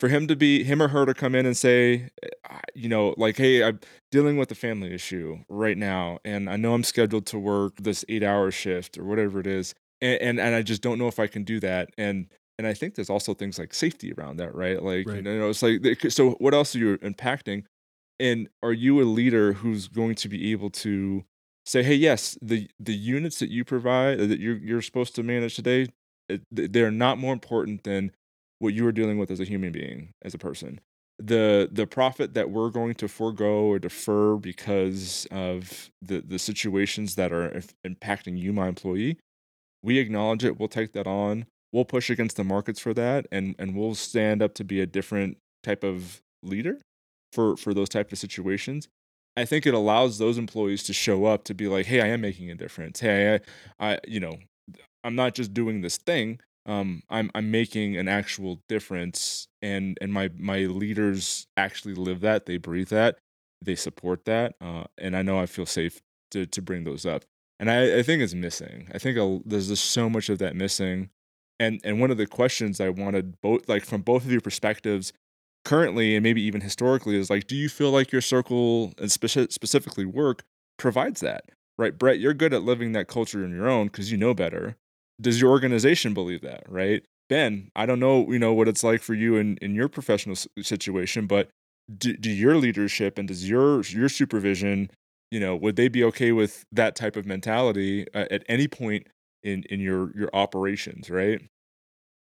for 0.00 0.08
him 0.08 0.26
to 0.28 0.36
be 0.36 0.64
him 0.64 0.82
or 0.82 0.88
her 0.88 1.06
to 1.06 1.14
come 1.14 1.34
in 1.34 1.46
and 1.46 1.56
say 1.56 2.08
you 2.74 2.88
know 2.88 3.14
like 3.16 3.36
hey 3.36 3.62
i'm 3.62 3.78
dealing 4.10 4.36
with 4.36 4.50
a 4.50 4.54
family 4.54 4.92
issue 4.92 5.38
right 5.48 5.78
now 5.78 6.18
and 6.24 6.48
i 6.50 6.56
know 6.56 6.74
i'm 6.74 6.82
scheduled 6.84 7.26
to 7.26 7.38
work 7.38 7.74
this 7.80 8.04
eight 8.08 8.22
hour 8.22 8.50
shift 8.50 8.98
or 8.98 9.04
whatever 9.04 9.38
it 9.40 9.46
is 9.46 9.74
and, 10.00 10.20
and 10.20 10.40
and 10.40 10.54
i 10.54 10.62
just 10.62 10.82
don't 10.82 10.98
know 10.98 11.06
if 11.08 11.18
i 11.18 11.26
can 11.26 11.44
do 11.44 11.60
that 11.60 11.90
and 11.96 12.26
and 12.58 12.66
i 12.66 12.74
think 12.74 12.94
there's 12.94 13.10
also 13.10 13.34
things 13.34 13.58
like 13.58 13.72
safety 13.74 14.12
around 14.18 14.36
that 14.38 14.54
right 14.54 14.82
like 14.82 15.06
Right. 15.06 15.16
you 15.16 15.22
know 15.22 15.48
it's 15.48 15.62
like 15.62 15.80
so 16.10 16.30
what 16.32 16.54
else 16.54 16.74
are 16.74 16.78
you 16.78 16.98
impacting 16.98 17.64
and 18.20 18.48
are 18.62 18.72
you 18.72 19.00
a 19.00 19.04
leader 19.04 19.52
who's 19.54 19.88
going 19.88 20.14
to 20.16 20.28
be 20.28 20.52
able 20.52 20.70
to 20.70 21.24
say 21.66 21.82
hey 21.82 21.94
yes 21.94 22.36
the 22.42 22.68
the 22.78 22.94
units 22.94 23.38
that 23.38 23.50
you 23.50 23.64
provide 23.64 24.18
that 24.18 24.38
you're 24.38 24.56
you're 24.56 24.82
supposed 24.82 25.14
to 25.14 25.22
manage 25.22 25.54
today 25.56 25.86
they're 26.50 26.90
not 26.90 27.18
more 27.18 27.32
important 27.32 27.84
than 27.84 28.10
what 28.58 28.74
you 28.74 28.86
are 28.86 28.92
dealing 28.92 29.18
with 29.18 29.30
as 29.30 29.40
a 29.40 29.44
human 29.44 29.72
being 29.72 30.10
as 30.22 30.34
a 30.34 30.38
person. 30.38 30.80
The 31.18 31.68
the 31.70 31.86
profit 31.86 32.34
that 32.34 32.50
we're 32.50 32.70
going 32.70 32.94
to 32.96 33.08
forego 33.08 33.66
or 33.66 33.78
defer 33.78 34.36
because 34.36 35.26
of 35.30 35.90
the 36.02 36.20
the 36.20 36.38
situations 36.38 37.14
that 37.14 37.32
are 37.32 37.62
impacting 37.86 38.38
you 38.38 38.52
my 38.52 38.68
employee 38.68 39.18
we 39.84 39.98
acknowledge 39.98 40.42
it 40.44 40.58
we'll 40.58 40.68
take 40.68 40.92
that 40.94 41.06
on 41.06 41.46
we'll 41.72 41.84
push 41.84 42.08
against 42.10 42.36
the 42.36 42.42
markets 42.42 42.80
for 42.80 42.94
that 42.94 43.26
and 43.30 43.54
and 43.58 43.76
we'll 43.76 43.94
stand 43.94 44.42
up 44.42 44.54
to 44.54 44.64
be 44.64 44.80
a 44.80 44.86
different 44.86 45.36
type 45.62 45.84
of 45.84 46.22
leader 46.42 46.78
for 47.32 47.56
for 47.56 47.74
those 47.74 47.88
type 47.88 48.10
of 48.10 48.18
situations. 48.18 48.88
I 49.36 49.44
think 49.44 49.66
it 49.66 49.74
allows 49.74 50.18
those 50.18 50.38
employees 50.38 50.84
to 50.84 50.92
show 50.92 51.26
up 51.26 51.44
to 51.44 51.54
be 51.54 51.68
like 51.68 51.86
hey 51.86 52.00
i 52.00 52.06
am 52.06 52.22
making 52.22 52.50
a 52.50 52.54
difference. 52.54 53.00
Hey 53.00 53.40
i, 53.78 53.92
I 53.92 53.98
you 54.08 54.20
know 54.20 54.38
i'm 55.04 55.14
not 55.14 55.34
just 55.34 55.52
doing 55.52 55.82
this 55.82 55.98
thing 55.98 56.40
um 56.66 57.02
i'm 57.10 57.30
i'm 57.34 57.50
making 57.50 57.96
an 57.96 58.08
actual 58.08 58.60
difference 58.68 59.48
and 59.62 59.98
and 60.00 60.12
my 60.12 60.30
my 60.36 60.60
leaders 60.60 61.46
actually 61.56 61.94
live 61.94 62.20
that 62.20 62.46
they 62.46 62.56
breathe 62.56 62.88
that 62.88 63.18
they 63.62 63.74
support 63.74 64.24
that 64.24 64.54
uh 64.60 64.84
and 64.98 65.16
i 65.16 65.22
know 65.22 65.38
i 65.38 65.46
feel 65.46 65.66
safe 65.66 66.00
to 66.34 66.46
to 66.46 66.60
bring 66.60 66.84
those 66.84 67.06
up. 67.06 67.24
And 67.58 67.70
i 67.70 67.98
i 67.98 68.02
think 68.02 68.20
it's 68.20 68.34
missing. 68.34 68.88
I 68.92 68.98
think 68.98 69.16
a, 69.16 69.40
there's 69.46 69.68
just 69.68 69.86
so 69.86 70.10
much 70.10 70.28
of 70.28 70.38
that 70.38 70.54
missing. 70.54 71.10
And 71.58 71.80
and 71.84 72.00
one 72.00 72.10
of 72.10 72.18
the 72.18 72.26
questions 72.26 72.80
i 72.80 72.88
wanted 72.88 73.40
both 73.40 73.68
like 73.68 73.84
from 73.84 74.02
both 74.02 74.24
of 74.24 74.32
your 74.32 74.40
perspectives 74.40 75.12
currently 75.64 76.14
and 76.14 76.22
maybe 76.22 76.42
even 76.42 76.60
historically 76.60 77.16
is 77.16 77.30
like 77.30 77.46
do 77.46 77.56
you 77.56 77.68
feel 77.68 77.90
like 77.90 78.12
your 78.12 78.20
circle 78.20 78.92
and 78.98 79.08
speci- 79.08 79.52
specifically 79.52 80.04
work 80.04 80.42
provides 80.78 81.20
that? 81.20 81.44
Right 81.78 81.96
brett 81.96 82.18
you're 82.18 82.34
good 82.34 82.52
at 82.52 82.64
living 82.64 82.92
that 82.92 83.08
culture 83.08 83.44
on 83.44 83.50
your 83.50 83.68
own 83.68 83.86
because 83.86 84.10
you 84.10 84.18
know 84.18 84.34
better 84.34 84.76
does 85.24 85.40
your 85.40 85.50
organization 85.50 86.14
believe 86.14 86.42
that 86.42 86.62
right 86.68 87.04
ben 87.28 87.70
i 87.74 87.86
don't 87.86 88.00
know 88.00 88.30
you 88.30 88.38
know 88.38 88.52
what 88.52 88.68
it's 88.68 88.84
like 88.84 89.02
for 89.02 89.14
you 89.14 89.36
in, 89.36 89.56
in 89.62 89.74
your 89.74 89.88
professional 89.88 90.36
situation 90.62 91.26
but 91.26 91.48
do, 91.98 92.16
do 92.16 92.30
your 92.30 92.56
leadership 92.56 93.18
and 93.18 93.28
does 93.28 93.48
your 93.48 93.82
your 93.84 94.08
supervision 94.08 94.90
you 95.30 95.40
know 95.40 95.56
would 95.56 95.76
they 95.76 95.88
be 95.88 96.04
okay 96.04 96.32
with 96.32 96.64
that 96.72 96.94
type 96.96 97.16
of 97.16 97.26
mentality 97.26 98.06
uh, 98.14 98.26
at 98.30 98.44
any 98.48 98.68
point 98.68 99.06
in 99.42 99.64
in 99.70 99.80
your 99.80 100.16
your 100.16 100.30
operations 100.34 101.10
right 101.10 101.42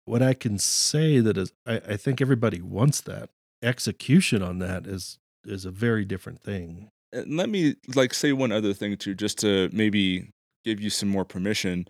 What 0.05 0.21
I 0.21 0.33
can 0.33 0.59
say 0.59 1.19
that 1.19 1.37
is, 1.37 1.51
I, 1.65 1.81
I 1.93 1.97
think 1.97 2.21
everybody 2.21 2.61
wants 2.61 3.01
that. 3.01 3.29
Execution 3.63 4.43
on 4.43 4.59
that 4.59 4.85
is 4.85 5.17
is 5.45 5.65
a 5.65 5.71
very 5.71 6.05
different 6.05 6.39
thing. 6.41 6.89
and 7.11 7.37
let 7.37 7.49
me 7.49 7.75
like 7.95 8.13
say 8.13 8.33
one 8.33 8.51
other 8.51 8.73
thing 8.73 8.97
too 8.97 9.15
just 9.15 9.37
to 9.39 9.69
maybe 9.73 10.29
give 10.63 10.79
you 10.81 10.89
some 10.89 11.09
more 11.09 11.25
permission 11.25 11.87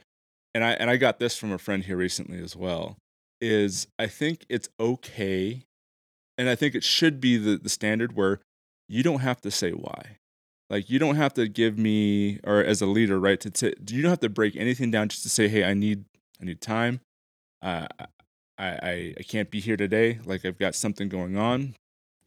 and 0.55 0.63
i 0.63 0.71
and 0.71 0.89
i 0.89 0.97
got 0.97 1.19
this 1.19 1.37
from 1.37 1.51
a 1.51 1.59
friend 1.59 1.83
here 1.83 1.97
recently 1.97 2.41
as 2.41 2.55
well 2.55 2.97
is 3.39 3.85
i 3.99 4.07
think 4.07 4.45
it's 4.49 4.69
okay 4.79 5.63
and 6.37 6.49
i 6.49 6.55
think 6.55 6.73
it 6.73 6.83
should 6.83 7.21
be 7.21 7.37
the, 7.37 7.57
the 7.57 7.69
standard 7.69 8.15
where 8.15 8.39
you 8.89 9.03
don't 9.03 9.19
have 9.19 9.39
to 9.39 9.51
say 9.51 9.71
why 9.71 10.17
like 10.71 10.89
you 10.89 10.97
don't 10.97 11.15
have 11.15 11.33
to 11.33 11.47
give 11.47 11.77
me 11.77 12.39
or 12.43 12.63
as 12.63 12.81
a 12.81 12.87
leader 12.87 13.19
right 13.19 13.39
to 13.39 13.51
t- 13.51 13.75
you 13.89 14.01
don't 14.01 14.09
have 14.09 14.19
to 14.19 14.29
break 14.29 14.55
anything 14.55 14.89
down 14.89 15.09
just 15.09 15.21
to 15.21 15.29
say 15.29 15.47
hey 15.47 15.63
i 15.63 15.75
need 15.75 16.05
i 16.41 16.45
need 16.45 16.61
time 16.61 17.01
uh, 17.61 17.85
I, 18.57 18.67
I 18.67 19.13
i 19.19 19.23
can't 19.23 19.51
be 19.51 19.59
here 19.59 19.77
today 19.77 20.19
like 20.25 20.45
i've 20.45 20.57
got 20.57 20.73
something 20.73 21.09
going 21.09 21.37
on 21.37 21.75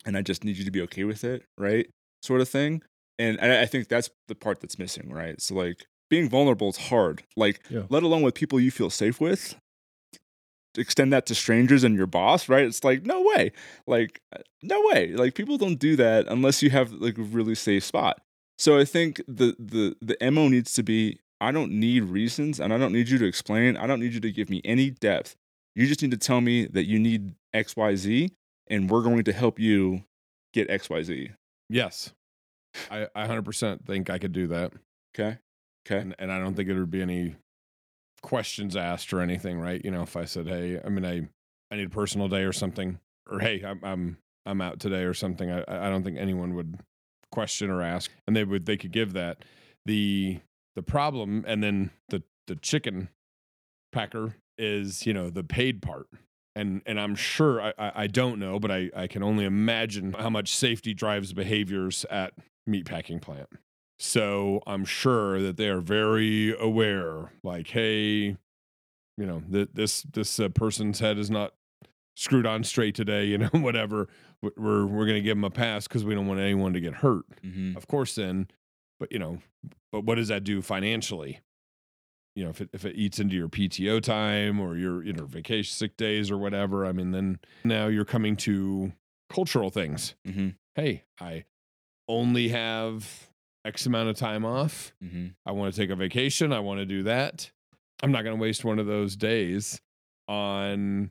and 0.04 0.16
i 0.16 0.22
just 0.22 0.44
need 0.44 0.56
you 0.56 0.64
to 0.64 0.70
be 0.70 0.82
okay 0.82 1.02
with 1.02 1.24
it 1.24 1.42
right 1.56 1.88
sort 2.22 2.40
of 2.40 2.48
thing. 2.48 2.82
And 3.18 3.40
I, 3.40 3.62
I 3.62 3.66
think 3.66 3.88
that's 3.88 4.10
the 4.28 4.34
part 4.34 4.60
that's 4.60 4.78
missing, 4.78 5.10
right? 5.10 5.40
So 5.40 5.54
like 5.54 5.86
being 6.10 6.28
vulnerable 6.28 6.68
is 6.70 6.76
hard. 6.76 7.22
Like 7.36 7.60
Yeah. 7.70 7.82
let 7.90 8.02
alone 8.02 8.22
with 8.22 8.34
people 8.34 8.58
you 8.60 8.70
feel 8.70 8.90
safe 8.90 9.20
with. 9.20 9.56
Extend 10.76 11.12
that 11.12 11.26
to 11.26 11.34
strangers 11.34 11.82
and 11.82 11.96
your 11.96 12.06
boss, 12.06 12.48
right? 12.48 12.64
It's 12.64 12.84
like 12.84 13.04
no 13.04 13.22
way, 13.22 13.52
like 13.86 14.20
uh, 14.34 14.40
no 14.62 14.80
way. 14.92 15.08
Like 15.14 15.34
people 15.34 15.56
don't 15.58 15.78
do 15.78 15.96
that 15.96 16.28
unless 16.28 16.62
you 16.62 16.70
have 16.70 16.92
like 16.92 17.18
a 17.18 17.22
really 17.22 17.54
safe 17.56 17.82
spot. 17.84 18.20
So 18.58 18.78
I 18.78 18.84
think 18.84 19.20
the 19.26 19.56
the 19.58 19.96
the 20.00 20.30
mo 20.30 20.46
needs 20.48 20.72
to 20.74 20.82
be 20.82 21.18
I 21.40 21.50
don't 21.52 21.72
need 21.72 22.04
reasons 22.04 22.60
and 22.60 22.72
I 22.72 22.78
don't 22.78 22.92
need 22.92 23.08
you 23.08 23.18
to 23.18 23.24
explain. 23.26 23.76
I 23.76 23.86
don't 23.86 23.98
need 23.98 24.12
you 24.12 24.20
to 24.20 24.30
give 24.30 24.50
me 24.50 24.60
any 24.64 24.90
depth. 24.90 25.34
You 25.74 25.86
just 25.86 26.02
need 26.02 26.10
to 26.12 26.16
tell 26.16 26.40
me 26.40 26.66
that 26.66 26.84
you 26.84 26.98
need 26.98 27.34
X 27.54 27.74
Y 27.76 27.96
Z, 27.96 28.30
and 28.68 28.90
we're 28.90 29.02
going 29.02 29.24
to 29.24 29.32
help 29.32 29.58
you 29.58 30.04
get 30.52 30.68
X 30.70 30.88
Y 30.90 31.02
Z. 31.02 31.30
Yes. 31.70 32.12
I, 32.90 33.08
I 33.14 33.26
100% 33.26 33.84
think 33.86 34.10
I 34.10 34.18
could 34.18 34.32
do 34.32 34.46
that. 34.48 34.72
Okay. 35.14 35.38
Okay. 35.86 36.00
And, 36.00 36.14
and 36.18 36.32
I 36.32 36.38
don't 36.38 36.54
think 36.54 36.68
there 36.68 36.78
would 36.78 36.90
be 36.90 37.02
any 37.02 37.36
questions 38.22 38.76
asked 38.76 39.12
or 39.12 39.20
anything, 39.20 39.58
right? 39.58 39.82
You 39.84 39.90
know, 39.90 40.02
if 40.02 40.16
I 40.16 40.24
said, 40.24 40.46
hey, 40.46 40.80
I 40.84 40.88
mean, 40.88 41.04
I, 41.04 41.28
I 41.70 41.76
need 41.76 41.86
a 41.86 41.90
personal 41.90 42.28
day 42.28 42.42
or 42.42 42.52
something, 42.52 42.98
or 43.30 43.38
hey, 43.38 43.62
I'm, 43.64 43.80
I'm, 43.82 44.18
I'm 44.44 44.60
out 44.60 44.80
today 44.80 45.02
or 45.02 45.14
something. 45.14 45.50
I, 45.50 45.64
I 45.68 45.88
don't 45.88 46.02
think 46.02 46.18
anyone 46.18 46.54
would 46.54 46.80
question 47.30 47.70
or 47.70 47.82
ask, 47.82 48.10
and 48.26 48.34
they 48.34 48.44
would, 48.44 48.66
they 48.66 48.76
could 48.76 48.92
give 48.92 49.12
that. 49.12 49.44
The, 49.86 50.40
the 50.74 50.82
problem, 50.82 51.44
and 51.46 51.62
then 51.62 51.90
the, 52.08 52.22
the 52.46 52.56
chicken 52.56 53.08
packer 53.92 54.34
is, 54.58 55.06
you 55.06 55.14
know, 55.14 55.30
the 55.30 55.44
paid 55.44 55.80
part. 55.80 56.08
And, 56.56 56.82
and 56.86 56.98
I'm 56.98 57.14
sure 57.14 57.62
I, 57.62 57.72
I 57.78 58.06
don't 58.08 58.40
know, 58.40 58.58
but 58.58 58.72
I, 58.72 58.90
I 58.96 59.06
can 59.06 59.22
only 59.22 59.44
imagine 59.44 60.14
how 60.14 60.28
much 60.28 60.54
safety 60.54 60.92
drives 60.92 61.32
behaviors 61.32 62.04
at 62.10 62.34
meatpacking 62.68 63.22
plant. 63.22 63.48
So 63.98 64.62
I'm 64.66 64.84
sure 64.84 65.40
that 65.40 65.56
they 65.56 65.68
are 65.68 65.80
very 65.80 66.56
aware, 66.58 67.32
like, 67.42 67.68
hey, 67.68 68.36
you 69.16 69.26
know, 69.26 69.42
th- 69.50 69.70
this 69.74 70.02
this 70.02 70.38
uh, 70.38 70.48
person's 70.50 71.00
head 71.00 71.18
is 71.18 71.30
not 71.30 71.52
screwed 72.16 72.46
on 72.46 72.64
straight 72.64 72.94
today. 72.94 73.26
You 73.28 73.38
know, 73.38 73.50
whatever. 73.52 74.08
We're 74.40 74.86
we're 74.86 75.06
gonna 75.06 75.20
give 75.20 75.36
them 75.36 75.44
a 75.44 75.50
pass 75.50 75.88
because 75.88 76.04
we 76.04 76.14
don't 76.14 76.28
want 76.28 76.38
anyone 76.38 76.72
to 76.74 76.80
get 76.80 76.94
hurt. 76.94 77.24
Mm-hmm. 77.44 77.76
Of 77.76 77.88
course, 77.88 78.14
then, 78.14 78.46
but 79.00 79.10
you 79.10 79.18
know, 79.18 79.38
but 79.90 80.04
what 80.04 80.14
does 80.14 80.28
that 80.28 80.44
do 80.44 80.62
financially? 80.62 81.40
You 82.36 82.44
know, 82.44 82.50
if 82.50 82.60
it 82.60 82.70
if 82.72 82.84
it 82.84 82.94
eats 82.94 83.18
into 83.18 83.34
your 83.34 83.48
PTO 83.48 84.00
time 84.00 84.60
or 84.60 84.76
your 84.76 85.02
you 85.02 85.12
know 85.12 85.26
vacation 85.26 85.72
sick 85.72 85.96
days 85.96 86.30
or 86.30 86.38
whatever, 86.38 86.86
I 86.86 86.92
mean, 86.92 87.10
then 87.10 87.40
now 87.64 87.88
you're 87.88 88.04
coming 88.04 88.36
to 88.36 88.92
cultural 89.28 89.70
things. 89.70 90.14
Mm-hmm. 90.24 90.50
Hey, 90.76 91.02
I 91.20 91.46
only 92.08 92.48
have 92.50 93.27
X 93.64 93.86
amount 93.86 94.08
of 94.08 94.16
time 94.16 94.44
off. 94.44 94.92
Mm-hmm. 95.04 95.28
I 95.46 95.52
want 95.52 95.74
to 95.74 95.80
take 95.80 95.90
a 95.90 95.96
vacation. 95.96 96.52
I 96.52 96.60
want 96.60 96.78
to 96.80 96.86
do 96.86 97.02
that. 97.04 97.50
I'm 98.02 98.12
not 98.12 98.22
going 98.24 98.36
to 98.36 98.40
waste 98.40 98.64
one 98.64 98.78
of 98.78 98.86
those 98.86 99.16
days 99.16 99.80
on, 100.28 101.10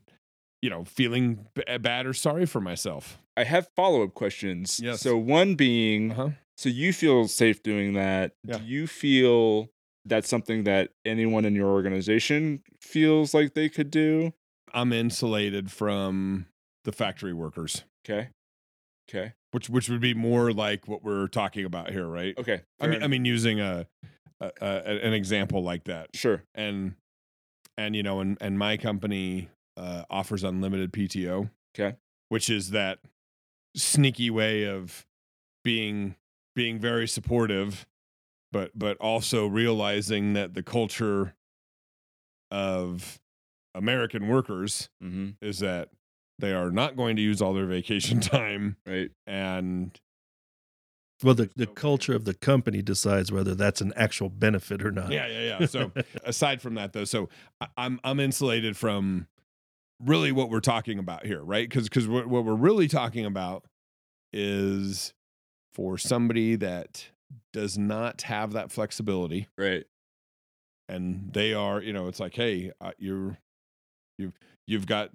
you 0.62 0.70
know, 0.70 0.84
feeling 0.84 1.46
b- 1.54 1.78
bad 1.78 2.06
or 2.06 2.12
sorry 2.14 2.46
for 2.46 2.60
myself. 2.60 3.18
I 3.36 3.44
have 3.44 3.68
follow 3.76 4.02
up 4.02 4.14
questions. 4.14 4.80
Yes. 4.82 5.00
So 5.00 5.16
one 5.16 5.54
being, 5.54 6.12
Uh-huh. 6.12 6.30
so 6.56 6.68
you 6.68 6.92
feel 6.92 7.28
safe 7.28 7.62
doing 7.62 7.92
that. 7.94 8.32
Yeah. 8.44 8.58
Do 8.58 8.64
you 8.64 8.86
feel 8.86 9.68
that's 10.04 10.28
something 10.28 10.64
that 10.64 10.90
anyone 11.04 11.44
in 11.44 11.54
your 11.54 11.68
organization 11.68 12.62
feels 12.80 13.34
like 13.34 13.54
they 13.54 13.68
could 13.68 13.90
do? 13.90 14.32
I'm 14.72 14.92
insulated 14.92 15.70
from 15.70 16.46
the 16.84 16.92
factory 16.92 17.32
workers, 17.34 17.84
Okay. 18.08 18.28
Okay. 19.08 19.32
which 19.52 19.70
which 19.70 19.88
would 19.88 20.00
be 20.00 20.14
more 20.14 20.52
like 20.52 20.86
what 20.88 21.02
we're 21.02 21.28
talking 21.28 21.64
about 21.64 21.90
here, 21.90 22.06
right? 22.06 22.36
Okay. 22.38 22.62
I 22.80 22.86
mean, 22.86 23.02
I 23.02 23.06
mean, 23.06 23.24
using 23.24 23.60
a, 23.60 23.86
a, 24.40 24.50
a 24.60 25.06
an 25.06 25.12
example 25.14 25.62
like 25.62 25.84
that, 25.84 26.10
sure. 26.14 26.44
and 26.54 26.94
and 27.76 27.96
you 27.96 28.02
know, 28.02 28.20
and 28.20 28.36
and 28.40 28.58
my 28.58 28.76
company 28.76 29.48
uh, 29.76 30.02
offers 30.10 30.44
unlimited 30.44 30.92
PTO. 30.92 31.50
Okay. 31.78 31.96
which 32.28 32.50
is 32.50 32.70
that 32.70 32.98
sneaky 33.76 34.28
way 34.30 34.64
of 34.64 35.06
being 35.64 36.16
being 36.56 36.78
very 36.80 37.06
supportive 37.06 37.86
but 38.50 38.72
but 38.74 38.96
also 38.96 39.46
realizing 39.46 40.32
that 40.32 40.54
the 40.54 40.62
culture 40.62 41.34
of 42.50 43.20
American 43.74 44.26
workers 44.28 44.88
Mm-hmm. 45.02 45.30
is 45.40 45.60
that 45.60 45.90
they 46.38 46.52
are 46.52 46.70
not 46.70 46.96
going 46.96 47.16
to 47.16 47.22
use 47.22 47.42
all 47.42 47.52
their 47.54 47.66
vacation 47.66 48.20
time 48.36 48.76
Right. 48.86 49.10
and 49.26 49.98
Well, 51.22 51.34
the, 51.34 51.50
the 51.56 51.66
culture 51.66 52.14
of 52.14 52.24
the 52.24 52.34
company 52.34 52.80
decides 52.82 53.32
whether 53.32 53.54
that's 53.54 53.80
an 53.80 53.92
actual 53.96 54.28
benefit 54.28 54.82
or 54.84 54.90
not. 54.92 55.10
yeah 55.10 55.26
yeah 55.26 55.58
yeah 55.60 55.66
so 55.66 55.90
aside 56.24 56.62
from 56.62 56.74
that 56.76 56.92
though 56.92 57.04
so 57.04 57.28
I- 57.60 57.68
i'm 57.76 58.00
i'm 58.04 58.20
insulated 58.20 58.76
from 58.76 59.26
really 60.04 60.30
what 60.30 60.48
we're 60.48 60.60
talking 60.60 60.98
about 61.00 61.26
here 61.26 61.42
right 61.42 61.68
because 61.68 61.88
because 61.88 62.06
what, 62.06 62.28
what 62.28 62.44
we're 62.44 62.54
really 62.54 62.86
talking 62.86 63.24
about 63.26 63.64
is 64.32 65.12
for 65.74 65.98
somebody 65.98 66.54
that 66.56 67.08
does 67.52 67.76
not 67.76 68.22
have 68.22 68.52
that 68.52 68.70
flexibility 68.70 69.48
Right. 69.58 69.84
and 70.88 71.32
they 71.32 71.52
are 71.52 71.82
you 71.82 71.92
know 71.92 72.06
it's 72.08 72.20
like 72.20 72.34
hey 72.36 72.70
uh, 72.80 72.92
you're 72.98 73.38
you've 74.18 74.38
you've 74.66 74.86
got 74.86 75.10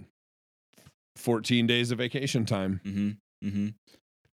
14 1.16 1.68
days 1.68 1.91
of 1.91 1.97
vacation 1.97 2.45
time 2.45 2.82
Mm-hmm. 2.86 3.47
Mm-hmm. 3.47 3.68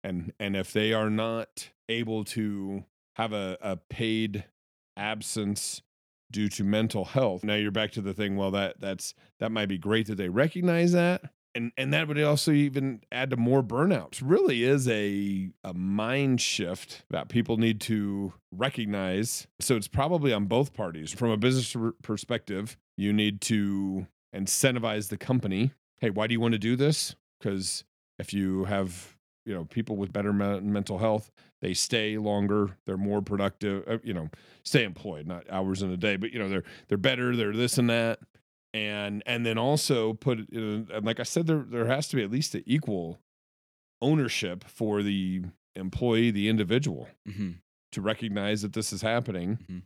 and 0.03 0.33
and 0.39 0.55
if 0.55 0.71
they 0.73 0.93
are 0.93 1.09
not 1.09 1.69
able 1.89 2.23
to 2.25 2.85
have 3.15 3.33
a, 3.33 3.57
a 3.61 3.75
paid 3.77 4.45
absence 4.97 5.81
due 6.31 6.47
to 6.47 6.63
mental 6.63 7.05
health 7.05 7.43
now 7.43 7.55
you're 7.55 7.71
back 7.71 7.91
to 7.91 8.01
the 8.01 8.13
thing 8.13 8.37
well 8.37 8.51
that 8.51 8.79
that's 8.79 9.13
that 9.39 9.51
might 9.51 9.67
be 9.67 9.77
great 9.77 10.07
that 10.07 10.15
they 10.15 10.29
recognize 10.29 10.93
that 10.93 11.21
and 11.53 11.73
and 11.77 11.93
that 11.93 12.07
would 12.07 12.21
also 12.21 12.51
even 12.53 13.01
add 13.11 13.29
to 13.29 13.35
more 13.35 13.61
burnouts 13.61 14.21
really 14.23 14.63
is 14.63 14.87
a 14.87 15.49
a 15.65 15.73
mind 15.73 16.39
shift 16.39 17.03
that 17.09 17.27
people 17.27 17.57
need 17.57 17.81
to 17.81 18.31
recognize 18.53 19.45
so 19.59 19.75
it's 19.75 19.89
probably 19.89 20.31
on 20.31 20.45
both 20.45 20.73
parties 20.73 21.11
from 21.11 21.29
a 21.31 21.37
business 21.37 21.75
perspective 22.01 22.77
you 22.97 23.11
need 23.11 23.41
to 23.41 24.07
incentivize 24.35 25.09
the 25.09 25.17
company. 25.17 25.71
Hey, 26.01 26.09
why 26.09 26.27
do 26.27 26.33
you 26.33 26.39
want 26.39 26.53
to 26.53 26.59
do 26.59 26.75
this? 26.75 27.15
Because 27.39 27.83
if 28.19 28.33
you 28.33 28.65
have 28.65 29.15
you 29.45 29.53
know 29.53 29.65
people 29.65 29.95
with 29.97 30.11
better 30.13 30.33
me- 30.33 30.59
mental 30.59 30.97
health, 30.99 31.31
they 31.61 31.73
stay 31.73 32.17
longer, 32.17 32.77
they're 32.85 32.97
more 32.97 33.21
productive. 33.21 33.83
uh, 33.87 33.97
You 34.03 34.13
know, 34.13 34.29
stay 34.63 34.83
employed, 34.83 35.25
not 35.27 35.49
hours 35.49 35.81
in 35.81 35.91
a 35.91 35.97
day, 35.97 36.15
but 36.17 36.31
you 36.31 36.39
know 36.39 36.49
they're 36.49 36.63
they're 36.87 36.97
better, 36.97 37.35
they're 37.35 37.53
this 37.53 37.77
and 37.77 37.89
that, 37.89 38.19
and 38.73 39.23
and 39.25 39.45
then 39.45 39.57
also 39.57 40.13
put 40.13 40.39
it 40.39 40.49
in, 40.51 40.87
and 40.93 41.05
like 41.05 41.19
I 41.19 41.23
said, 41.23 41.47
there 41.47 41.65
there 41.67 41.85
has 41.87 42.07
to 42.09 42.15
be 42.15 42.23
at 42.23 42.31
least 42.31 42.53
an 42.55 42.63
equal 42.65 43.19
ownership 44.01 44.63
for 44.63 45.03
the 45.03 45.43
employee, 45.75 46.31
the 46.31 46.49
individual, 46.49 47.07
hmm 47.27 47.51
to 47.93 48.01
recognize 48.01 48.61
that 48.61 48.71
this 48.73 48.93
is 48.93 49.01
happening, 49.01 49.57
Mhm. 49.69 49.81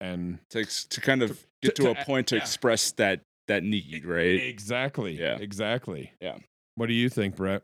and 0.00 0.38
to, 0.50 0.64
to 0.64 1.00
kind 1.02 1.22
of 1.22 1.30
To- 1.40 1.46
get 1.62 1.74
to, 1.76 1.82
to 1.82 1.88
a 1.88 1.92
a- 2.00 2.04
point 2.06 2.28
to 2.28 2.36
yeah. 2.36 2.40
express 2.42 2.90
that 2.92 3.20
that 3.48 3.62
need, 3.62 4.04
right? 4.04 4.40
Exactly. 4.42 5.18
Yeah. 5.18 5.38
Exactly. 5.38 6.12
Yeah. 6.20 6.38
What 6.74 6.86
do 6.86 6.94
you 6.94 7.08
think, 7.08 7.36
Brett? 7.36 7.62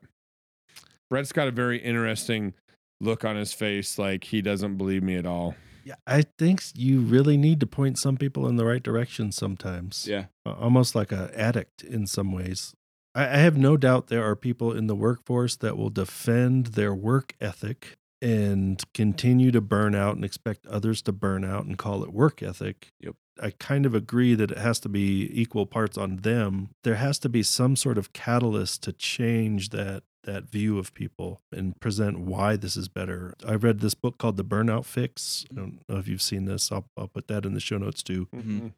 Brett's 1.10 1.32
got 1.32 1.48
a 1.48 1.52
very 1.52 1.78
interesting 1.78 2.54
look 3.00 3.24
on 3.24 3.36
his 3.36 3.52
face, 3.52 3.98
like 3.98 4.24
he 4.24 4.40
doesn't 4.40 4.76
believe 4.76 5.02
me 5.02 5.16
at 5.16 5.26
all. 5.26 5.54
Yeah, 5.84 5.96
I 6.06 6.22
think 6.38 6.62
you 6.74 7.00
really 7.00 7.36
need 7.36 7.60
to 7.60 7.66
point 7.66 7.98
some 7.98 8.16
people 8.16 8.46
in 8.46 8.56
the 8.56 8.64
right 8.64 8.82
direction 8.82 9.32
sometimes. 9.32 10.06
Yeah. 10.08 10.26
Almost 10.46 10.94
like 10.94 11.10
a 11.10 11.30
addict 11.34 11.82
in 11.82 12.06
some 12.06 12.32
ways. 12.32 12.72
I, 13.14 13.24
I 13.24 13.36
have 13.38 13.56
no 13.56 13.76
doubt 13.76 14.06
there 14.06 14.24
are 14.24 14.36
people 14.36 14.72
in 14.72 14.86
the 14.86 14.94
workforce 14.94 15.56
that 15.56 15.76
will 15.76 15.90
defend 15.90 16.66
their 16.68 16.94
work 16.94 17.34
ethic 17.40 17.96
and 18.20 18.80
continue 18.94 19.50
to 19.50 19.60
burn 19.60 19.96
out 19.96 20.14
and 20.14 20.24
expect 20.24 20.66
others 20.68 21.02
to 21.02 21.12
burn 21.12 21.44
out 21.44 21.64
and 21.64 21.76
call 21.76 22.04
it 22.04 22.12
work 22.12 22.42
ethic. 22.42 22.88
Yep. 23.00 23.16
I 23.40 23.50
kind 23.50 23.86
of 23.86 23.94
agree 23.94 24.34
that 24.34 24.50
it 24.50 24.58
has 24.58 24.78
to 24.80 24.88
be 24.88 25.28
equal 25.32 25.66
parts 25.66 25.96
on 25.96 26.18
them. 26.18 26.70
There 26.84 26.96
has 26.96 27.18
to 27.20 27.28
be 27.28 27.42
some 27.42 27.76
sort 27.76 27.98
of 27.98 28.12
catalyst 28.12 28.82
to 28.84 28.92
change 28.92 29.70
that 29.70 30.02
that 30.24 30.48
view 30.48 30.78
of 30.78 30.94
people 30.94 31.40
and 31.50 31.78
present 31.80 32.20
why 32.20 32.54
this 32.54 32.76
is 32.76 32.86
better. 32.88 33.34
I 33.44 33.54
read 33.54 33.80
this 33.80 33.94
book 33.94 34.18
called 34.18 34.36
The 34.36 34.44
Burnout 34.44 34.84
Fix. 34.84 35.44
I 35.50 35.54
don't 35.56 35.80
know 35.88 35.96
if 35.96 36.06
you've 36.06 36.22
seen 36.22 36.44
this. 36.44 36.70
I'll, 36.70 36.86
I'll 36.96 37.08
put 37.08 37.26
that 37.26 37.44
in 37.44 37.54
the 37.54 37.60
show 37.60 37.76
notes 37.76 38.04
too. 38.04 38.28
Mhm. 38.32 38.72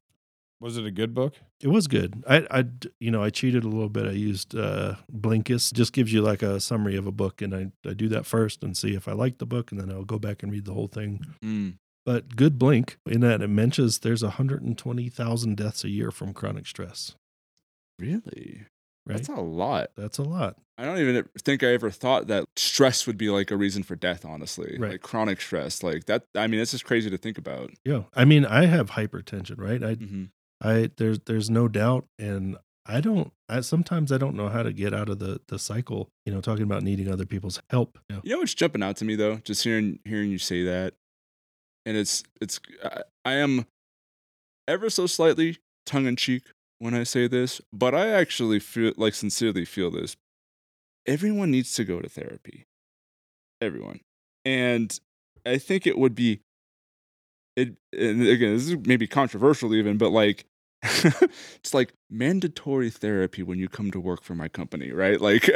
Was 0.60 0.78
it 0.78 0.86
a 0.86 0.90
good 0.90 1.12
book? 1.12 1.34
It 1.60 1.68
was 1.68 1.86
good. 1.86 2.24
I, 2.26 2.46
I, 2.50 2.64
you 2.98 3.10
know, 3.10 3.22
I 3.22 3.28
cheated 3.28 3.64
a 3.64 3.68
little 3.68 3.90
bit. 3.90 4.06
I 4.06 4.12
used 4.12 4.54
uh, 4.56 4.94
Blinkist. 5.12 5.74
Just 5.74 5.92
gives 5.92 6.10
you 6.14 6.22
like 6.22 6.42
a 6.42 6.58
summary 6.60 6.96
of 6.96 7.06
a 7.06 7.12
book, 7.12 7.42
and 7.42 7.54
I, 7.54 7.72
I 7.86 7.92
do 7.92 8.08
that 8.08 8.24
first 8.24 8.62
and 8.62 8.74
see 8.74 8.94
if 8.94 9.06
I 9.06 9.12
like 9.12 9.36
the 9.36 9.44
book, 9.46 9.70
and 9.70 9.78
then 9.78 9.90
I'll 9.90 10.04
go 10.04 10.18
back 10.18 10.42
and 10.42 10.50
read 10.50 10.64
the 10.64 10.72
whole 10.72 10.88
thing. 10.88 11.20
Mm. 11.44 11.74
But 12.06 12.36
good 12.36 12.58
blink 12.58 12.98
in 13.06 13.20
that 13.20 13.40
it 13.40 13.48
mentions 13.48 14.00
there's 14.00 14.22
120,000 14.22 15.56
deaths 15.56 15.84
a 15.84 15.88
year 15.88 16.10
from 16.10 16.34
chronic 16.34 16.66
stress. 16.66 17.14
Really? 17.98 18.62
Right, 19.06 19.16
That's 19.18 19.28
a 19.28 19.34
lot. 19.34 19.90
that's 19.96 20.18
a 20.18 20.22
lot. 20.22 20.56
I 20.78 20.84
don't 20.86 20.98
even 20.98 21.28
think 21.38 21.62
I 21.62 21.68
ever 21.68 21.90
thought 21.90 22.26
that 22.28 22.46
stress 22.56 23.06
would 23.06 23.18
be 23.18 23.28
like 23.28 23.50
a 23.50 23.56
reason 23.56 23.82
for 23.82 23.94
death, 23.96 24.24
honestly. 24.24 24.76
Right. 24.78 24.92
Like 24.92 25.02
chronic 25.02 25.40
stress. 25.40 25.82
Like 25.82 26.06
that 26.06 26.24
I 26.34 26.46
mean, 26.46 26.58
it's 26.58 26.70
just 26.72 26.84
crazy 26.86 27.10
to 27.10 27.18
think 27.18 27.36
about. 27.38 27.70
Yeah, 27.84 28.04
I 28.14 28.24
mean, 28.24 28.44
I 28.46 28.64
have 28.66 28.90
hypertension, 28.92 29.58
right? 29.58 29.82
I, 29.82 29.94
hmm 29.94 30.24
I, 30.62 30.90
there's, 30.96 31.18
there's 31.26 31.50
no 31.50 31.68
doubt, 31.68 32.06
and 32.18 32.56
I 32.86 33.02
don't. 33.02 33.32
I 33.50 33.60
sometimes 33.60 34.10
I 34.10 34.16
don't 34.18 34.34
know 34.36 34.48
how 34.48 34.62
to 34.62 34.72
get 34.72 34.94
out 34.94 35.10
of 35.10 35.18
the 35.18 35.40
the 35.48 35.58
cycle. 35.58 36.08
You 36.24 36.32
know, 36.32 36.40
talking 36.40 36.62
about 36.62 36.82
needing 36.82 37.10
other 37.12 37.26
people's 37.26 37.60
help. 37.68 37.98
Yeah. 38.08 38.20
You 38.22 38.30
know 38.32 38.38
what's 38.38 38.54
jumping 38.54 38.82
out 38.82 38.96
to 38.98 39.04
me 39.04 39.14
though, 39.16 39.36
just 39.44 39.62
hearing 39.62 39.98
hearing 40.06 40.30
you 40.30 40.38
say 40.38 40.64
that, 40.64 40.94
and 41.86 41.96
it's 41.96 42.22
it's 42.40 42.60
I, 42.82 43.02
I 43.24 43.32
am 43.34 43.66
ever 44.68 44.90
so 44.90 45.06
slightly 45.06 45.58
tongue 45.86 46.06
in 46.06 46.16
cheek 46.16 46.44
when 46.78 46.94
I 46.94 47.04
say 47.04 47.28
this, 47.28 47.60
but 47.72 47.94
I 47.94 48.08
actually 48.08 48.60
feel 48.60 48.92
like 48.96 49.14
sincerely 49.14 49.64
feel 49.64 49.90
this. 49.90 50.16
Everyone 51.06 51.50
needs 51.50 51.74
to 51.74 51.84
go 51.84 52.00
to 52.00 52.08
therapy. 52.08 52.64
Everyone, 53.60 54.00
and 54.44 54.98
I 55.46 55.58
think 55.58 55.86
it 55.86 55.98
would 55.98 56.14
be 56.14 56.40
it. 57.56 57.74
And 57.92 58.26
again, 58.26 58.54
this 58.54 58.68
is 58.68 58.76
maybe 58.86 59.06
controversial 59.06 59.74
even, 59.74 59.98
but 59.98 60.10
like. 60.10 60.44
it's 61.56 61.72
like 61.72 61.94
mandatory 62.10 62.90
therapy 62.90 63.42
when 63.42 63.58
you 63.58 63.70
come 63.70 63.90
to 63.90 63.98
work 63.98 64.22
for 64.22 64.34
my 64.34 64.48
company, 64.48 64.92
right? 64.92 65.18
Like, 65.18 65.48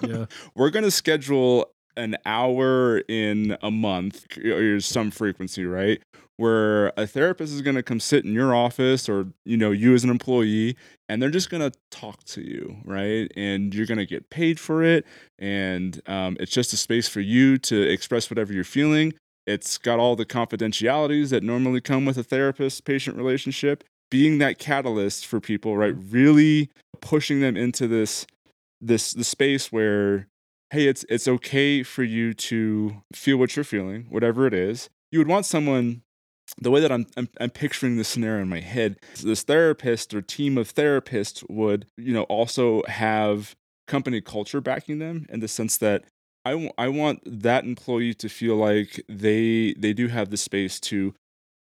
Yeah. 0.00 0.26
we're 0.54 0.70
going 0.70 0.84
to 0.84 0.92
schedule 0.92 1.72
an 1.96 2.16
hour 2.24 2.98
in 3.08 3.56
a 3.62 3.70
month 3.70 4.26
or 4.44 4.80
some 4.80 5.10
frequency, 5.10 5.64
right? 5.64 6.00
Where 6.36 6.92
a 6.96 7.06
therapist 7.06 7.54
is 7.54 7.62
going 7.62 7.76
to 7.76 7.82
come 7.82 7.98
sit 7.98 8.24
in 8.24 8.32
your 8.32 8.54
office 8.54 9.08
or, 9.08 9.28
you 9.44 9.56
know, 9.56 9.70
you 9.70 9.94
as 9.94 10.04
an 10.04 10.10
employee, 10.10 10.76
and 11.08 11.22
they're 11.22 11.30
just 11.30 11.48
going 11.48 11.70
to 11.70 11.76
talk 11.90 12.24
to 12.24 12.42
you, 12.42 12.76
right? 12.84 13.32
And 13.36 13.74
you're 13.74 13.86
going 13.86 13.98
to 13.98 14.06
get 14.06 14.28
paid 14.28 14.60
for 14.60 14.82
it. 14.82 15.06
And 15.38 16.00
um, 16.06 16.36
it's 16.38 16.52
just 16.52 16.72
a 16.72 16.76
space 16.76 17.08
for 17.08 17.20
you 17.20 17.56
to 17.58 17.80
express 17.80 18.28
whatever 18.28 18.52
you're 18.52 18.64
feeling. 18.64 19.14
It's 19.46 19.78
got 19.78 19.98
all 19.98 20.16
the 20.16 20.26
confidentialities 20.26 21.30
that 21.30 21.42
normally 21.42 21.80
come 21.80 22.04
with 22.04 22.18
a 22.18 22.24
therapist 22.24 22.84
patient 22.84 23.16
relationship. 23.16 23.84
Being 24.10 24.38
that 24.38 24.58
catalyst 24.58 25.26
for 25.26 25.40
people, 25.40 25.76
right? 25.76 25.94
Really 26.10 26.70
pushing 27.00 27.40
them 27.40 27.56
into 27.56 27.88
this 27.88 28.26
this 28.80 29.12
the 29.12 29.24
space 29.24 29.72
where 29.72 30.28
hey 30.70 30.86
it's 30.86 31.04
it's 31.08 31.28
okay 31.28 31.82
for 31.82 32.02
you 32.02 32.34
to 32.34 33.02
feel 33.14 33.36
what 33.36 33.54
you're 33.56 33.64
feeling 33.64 34.06
whatever 34.10 34.46
it 34.46 34.54
is. 34.54 34.88
You 35.12 35.18
would 35.20 35.28
want 35.28 35.46
someone 35.46 36.02
the 36.60 36.70
way 36.70 36.80
that 36.80 36.92
I'm, 36.92 37.06
I'm 37.16 37.28
i'm 37.40 37.50
picturing 37.50 37.96
this 37.96 38.06
scenario 38.08 38.40
in 38.42 38.48
my 38.48 38.60
head 38.60 38.98
this 39.20 39.42
therapist 39.42 40.14
or 40.14 40.22
team 40.22 40.56
of 40.56 40.72
therapists 40.72 41.44
would 41.50 41.86
you 41.96 42.12
know 42.12 42.22
also 42.24 42.82
have 42.86 43.56
company 43.88 44.20
culture 44.20 44.60
backing 44.60 44.98
them 45.00 45.26
in 45.28 45.40
the 45.40 45.48
sense 45.48 45.76
that 45.78 46.04
I 46.44 46.50
w- 46.52 46.70
I 46.78 46.86
want 46.88 47.20
that 47.24 47.64
employee 47.64 48.14
to 48.14 48.28
feel 48.28 48.54
like 48.56 49.04
they 49.08 49.74
they 49.76 49.92
do 49.92 50.06
have 50.08 50.30
the 50.30 50.36
space 50.36 50.78
to 50.80 51.14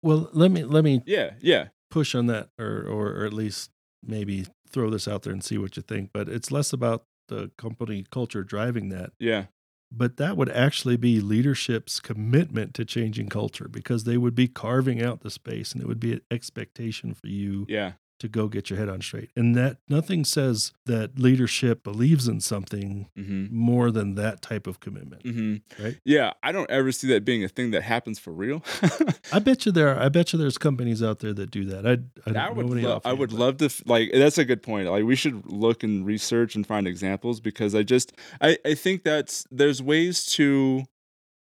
Well, 0.03 0.29
let 0.33 0.51
me 0.51 0.65
let 0.65 0.85
me 0.85 1.03
yeah 1.07 1.31
yeah. 1.41 1.69
push 1.91 2.15
on 2.15 2.27
that 2.27 2.49
or, 2.59 2.83
or 2.87 3.21
or 3.21 3.25
at 3.25 3.33
least 3.33 3.71
maybe 4.07 4.47
throw 4.69 4.91
this 4.91 5.09
out 5.09 5.23
there 5.23 5.33
and 5.33 5.43
see 5.43 5.57
what 5.57 5.77
you 5.77 5.83
think 5.83 6.11
but 6.13 6.29
it's 6.29 6.51
less 6.53 6.73
about 6.75 7.05
the 7.29 7.51
company 7.57 8.05
culture 8.11 8.43
driving 8.43 8.89
that. 8.91 9.13
Yeah. 9.19 9.47
But 9.93 10.17
that 10.17 10.37
would 10.37 10.51
actually 10.51 10.97
be 10.97 11.21
leadership's 11.21 12.01
commitment 12.01 12.75
to 12.75 12.85
changing 12.85 13.29
culture 13.29 13.69
because 13.69 14.05
they 14.05 14.17
would 14.17 14.35
be 14.35 14.49
carving 14.49 15.01
out 15.01 15.21
the 15.21 15.31
space 15.31 15.73
and 15.73 15.81
it 15.81 15.87
would 15.87 16.01
be 16.01 16.13
an 16.13 16.23
expectation 16.31 17.15
for 17.15 17.29
you 17.29 17.67
yeah 17.69 17.93
to 18.19 18.29
go 18.29 18.49
get 18.49 18.71
your 18.71 18.79
head 18.79 18.89
on 18.89 19.01
straight 19.01 19.31
and 19.37 19.55
that 19.55 19.79
nothing 19.89 20.25
says 20.25 20.73
that 20.87 21.19
leadership 21.19 21.83
believes 21.83 22.29
in 22.29 22.41
something 22.41 23.09
mm-hmm. 23.17 23.47
more 23.51 23.91
than 23.91 24.15
that 24.15 24.43
type 24.43 24.67
of 24.67 24.81
commitment 24.81 25.23
Mm-hmm. 25.27 25.83
Right. 25.83 25.99
Yeah, 26.05 26.33
I 26.43 26.53
don't 26.53 26.71
ever 26.71 26.93
see 26.93 27.09
that 27.09 27.25
being 27.25 27.43
a 27.43 27.49
thing 27.49 27.71
that 27.73 27.83
happens 27.83 28.19
for 28.19 28.33
real. 28.33 28.63
i 29.33 29.39
bet 29.39 29.67
you 29.67 29.73
there 29.73 29.89
are, 29.89 30.01
i 30.01 30.09
bet 30.09 30.33
you 30.33 30.39
there's 30.39 30.59
companies 30.59 31.03
out 31.03 31.21
there 31.21 31.33
that 31.33 31.51
do 31.51 31.65
that 31.65 31.87
i, 31.87 31.93
I, 32.31 32.47
I 32.47 32.51
would, 32.51 32.67
lo- 32.69 33.01
I 33.05 33.13
would 33.13 33.33
love 33.33 33.59
to 33.59 33.67
f- 33.67 33.83
like. 33.87 34.11
That's 34.13 34.39
a 34.39 34.45
good 34.45 34.63
point. 34.63 34.89
Like, 34.89 35.05
we 35.05 35.17
should 35.17 35.51
look 35.51 35.83
and 35.83 36.05
research 36.07 36.55
and 36.55 36.67
find 36.67 36.87
examples 36.87 37.41
because 37.41 37.75
I 37.75 37.83
just, 37.83 38.13
I, 38.41 38.59
I 38.65 38.75
think 38.75 39.05
that's 39.05 39.47
there's 39.51 39.83
ways 39.83 40.27
to, 40.27 40.85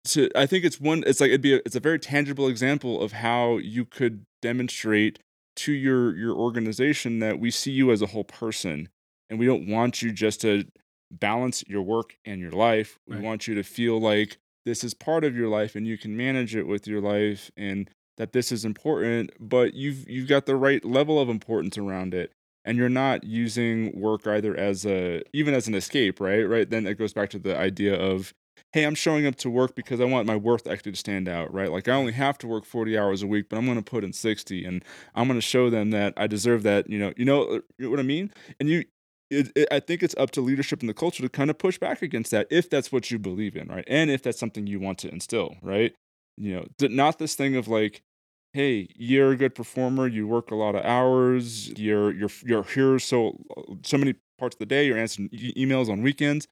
to. 0.08 0.30
I 0.34 0.46
think 0.46 0.64
it's 0.64 0.80
one. 0.80 1.04
It's 1.06 1.20
like 1.20 1.28
it'd 1.28 1.40
be. 1.40 1.54
A, 1.54 1.56
it's 1.64 1.76
a 1.76 1.80
very 1.80 1.98
tangible 1.98 2.48
example 2.48 3.00
of 3.02 3.12
how 3.12 3.58
you 3.58 3.84
could 3.84 4.26
demonstrate 4.42 5.18
to 5.58 5.72
your 5.72 6.16
your 6.16 6.34
organization 6.36 7.18
that 7.20 7.38
we 7.38 7.50
see 7.50 7.72
you 7.72 7.90
as 7.92 8.02
a 8.02 8.06
whole 8.06 8.24
person, 8.24 8.88
and 9.30 9.38
we 9.38 9.46
don't 9.46 9.68
want 9.68 10.02
you 10.02 10.12
just 10.12 10.40
to 10.42 10.64
balance 11.10 11.64
your 11.66 11.82
work 11.82 12.16
and 12.24 12.40
your 12.40 12.50
life. 12.50 12.98
We 13.06 13.16
Right. 13.16 13.24
want 13.24 13.48
you 13.48 13.54
to 13.54 13.62
feel 13.62 14.00
like 14.00 14.38
this 14.66 14.84
is 14.84 14.92
part 14.94 15.24
of 15.24 15.34
your 15.36 15.48
life 15.48 15.74
and 15.74 15.86
you 15.86 15.96
can 15.96 16.16
manage 16.16 16.54
it 16.54 16.64
with 16.64 16.86
your 16.86 17.00
life 17.00 17.50
and 17.56 17.88
that 18.18 18.32
this 18.32 18.52
is 18.52 18.64
important, 18.64 19.30
but 19.40 19.74
you've 19.74 20.08
you've 20.08 20.28
got 20.28 20.46
the 20.46 20.56
right 20.56 20.84
level 20.84 21.18
of 21.20 21.28
importance 21.28 21.78
around 21.78 22.14
it. 22.14 22.32
And 22.64 22.76
you're 22.76 22.90
not 22.90 23.24
using 23.24 23.98
work 23.98 24.26
either 24.26 24.54
as 24.54 24.84
a 24.84 25.22
even 25.32 25.54
as 25.54 25.68
an 25.68 25.74
escape, 25.74 26.20
right? 26.20 26.42
Right. 26.42 26.68
Then 26.68 26.86
it 26.86 26.98
goes 26.98 27.14
back 27.14 27.30
to 27.30 27.38
the 27.38 27.56
idea 27.56 27.94
of, 27.94 28.34
hey, 28.72 28.84
I'm 28.84 28.94
showing 28.94 29.26
up 29.26 29.36
to 29.36 29.50
work 29.50 29.74
because 29.74 30.00
I 30.00 30.04
want 30.04 30.26
my 30.26 30.36
worth 30.36 30.66
actually 30.66 30.92
to 30.92 30.98
stand 30.98 31.28
out, 31.28 31.52
right? 31.52 31.70
Like 31.70 31.88
I 31.88 31.92
only 31.92 32.12
have 32.12 32.38
to 32.38 32.46
work 32.46 32.64
40 32.64 32.96
hours 32.98 33.22
a 33.22 33.26
week, 33.26 33.48
but 33.48 33.56
I'm 33.58 33.66
gonna 33.66 33.82
put 33.82 34.04
in 34.04 34.12
60 34.12 34.64
and 34.64 34.84
I'm 35.14 35.28
gonna 35.28 35.40
show 35.40 35.70
them 35.70 35.90
that 35.90 36.14
I 36.16 36.26
deserve 36.26 36.62
that, 36.64 36.88
you 36.88 36.98
know, 36.98 37.12
you 37.16 37.24
know, 37.24 37.42
uh, 37.44 37.60
you 37.78 37.84
know 37.86 37.90
what 37.90 38.00
I 38.00 38.04
mean? 38.04 38.32
And 38.60 38.68
you 38.68 38.84
it, 39.30 39.52
it, 39.54 39.68
I 39.70 39.80
think 39.80 40.02
it's 40.02 40.14
up 40.16 40.30
to 40.32 40.40
leadership 40.40 40.80
in 40.82 40.86
the 40.86 40.94
culture 40.94 41.22
to 41.22 41.28
kind 41.28 41.50
of 41.50 41.58
push 41.58 41.78
back 41.78 42.00
against 42.02 42.30
that 42.30 42.46
if 42.50 42.70
that's 42.70 42.90
what 42.90 43.10
you 43.10 43.18
believe 43.18 43.56
in, 43.56 43.68
right? 43.68 43.84
And 43.86 44.10
if 44.10 44.22
that's 44.22 44.38
something 44.38 44.66
you 44.66 44.80
want 44.80 44.98
to 45.00 45.10
instill, 45.12 45.56
right? 45.62 45.94
You 46.36 46.56
know, 46.56 46.88
not 46.88 47.18
this 47.18 47.34
thing 47.34 47.56
of 47.56 47.68
like, 47.68 48.02
hey, 48.52 48.88
you're 48.96 49.32
a 49.32 49.36
good 49.36 49.54
performer, 49.54 50.06
you 50.06 50.26
work 50.26 50.50
a 50.50 50.54
lot 50.54 50.74
of 50.74 50.84
hours, 50.84 51.68
you're 51.78 52.12
you're 52.12 52.30
you're 52.44 52.62
here 52.64 52.98
so 52.98 53.38
so 53.82 53.98
many 53.98 54.14
parts 54.38 54.54
of 54.54 54.60
the 54.60 54.66
day, 54.66 54.86
you're 54.86 54.98
answering 54.98 55.28
e- 55.32 55.52
emails 55.56 55.90
on 55.90 56.02
weekends. 56.02 56.46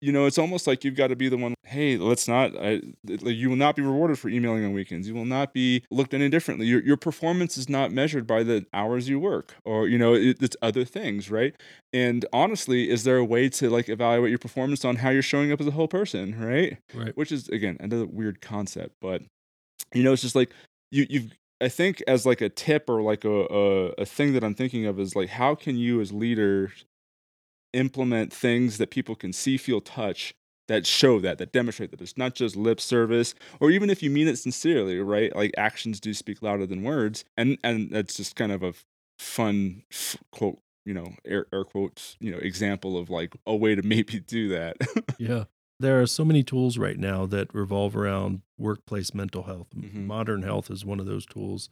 You 0.00 0.12
know, 0.12 0.24
it's 0.24 0.38
almost 0.38 0.66
like 0.66 0.82
you've 0.82 0.94
got 0.94 1.08
to 1.08 1.16
be 1.16 1.28
the 1.28 1.36
one. 1.36 1.54
Hey, 1.64 1.98
let's 1.98 2.26
not. 2.26 2.56
I, 2.56 2.80
like, 3.04 3.36
you 3.36 3.50
will 3.50 3.56
not 3.56 3.76
be 3.76 3.82
rewarded 3.82 4.18
for 4.18 4.28
emailing 4.30 4.64
on 4.64 4.72
weekends. 4.72 5.06
You 5.06 5.14
will 5.14 5.26
not 5.26 5.52
be 5.52 5.84
looked 5.90 6.14
at 6.14 6.20
any 6.20 6.30
differently. 6.30 6.66
Your 6.66 6.82
your 6.82 6.96
performance 6.96 7.58
is 7.58 7.68
not 7.68 7.92
measured 7.92 8.26
by 8.26 8.42
the 8.42 8.64
hours 8.72 9.08
you 9.08 9.20
work, 9.20 9.54
or 9.64 9.88
you 9.88 9.98
know, 9.98 10.14
it, 10.14 10.38
it's 10.40 10.56
other 10.62 10.84
things, 10.84 11.30
right? 11.30 11.54
And 11.92 12.24
honestly, 12.32 12.88
is 12.88 13.04
there 13.04 13.18
a 13.18 13.24
way 13.24 13.48
to 13.50 13.68
like 13.68 13.88
evaluate 13.90 14.30
your 14.30 14.38
performance 14.38 14.84
on 14.84 14.96
how 14.96 15.10
you're 15.10 15.22
showing 15.22 15.52
up 15.52 15.60
as 15.60 15.66
a 15.66 15.72
whole 15.72 15.88
person, 15.88 16.40
right? 16.40 16.78
Right. 16.94 17.16
Which 17.16 17.30
is 17.30 17.48
again 17.48 17.76
another 17.80 18.06
weird 18.06 18.40
concept, 18.40 18.94
but 19.02 19.22
you 19.92 20.02
know, 20.02 20.12
it's 20.12 20.22
just 20.22 20.34
like 20.34 20.50
you 20.90 21.06
you've. 21.10 21.32
I 21.62 21.68
think 21.68 22.02
as 22.08 22.24
like 22.24 22.40
a 22.40 22.48
tip 22.48 22.88
or 22.88 23.02
like 23.02 23.26
a, 23.26 23.28
a 23.28 23.86
a 23.98 24.06
thing 24.06 24.32
that 24.32 24.42
I'm 24.42 24.54
thinking 24.54 24.86
of 24.86 24.98
is 24.98 25.14
like 25.14 25.28
how 25.28 25.54
can 25.54 25.76
you 25.76 26.00
as 26.00 26.10
leaders 26.10 26.86
implement 27.72 28.32
things 28.32 28.78
that 28.78 28.90
people 28.90 29.14
can 29.14 29.32
see, 29.32 29.56
feel, 29.56 29.80
touch 29.80 30.34
that 30.68 30.86
show 30.86 31.18
that, 31.18 31.38
that 31.38 31.50
demonstrate 31.52 31.90
that 31.90 32.00
it's 32.00 32.16
not 32.16 32.34
just 32.34 32.54
lip 32.54 32.80
service, 32.80 33.34
or 33.58 33.72
even 33.72 33.90
if 33.90 34.04
you 34.04 34.10
mean 34.10 34.28
it 34.28 34.36
sincerely, 34.38 35.00
right? 35.00 35.34
Like 35.34 35.52
actions 35.58 35.98
do 35.98 36.14
speak 36.14 36.42
louder 36.42 36.64
than 36.64 36.84
words, 36.84 37.24
and 37.36 37.58
and 37.64 37.90
that's 37.90 38.16
just 38.16 38.36
kind 38.36 38.52
of 38.52 38.62
a 38.62 38.72
fun 39.18 39.82
f- 39.90 40.16
quote, 40.30 40.58
you 40.86 40.94
know, 40.94 41.14
air, 41.24 41.46
air 41.52 41.64
quotes, 41.64 42.16
you 42.20 42.30
know, 42.30 42.38
example 42.38 42.96
of 42.96 43.10
like 43.10 43.34
a 43.46 43.56
way 43.56 43.74
to 43.74 43.82
maybe 43.86 44.20
do 44.20 44.48
that. 44.50 44.76
Yeah. 45.18 45.44
There 45.80 46.00
are 46.00 46.06
so 46.06 46.24
many 46.24 46.42
tools 46.42 46.76
right 46.78 46.98
now 46.98 47.26
that 47.26 47.52
revolve 47.54 47.96
around 47.96 48.42
workplace 48.58 49.12
mental 49.14 49.44
health. 49.44 49.68
M- 49.74 49.82
Mhm. 49.94 50.06
Modern 50.06 50.42
health 50.42 50.70
is 50.70 50.84
one 50.84 51.00
of 51.00 51.06
those 51.06 51.26
tools. 51.26 51.68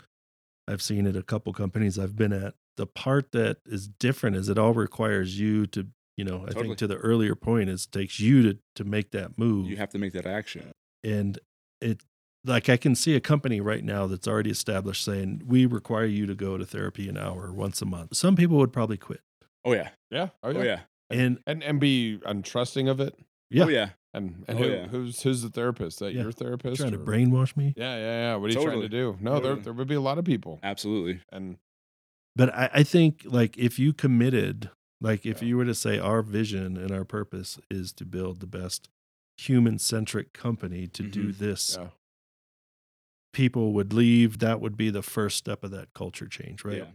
I've 0.68 0.82
seen 0.82 1.06
it 1.06 1.16
a 1.16 1.22
couple 1.22 1.52
companies 1.52 1.98
I've 1.98 2.14
been 2.16 2.32
at. 2.32 2.54
The 2.76 2.86
part 2.86 3.32
that 3.32 3.56
is 3.66 3.88
different 3.88 4.36
is 4.36 4.48
it 4.48 4.58
all 4.58 4.74
requires 4.74 5.38
you 5.40 5.66
to, 5.68 5.86
you 6.16 6.24
know, 6.24 6.42
I 6.42 6.46
Totally. 6.48 6.66
think 6.68 6.78
to 6.78 6.86
the 6.86 6.96
earlier 6.96 7.34
point, 7.34 7.68
is 7.70 7.86
takes 7.86 8.20
you 8.20 8.42
to 8.42 8.58
to 8.76 8.84
make 8.84 9.10
that 9.12 9.38
move. 9.38 9.66
you 9.68 9.76
have 9.78 9.90
to 9.90 9.98
make 9.98 10.12
that 10.12 10.26
action. 10.26 10.70
and 11.02 11.38
it 11.80 12.02
like 12.44 12.68
I 12.68 12.76
can 12.76 12.94
see 12.94 13.14
a 13.16 13.20
company 13.20 13.60
right 13.60 13.82
now 13.84 14.06
that's 14.06 14.28
already 14.28 14.50
established 14.50 15.04
saying 15.04 15.42
we 15.46 15.66
require 15.66 16.04
you 16.06 16.24
to 16.26 16.34
go 16.34 16.56
to 16.56 16.64
therapy 16.64 17.08
an 17.08 17.16
hour 17.18 17.52
once 17.52 17.82
a 17.82 17.86
month. 17.86 18.16
Some 18.16 18.36
people 18.36 18.56
would 18.58 18.72
probably 18.72 18.96
quit. 18.96 19.20
Oh 19.64 19.72
yeah. 19.72 19.88
Yeah. 20.10 20.28
Oh 20.42 20.50
Oh 20.50 20.62
yeah. 20.62 20.62
yeah. 20.64 20.80
And 21.10 21.38
And 21.46 21.62
and 21.64 21.80
be 21.80 22.18
untrusting 22.24 22.88
of 22.88 23.00
it. 23.00 23.14
yeah, 23.50 23.64
Oh 23.64 23.68
yeah. 23.68 23.88
And 24.14 24.44
and 24.48 24.58
Oh, 24.58 24.62
who, 24.62 24.68
yeah. 24.70 24.86
who's 24.88 25.22
who's 25.22 25.42
the 25.42 25.50
therapist? 25.50 25.98
That 25.98 26.14
Yeah. 26.14 26.22
your 26.22 26.32
therapist? 26.32 26.80
trying 26.80 26.92
to 26.92 26.98
brainwash 26.98 27.56
me. 27.56 27.74
Yeah, 27.76 27.96
yeah, 27.96 28.00
yeah. 28.32 28.36
What 28.36 28.50
are 28.50 28.54
you 28.58 28.64
trying 28.64 28.80
to 28.80 28.88
do? 28.88 29.16
No, 29.20 29.32
there 29.34 29.40
Totally. 29.42 29.60
there 29.62 29.72
would 29.74 29.88
be 29.88 29.94
a 29.94 30.00
lot 30.00 30.18
of 30.18 30.24
people. 30.24 30.58
Absolutely. 30.62 31.20
And 31.30 31.58
But 32.36 32.54
I, 32.54 32.70
I 32.72 32.82
think 32.84 33.22
like 33.26 33.58
if 33.58 33.78
you 33.78 33.92
committed, 33.92 34.70
like 35.00 35.26
if 35.26 35.42
Yeah. 35.42 35.48
you 35.48 35.56
were 35.58 35.64
to 35.66 35.74
say 35.74 35.98
our 35.98 36.22
vision 36.22 36.76
and 36.76 36.90
our 36.90 37.04
purpose 37.04 37.58
is 37.70 37.92
to 37.94 38.04
build 38.06 38.40
the 38.40 38.46
best 38.46 38.88
human 39.36 39.78
centric 39.78 40.32
company 40.32 40.86
to 40.88 41.02
do 41.02 41.28
Mhm. 41.32 41.38
this, 41.38 41.76
yeah. 41.78 41.88
people 43.32 43.72
would 43.72 43.92
leave. 43.92 44.38
That 44.38 44.60
would 44.60 44.76
be 44.76 44.90
the 44.90 45.02
first 45.02 45.36
step 45.36 45.62
of 45.64 45.70
that 45.72 45.92
culture 45.94 46.26
change, 46.28 46.64
right? 46.64 46.78
Yeah. 46.78 46.86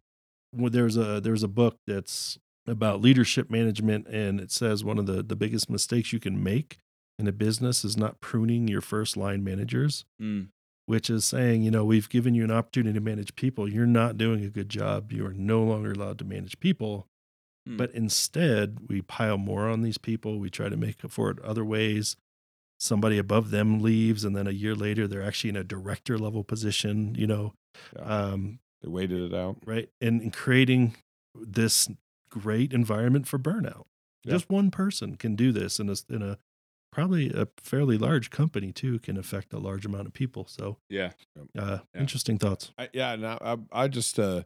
well, 0.55 0.69
there's 0.69 0.97
a 0.97 1.19
there's 1.21 1.43
a 1.43 1.47
book 1.47 1.77
that's 1.87 2.37
about 2.67 3.01
leadership 3.01 3.49
management 3.49 4.07
and 4.07 4.39
it 4.39 4.51
says 4.51 4.83
one 4.83 4.97
of 4.97 5.05
the 5.05 5.21
the 5.23 5.35
biggest 5.35 5.69
mistakes 5.69 6.13
you 6.13 6.19
can 6.19 6.41
make 6.41 6.77
in 7.23 7.27
a 7.27 7.31
business 7.31 7.83
is 7.83 7.95
not 7.97 8.19
pruning 8.21 8.67
your 8.67 8.81
first 8.81 9.15
line 9.17 9.43
managers 9.43 10.05
Mm. 10.21 10.49
which 10.85 11.09
is 11.09 11.23
saying 11.25 11.63
you 11.63 11.71
know 11.71 11.85
we've 11.85 12.09
given 12.09 12.35
you 12.35 12.43
an 12.43 12.51
opportunity 12.51 12.93
to 12.99 13.03
manage 13.03 13.35
people 13.35 13.67
you're 13.67 13.85
not 14.01 14.17
doing 14.17 14.43
a 14.43 14.49
good 14.49 14.69
job 14.69 15.11
you 15.11 15.25
are 15.25 15.33
no 15.33 15.63
longer 15.63 15.91
allowed 15.93 16.19
to 16.19 16.25
manage 16.25 16.59
people 16.59 17.07
Hmm. 17.65 17.77
but 17.77 17.91
instead 17.91 18.89
we 18.89 19.01
pile 19.01 19.37
more 19.37 19.69
on 19.69 19.83
these 19.83 19.97
people 19.97 20.37
we 20.37 20.49
try 20.49 20.67
to 20.67 20.75
make 20.75 21.03
up 21.05 21.11
for 21.11 21.29
it 21.31 21.39
other 21.39 21.63
ways 21.63 22.17
somebody 22.77 23.17
above 23.17 23.51
them 23.51 23.79
leaves 23.81 24.25
and 24.25 24.35
then 24.35 24.47
a 24.47 24.51
year 24.51 24.75
later 24.75 25.07
they're 25.07 25.23
actually 25.23 25.49
in 25.51 25.55
a 25.55 25.63
director 25.63 26.17
level 26.17 26.43
position 26.43 27.15
you 27.15 27.25
know 27.25 27.53
Yeah. 27.95 28.01
um, 28.33 28.59
They 28.81 28.89
waited 28.89 29.21
it 29.21 29.33
out. 29.33 29.55
right? 29.65 29.87
And, 30.01 30.21
and 30.21 30.33
creating 30.33 30.95
this 31.33 31.87
great 32.29 32.73
environment 32.73 33.27
for 33.29 33.39
burnout. 33.39 33.85
Yeah. 34.25 34.33
Just 34.33 34.49
one 34.49 34.69
person 34.69 35.15
can 35.15 35.35
do 35.37 35.53
this 35.53 35.79
in 35.79 35.87
a 35.89 35.95
in 36.09 36.21
a 36.21 36.37
probably 36.93 37.29
a 37.31 37.47
fairly 37.57 37.97
large 37.97 38.29
company 38.29 38.71
too 38.71 38.99
can 38.99 39.17
affect 39.17 39.51
a 39.53 39.59
large 39.59 39.85
amount 39.85 40.07
of 40.07 40.13
people. 40.13 40.45
So, 40.47 40.77
Yeah. 40.89 41.11
uh, 41.57 41.79
Yeah. 41.93 41.99
interesting 42.01 42.37
thoughts. 42.37 42.71
I, 42.77 42.89
yeah, 42.93 43.13
and 43.13 43.25
I, 43.25 43.37
I, 43.41 43.57
I 43.83 43.87
just 43.87 44.19
uh, 44.19 44.43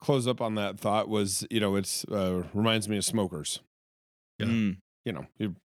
close 0.00 0.26
up 0.26 0.40
on 0.40 0.54
that 0.56 0.78
thought 0.78 1.08
was 1.08 1.46
you 1.50 1.60
know 1.60 1.76
it's 1.76 2.04
uh, 2.06 2.42
reminds 2.54 2.88
me 2.88 2.96
of 2.96 3.04
smokers. 3.04 3.60
Yeah. 4.38 4.46
Mm. 4.46 4.76
You 5.04 5.12
know, 5.12 5.26
you, 5.38 5.56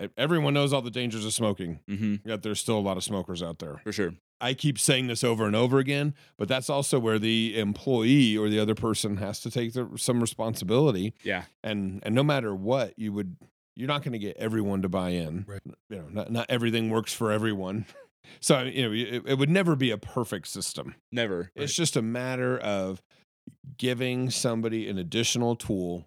e- 0.00 0.08
everyone 0.16 0.54
knows 0.54 0.72
all 0.72 0.82
the 0.82 0.90
dangers 0.90 1.24
of 1.24 1.32
smoking, 1.32 1.80
hmm 1.88 2.16
yet 2.24 2.42
there's 2.42 2.60
still 2.60 2.78
a 2.78 2.80
lot 2.80 2.96
of 2.96 3.04
smokers 3.04 3.42
out 3.42 3.58
there. 3.58 3.80
For 3.84 3.92
sure. 3.92 4.14
I 4.40 4.52
keep 4.54 4.78
saying 4.78 5.06
this 5.06 5.24
over 5.24 5.46
and 5.46 5.56
over 5.56 5.78
again, 5.78 6.14
but 6.36 6.46
that's 6.46 6.68
also 6.68 6.98
where 6.98 7.18
the 7.18 7.58
employee 7.58 8.36
or 8.36 8.48
the 8.50 8.58
other 8.58 8.74
person 8.74 9.16
has 9.16 9.40
to 9.40 9.50
take 9.50 9.72
the, 9.72 9.88
some 9.96 10.20
responsibility. 10.20 11.14
Yeah. 11.22 11.44
And 11.64 12.00
and 12.04 12.14
no 12.14 12.22
matter 12.22 12.54
what, 12.54 12.98
you 12.98 13.12
would 13.14 13.36
you're 13.76 13.88
not 13.88 14.02
going 14.02 14.12
to 14.12 14.18
get 14.18 14.36
everyone 14.38 14.82
to 14.82 14.88
buy 14.88 15.10
in. 15.10 15.44
Right. 15.46 15.60
You 15.90 15.96
know, 15.96 16.08
not 16.10 16.32
not 16.32 16.46
everything 16.48 16.90
works 16.90 17.12
for 17.12 17.32
everyone. 17.32 17.86
So 18.40 18.62
you 18.62 18.82
know, 18.82 18.92
it, 18.92 19.22
it 19.24 19.38
would 19.38 19.48
never 19.48 19.76
be 19.76 19.92
a 19.92 19.96
perfect 19.96 20.48
system. 20.48 20.96
Never. 21.12 21.52
It's 21.54 21.72
just 21.72 21.94
a 21.96 22.02
matter 22.02 22.58
of 22.58 23.00
giving 23.78 24.30
somebody 24.30 24.88
an 24.88 24.98
additional 24.98 25.54
tool 25.54 26.06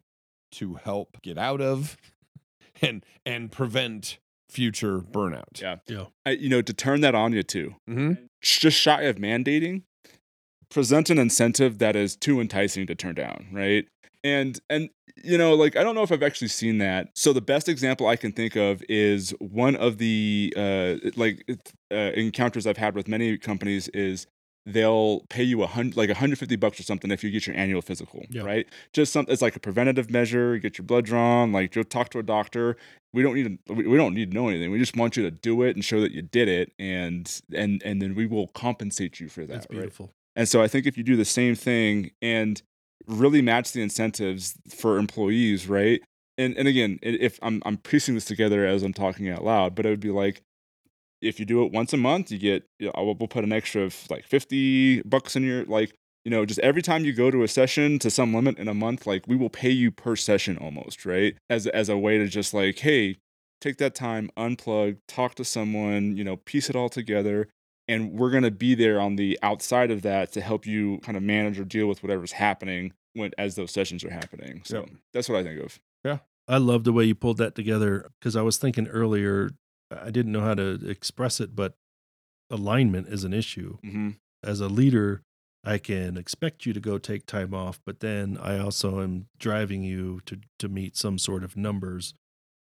to 0.52 0.74
help 0.74 1.22
get 1.22 1.38
out 1.38 1.62
of 1.62 1.96
and 2.82 3.06
and 3.26 3.50
prevent 3.54 4.18
future 4.50 5.00
burnout. 5.00 5.62
Yeah. 5.62 5.78
Yeah. 5.88 6.08
I, 6.26 6.32
you 6.32 6.50
know, 6.50 6.62
to 6.62 6.74
turn 6.74 7.00
that 7.02 7.16
on 7.16 7.32
you 7.32 7.42
too. 7.42 7.76
hmm 7.88 8.14
just 8.42 8.78
shy 8.78 9.04
of 9.04 9.16
mandating 9.16 9.84
present 10.70 11.10
an 11.10 11.18
incentive 11.18 11.78
that 11.80 11.96
is 11.96 12.16
too 12.16 12.40
enticing 12.42 12.86
to 12.88 12.96
turn 12.96 13.16
down 13.16 13.48
right 13.52 13.88
and 14.24 14.60
and 14.70 14.90
you 15.24 15.38
know 15.38 15.54
like 15.54 15.76
i 15.76 15.84
don't 15.84 15.96
know 15.96 16.04
if 16.04 16.12
i've 16.12 16.24
actually 16.24 16.48
seen 16.48 16.78
that. 16.80 17.10
So 17.16 17.34
the 17.34 17.42
best 17.42 17.70
example 17.70 18.08
i 18.08 18.16
can 18.16 18.32
think 18.32 18.56
of 18.56 18.84
is 18.90 19.32
one 19.40 19.76
of 19.76 19.98
the 19.98 20.54
uh 20.58 20.96
like 21.16 21.46
uh, 21.92 21.96
encounters 21.96 22.68
i've 22.68 22.78
had 22.78 22.96
with 22.96 23.08
many 23.08 23.38
companies 23.38 23.88
is 23.90 24.28
they'll 24.66 25.22
pay 25.30 25.44
you 25.44 25.64
a 25.64 25.68
hundred 25.68 25.98
like 25.98 26.10
150 26.10 26.56
bucks 26.58 26.80
or 26.80 26.84
something 26.84 27.12
if 27.12 27.24
you 27.24 27.32
get 27.32 27.48
your 27.48 27.56
annual 27.56 27.82
physical 27.82 28.24
Yeah. 28.30 28.44
right? 28.44 28.68
Just 28.94 29.12
something 29.14 29.32
it's 29.32 29.42
like 29.42 29.56
a 29.56 29.60
preventative 29.60 30.12
measure 30.12 30.58
get 30.58 30.78
your 30.78 30.86
blood 30.86 31.06
drawn 31.06 31.52
like 31.52 31.76
you'll 31.76 31.86
talk 31.86 32.10
to 32.10 32.20
a 32.20 32.24
doctor. 32.24 32.76
We 33.14 33.24
don't 33.24 33.34
need 33.36 33.60
to 33.68 33.74
we 33.74 33.98
don't 33.98 34.14
need 34.14 34.32
to 34.32 34.36
know 34.38 34.48
anything. 34.50 34.70
We 34.70 34.78
just 34.78 34.96
want 34.96 35.18
you 35.18 35.24
to 35.24 35.32
do 35.32 35.64
it 35.64 35.76
and 35.76 35.84
show 35.84 36.02
that 36.02 36.12
you 36.12 36.22
did 36.22 36.48
it 36.48 36.74
and 36.78 37.42
and 37.54 37.82
and 37.84 38.02
then 38.02 38.14
we 38.16 38.28
will 38.28 38.48
compensate 38.50 39.20
you 39.20 39.30
for 39.30 39.42
that 39.46 39.62
That's 39.62 39.68
right 39.72 39.92
and 40.36 40.48
so 40.48 40.62
I 40.62 40.68
think 40.68 40.86
if 40.86 40.98
you 40.98 41.04
do 41.04 41.16
the 41.16 41.26
same 41.26 41.56
thing 41.56 42.12
and 42.22 42.62
really 43.08 43.42
match 43.42 43.72
the 43.72 43.82
incentives 43.82 44.56
for 44.70 44.98
employees, 44.98 45.68
right? 45.68 46.02
And 46.38 46.56
and 46.58 46.68
again, 46.68 47.00
if 47.02 47.40
I'm 47.42 47.62
I'm 47.66 47.78
piecing 47.78 48.16
this 48.16 48.26
together 48.26 48.66
as 48.66 48.84
I'm 48.84 48.94
talking 48.94 49.30
out 49.30 49.44
loud, 49.44 49.76
but 49.76 49.86
it 49.86 49.90
would 49.90 50.00
be 50.00 50.12
like 50.12 50.42
if 51.22 51.40
you 51.40 51.46
do 51.46 51.64
it 51.66 51.72
once 51.72 51.92
a 51.94 51.98
month, 51.98 52.32
you 52.32 52.38
get 52.38 52.64
you 52.80 52.88
know, 52.88 53.16
we'll 53.20 53.28
put 53.28 53.44
an 53.44 53.52
extra 53.52 53.82
of 53.84 53.96
like 54.10 54.26
50 54.26 55.02
bucks 55.04 55.36
in 55.36 55.44
your 55.44 55.66
like 55.66 55.94
you 56.26 56.32
know 56.32 56.46
just 56.46 56.60
every 56.60 56.82
time 56.82 57.06
you 57.06 57.14
go 57.14 57.32
to 57.32 57.44
a 57.44 57.48
session 57.48 58.00
to 58.00 58.10
some 58.10 58.34
limit 58.34 58.58
in 58.58 58.68
a 58.68 58.74
month 58.74 59.08
like 59.08 59.26
we 59.28 59.36
will 59.36 59.50
pay 59.50 59.70
you 59.70 59.92
per 59.92 60.16
session 60.16 60.58
almost 60.58 61.06
right 61.06 61.36
as 61.50 61.66
as 61.68 61.90
a 61.90 61.98
way 61.98 62.18
to 62.18 62.28
just 62.28 62.54
like 62.54 62.80
hey 62.80 63.18
take 63.62 63.78
that 63.78 63.96
time 63.96 64.30
unplug 64.38 64.98
talk 65.08 65.36
to 65.36 65.46
someone 65.46 66.16
you 66.18 66.24
know 66.24 66.36
piece 66.36 66.70
it 66.70 66.76
all 66.76 66.90
together 66.90 67.48
and 67.90 68.14
we're 68.14 68.30
going 68.32 68.44
to 68.44 68.52
be 68.52 68.76
there 68.76 69.00
on 69.02 69.16
the 69.18 69.38
outside 69.44 69.92
of 69.92 70.02
that 70.04 70.32
to 70.34 70.42
help 70.42 70.66
you 70.66 71.00
kind 71.00 71.18
of 71.18 71.24
manage 71.24 71.60
or 71.60 71.66
deal 71.66 71.88
with 71.88 72.02
whatever's 72.04 72.32
happening 72.34 72.94
when 73.14 73.32
as 73.38 73.56
those 73.56 73.72
sessions 73.72 74.04
are 74.06 74.12
happening 74.12 74.62
so 74.64 74.80
Yep. 74.82 74.90
that's 75.14 75.28
what 75.30 75.40
i 75.40 75.44
think 75.44 75.60
of 75.62 75.80
Yeah. 76.06 76.20
I 76.48 76.58
love 76.58 76.84
the 76.84 76.94
way 76.94 77.04
you 77.04 77.14
pulled 77.14 77.38
that 77.38 77.54
together 77.54 78.10
because 78.20 78.36
I 78.36 78.42
was 78.42 78.58
thinking 78.58 78.88
earlier, 78.88 79.52
I 79.96 80.10
didn't 80.10 80.32
know 80.32 80.42
how 80.42 80.56
to 80.56 80.80
express 80.90 81.40
it, 81.40 81.56
but 81.56 81.76
alignment 82.50 83.08
is 83.08 83.24
an 83.24 83.34
issue. 83.34 83.78
mm-hmm. 83.86 84.12
as 84.44 84.60
a 84.60 84.68
leader, 84.68 85.22
I 85.64 85.78
can 85.78 86.18
expect 86.18 86.66
you 86.66 86.74
to 86.74 86.80
go 86.80 86.98
take 86.98 87.26
time 87.28 87.54
off, 87.54 87.80
but 87.86 88.00
then 88.00 88.38
I 88.42 88.58
also 88.58 89.02
am 89.02 89.28
driving 89.38 89.84
you 89.84 90.22
to 90.26 90.40
to 90.60 90.70
meet 90.70 90.96
some 90.98 91.20
sort 91.20 91.44
of 91.44 91.56
numbers 91.58 92.14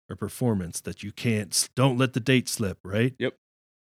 or 0.09 0.15
performance 0.15 0.81
that 0.81 1.03
you 1.03 1.11
can't 1.11 1.69
don't 1.75 1.97
let 1.97 2.13
the 2.13 2.19
date 2.19 2.47
slip, 2.49 2.79
right? 2.83 3.13
Yep. 3.19 3.35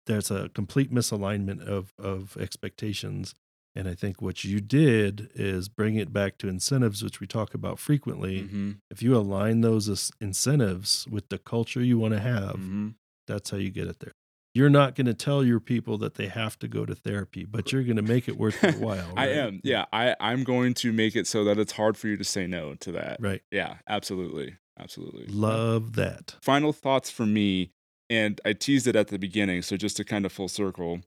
There's 0.06 0.30
a 0.30 0.48
complete 0.50 0.92
misalignment 0.92 1.66
of 1.66 1.92
of 1.98 2.36
expectations. 2.38 3.34
And 3.76 3.88
I 3.88 3.94
think 3.94 4.22
what 4.22 4.44
you 4.44 4.60
did 4.60 5.30
is 5.34 5.68
bring 5.68 5.96
it 5.96 6.12
back 6.12 6.38
to 6.38 6.48
incentives, 6.48 7.02
which 7.02 7.18
we 7.18 7.26
talk 7.26 7.54
about 7.54 7.80
frequently. 7.80 8.42
Mm-hmm. 8.42 8.70
If 8.88 9.02
you 9.02 9.16
align 9.16 9.62
those 9.62 10.12
incentives 10.20 11.08
with 11.10 11.28
the 11.28 11.38
culture 11.38 11.82
you 11.82 11.98
want 11.98 12.14
to 12.14 12.20
have, 12.20 12.54
Mm-hmm. 12.56 12.88
that's 13.26 13.50
how 13.50 13.56
you 13.56 13.70
get 13.70 13.88
it 13.88 13.98
there. 14.00 14.12
You're 14.54 14.70
not 14.70 14.94
going 14.94 15.06
to 15.06 15.14
tell 15.14 15.42
your 15.42 15.58
people 15.58 15.98
that 15.98 16.14
they 16.14 16.28
have 16.28 16.56
to 16.60 16.68
go 16.68 16.86
to 16.86 16.94
therapy, 16.94 17.44
but 17.44 17.72
you're 17.72 17.82
going 17.82 17.96
to 17.96 18.02
make 18.02 18.28
it 18.28 18.36
worth 18.36 18.60
their 18.60 18.70
while. 18.74 19.12
i 19.16 19.26
am 19.26 19.60
yeah 19.64 19.86
i 19.92 20.14
i'm 20.20 20.44
going 20.44 20.74
to 20.74 20.92
make 20.92 21.16
it 21.16 21.26
so 21.26 21.42
that 21.42 21.58
it's 21.58 21.72
hard 21.72 21.96
for 21.96 22.06
you 22.06 22.16
to 22.16 22.22
say 22.22 22.46
no 22.46 22.74
to 22.76 22.92
that 22.92 23.16
Right. 23.20 23.42
yeah 23.50 23.78
absolutely 23.88 24.56
Absolutely. 24.76 25.26
Love 25.28 25.92
that. 25.92 26.34
Final 26.42 26.72
thoughts 26.72 27.08
for 27.08 27.24
me, 27.24 27.70
and 28.10 28.40
I 28.44 28.52
teased 28.52 28.86
it 28.86 28.96
at 28.96 29.08
the 29.08 29.18
beginning, 29.18 29.62
so 29.62 29.76
just 29.76 29.96
to 29.98 30.04
kind 30.04 30.24
of 30.26 30.32
full 30.32 30.48
circle. 30.48 31.00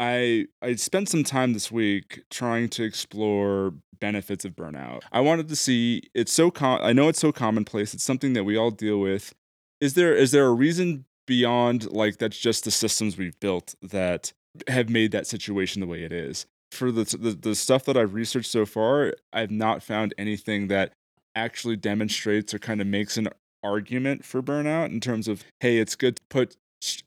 I 0.00 0.46
I 0.60 0.74
spent 0.74 1.08
some 1.08 1.24
time 1.24 1.52
this 1.52 1.70
week 1.70 2.22
trying 2.30 2.68
to 2.70 2.82
explore 2.82 3.74
benefits 4.00 4.44
of 4.44 4.56
burnout. 4.56 5.02
I 5.12 5.20
wanted 5.20 5.48
to 5.48 5.56
see 5.56 6.02
it's 6.14 6.32
so 6.32 6.50
com- 6.50 6.80
I 6.82 6.92
know 6.92 7.08
it's 7.08 7.20
so 7.20 7.30
commonplace. 7.32 7.94
It's 7.94 8.02
something 8.02 8.32
that 8.32 8.44
we 8.44 8.56
all 8.56 8.70
deal 8.72 8.98
with. 8.98 9.32
Is 9.80 9.94
there 9.94 10.14
is 10.14 10.32
there 10.32 10.46
a 10.46 10.52
reason 10.52 11.04
beyond 11.26 11.92
like 11.92 12.18
that's 12.18 12.38
just 12.38 12.64
the 12.64 12.70
systems 12.70 13.16
we've 13.16 13.38
built 13.38 13.74
that 13.80 14.32
have 14.68 14.90
made 14.90 15.12
that 15.12 15.26
situation 15.26 15.80
the 15.80 15.86
way 15.86 16.02
it 16.02 16.12
is? 16.12 16.46
For 16.72 16.90
the 16.90 17.04
the, 17.04 17.30
the 17.30 17.54
stuff 17.54 17.84
that 17.84 17.96
I've 17.96 18.14
researched 18.14 18.50
so 18.50 18.66
far, 18.66 19.14
I've 19.32 19.52
not 19.52 19.82
found 19.82 20.14
anything 20.18 20.66
that 20.68 20.92
actually 21.36 21.76
demonstrates 21.76 22.52
or 22.52 22.58
kind 22.58 22.80
of 22.80 22.86
makes 22.86 23.16
an 23.16 23.28
argument 23.62 24.24
for 24.24 24.42
burnout 24.42 24.86
in 24.86 25.00
terms 25.00 25.28
of 25.28 25.44
hey, 25.60 25.78
it's 25.78 25.94
good 25.96 26.16
to 26.16 26.22
put 26.30 26.56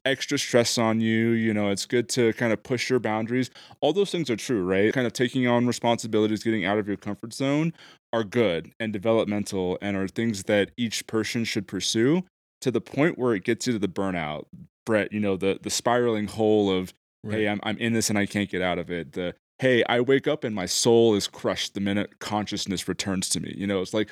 extra 0.04 0.38
stress 0.38 0.78
on 0.78 1.00
you. 1.00 1.30
You 1.30 1.52
know, 1.52 1.70
it's 1.70 1.86
good 1.86 2.08
to 2.10 2.32
kind 2.34 2.52
of 2.52 2.62
push 2.62 2.88
your 2.88 2.98
boundaries. 2.98 3.50
All 3.80 3.92
those 3.92 4.10
things 4.10 4.30
are 4.30 4.36
true, 4.36 4.64
right? 4.64 4.92
Kind 4.92 5.06
of 5.06 5.12
taking 5.12 5.46
on 5.46 5.66
responsibilities, 5.66 6.42
getting 6.42 6.64
out 6.64 6.78
of 6.78 6.88
your 6.88 6.96
comfort 6.96 7.32
zone 7.32 7.72
are 8.12 8.24
good 8.24 8.72
and 8.80 8.92
developmental 8.92 9.76
and 9.82 9.96
are 9.96 10.08
things 10.08 10.44
that 10.44 10.70
each 10.76 11.06
person 11.06 11.44
should 11.44 11.66
pursue 11.66 12.24
to 12.62 12.70
the 12.70 12.80
point 12.80 13.18
where 13.18 13.34
it 13.34 13.44
gets 13.44 13.66
you 13.66 13.74
to 13.74 13.78
the 13.78 13.88
burnout. 13.88 14.46
Brett, 14.86 15.12
you 15.12 15.20
know, 15.20 15.36
the 15.36 15.58
the 15.60 15.70
spiraling 15.70 16.26
hole 16.28 16.70
of 16.70 16.94
Right. 17.26 17.38
hey, 17.38 17.48
I'm 17.48 17.60
I'm 17.64 17.76
in 17.78 17.92
this 17.92 18.08
and 18.08 18.18
I 18.18 18.26
can't 18.26 18.48
get 18.48 18.62
out 18.62 18.78
of 18.78 18.90
it. 18.90 19.12
The 19.12 19.34
hey, 19.58 19.82
I 19.88 20.00
wake 20.00 20.28
up 20.28 20.44
and 20.44 20.54
my 20.54 20.66
soul 20.66 21.14
is 21.14 21.26
crushed 21.26 21.74
the 21.74 21.80
minute 21.80 22.20
consciousness 22.20 22.86
returns 22.86 23.28
to 23.30 23.40
me. 23.40 23.52
You 23.56 23.66
know, 23.66 23.80
it's 23.80 23.92
like 23.94 24.10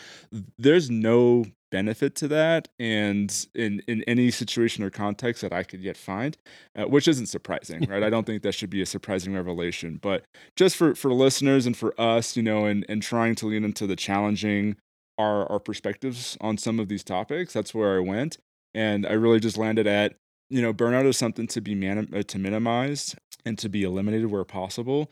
there's 0.59 0.91
no 0.91 1.45
benefit 1.75 2.15
to 2.15 2.29
that 2.29 2.69
and 2.79 3.49
in 3.55 3.83
in 3.89 4.03
any 4.05 4.31
situation 4.31 4.85
or 4.85 4.91
context 4.91 5.43
that 5.43 5.53
I 5.53 5.65
could 5.65 5.83
yet 5.83 5.97
find, 5.97 6.37
uh, 6.77 6.85
which 6.85 7.09
isn't 7.09 7.27
surprising, 7.27 7.81
right? 7.89 8.05
I 8.05 8.11
don't 8.11 8.25
think 8.25 8.43
that 8.43 8.55
should 8.55 8.71
be 8.71 8.81
a 8.81 8.87
surprising 8.87 9.35
revelation, 9.35 9.99
but 10.01 10.25
just 10.55 10.77
for 10.77 10.95
for 10.95 11.13
listeners 11.13 11.67
and 11.67 11.77
for 11.77 11.93
us, 12.01 12.37
you 12.37 12.43
know, 12.43 12.67
and 12.67 12.87
and 12.89 13.03
trying 13.03 13.35
to 13.37 13.47
lean 13.47 13.65
into 13.65 13.87
the 13.87 13.97
challenging 13.97 14.77
our 15.19 15.51
our 15.51 15.59
perspectives 15.59 16.37
on 16.41 16.59
some 16.59 16.79
of 16.79 16.89
these 16.89 17.03
topics, 17.03 17.53
that's 17.53 17.75
where 17.75 17.97
I 17.97 18.01
went 18.01 18.39
and 18.73 19.05
I 19.07 19.13
really 19.13 19.41
just 19.41 19.59
landed 19.59 19.87
at 19.87 20.15
you 20.51 20.63
know, 20.63 20.73
burnout 20.73 21.07
is 21.07 21.17
something 21.17 21.49
to 21.49 21.61
be 21.61 21.75
man- 21.75 22.09
uh, 22.15 22.23
to 22.23 22.39
minimize 22.39 23.17
and 23.45 23.59
to 23.59 23.69
be 23.69 23.83
eliminated 23.83 24.31
where 24.31 24.45
possible. 24.45 25.11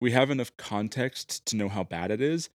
We 0.00 0.10
have 0.12 0.30
enough 0.30 0.54
context 0.58 1.46
to 1.46 1.56
know 1.56 1.68
how 1.68 1.84
bad 1.84 2.10
it 2.10 2.20
is. 2.20 2.50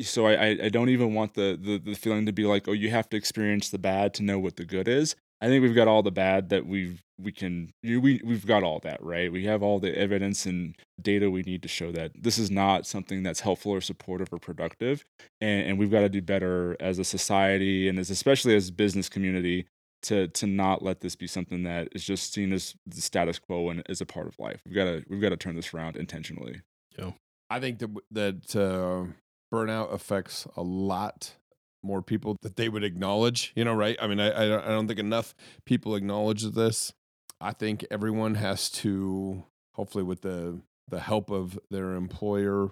So 0.00 0.26
I, 0.26 0.48
I- 0.64 0.68
don't 0.70 0.88
even 0.88 1.14
want 1.14 1.34
the, 1.34 1.58
the 1.60 1.78
the 1.78 1.94
feeling 1.94 2.26
to 2.26 2.32
be 2.32 2.44
like, 2.44 2.66
oh, 2.68 2.72
you 2.72 2.90
have 2.90 3.08
to 3.10 3.16
experience 3.16 3.70
the 3.70 3.78
bad 3.78 4.14
to 4.14 4.22
know 4.22 4.38
what 4.38 4.56
the 4.56 4.64
good 4.64 4.88
is. 4.88 5.14
I 5.40 5.46
think 5.48 5.62
we've 5.62 5.74
got 5.74 5.88
all 5.88 6.02
the 6.02 6.10
bad 6.10 6.48
that 6.50 6.66
we've 6.66 7.00
we 7.20 7.30
can 7.30 7.70
you- 7.82 8.00
we 8.00 8.20
we've 8.24 8.46
got 8.46 8.62
all 8.64 8.80
that 8.80 9.02
right. 9.02 9.30
We 9.30 9.44
have 9.44 9.62
all 9.62 9.78
the 9.78 9.96
evidence 9.96 10.46
and 10.46 10.74
data 11.00 11.30
we 11.30 11.42
need 11.42 11.62
to 11.62 11.68
show 11.68 11.92
that 11.92 12.10
this 12.20 12.38
is 12.38 12.50
not 12.50 12.86
something 12.86 13.22
that's 13.22 13.40
helpful 13.40 13.72
or 13.72 13.80
supportive 13.80 14.28
or 14.32 14.38
productive, 14.38 15.04
and, 15.40 15.66
and 15.68 15.78
we've 15.78 15.90
got 15.90 16.00
to 16.00 16.08
do 16.08 16.22
better 16.22 16.76
as 16.80 16.98
a 16.98 17.04
society 17.04 17.88
and 17.88 17.98
as 17.98 18.10
especially 18.10 18.56
as 18.56 18.70
business 18.70 19.08
community 19.08 19.66
to 20.02 20.28
to 20.28 20.46
not 20.46 20.82
let 20.82 21.00
this 21.00 21.14
be 21.14 21.26
something 21.26 21.62
that 21.64 21.88
is 21.92 22.04
just 22.04 22.32
seen 22.32 22.52
as 22.52 22.74
the 22.86 23.00
status 23.00 23.38
quo 23.38 23.68
and 23.70 23.82
as 23.88 24.00
a 24.00 24.06
part 24.06 24.26
of 24.26 24.38
life. 24.38 24.60
We've 24.66 24.74
got 24.74 24.84
to 24.84 25.04
we've 25.08 25.20
got 25.20 25.30
to 25.30 25.36
turn 25.36 25.56
this 25.56 25.72
around 25.74 25.96
intentionally. 25.96 26.62
Yeah, 26.98 27.12
I 27.50 27.60
think 27.60 27.78
that 27.80 27.90
that 28.10 28.56
uh, 28.56 29.12
burnout 29.54 29.92
affects 29.92 30.46
a 30.56 30.62
lot 30.62 31.36
more 31.82 32.02
people 32.02 32.36
that 32.42 32.56
they 32.56 32.68
would 32.68 32.82
acknowledge. 32.82 33.52
You 33.54 33.64
know, 33.64 33.74
right? 33.74 33.96
I 34.00 34.06
mean, 34.06 34.18
I 34.18 34.30
I 34.30 34.68
don't, 34.68 34.88
think 34.88 34.98
enough 34.98 35.34
people 35.64 35.94
acknowledge 35.94 36.42
this. 36.42 36.92
I 37.40 37.52
think 37.52 37.84
everyone 37.90 38.34
has 38.36 38.70
to, 38.70 39.44
hopefully, 39.74 40.04
with 40.04 40.22
the 40.22 40.60
the 40.88 41.00
help 41.00 41.30
of 41.30 41.58
their 41.70 41.92
employer 41.92 42.70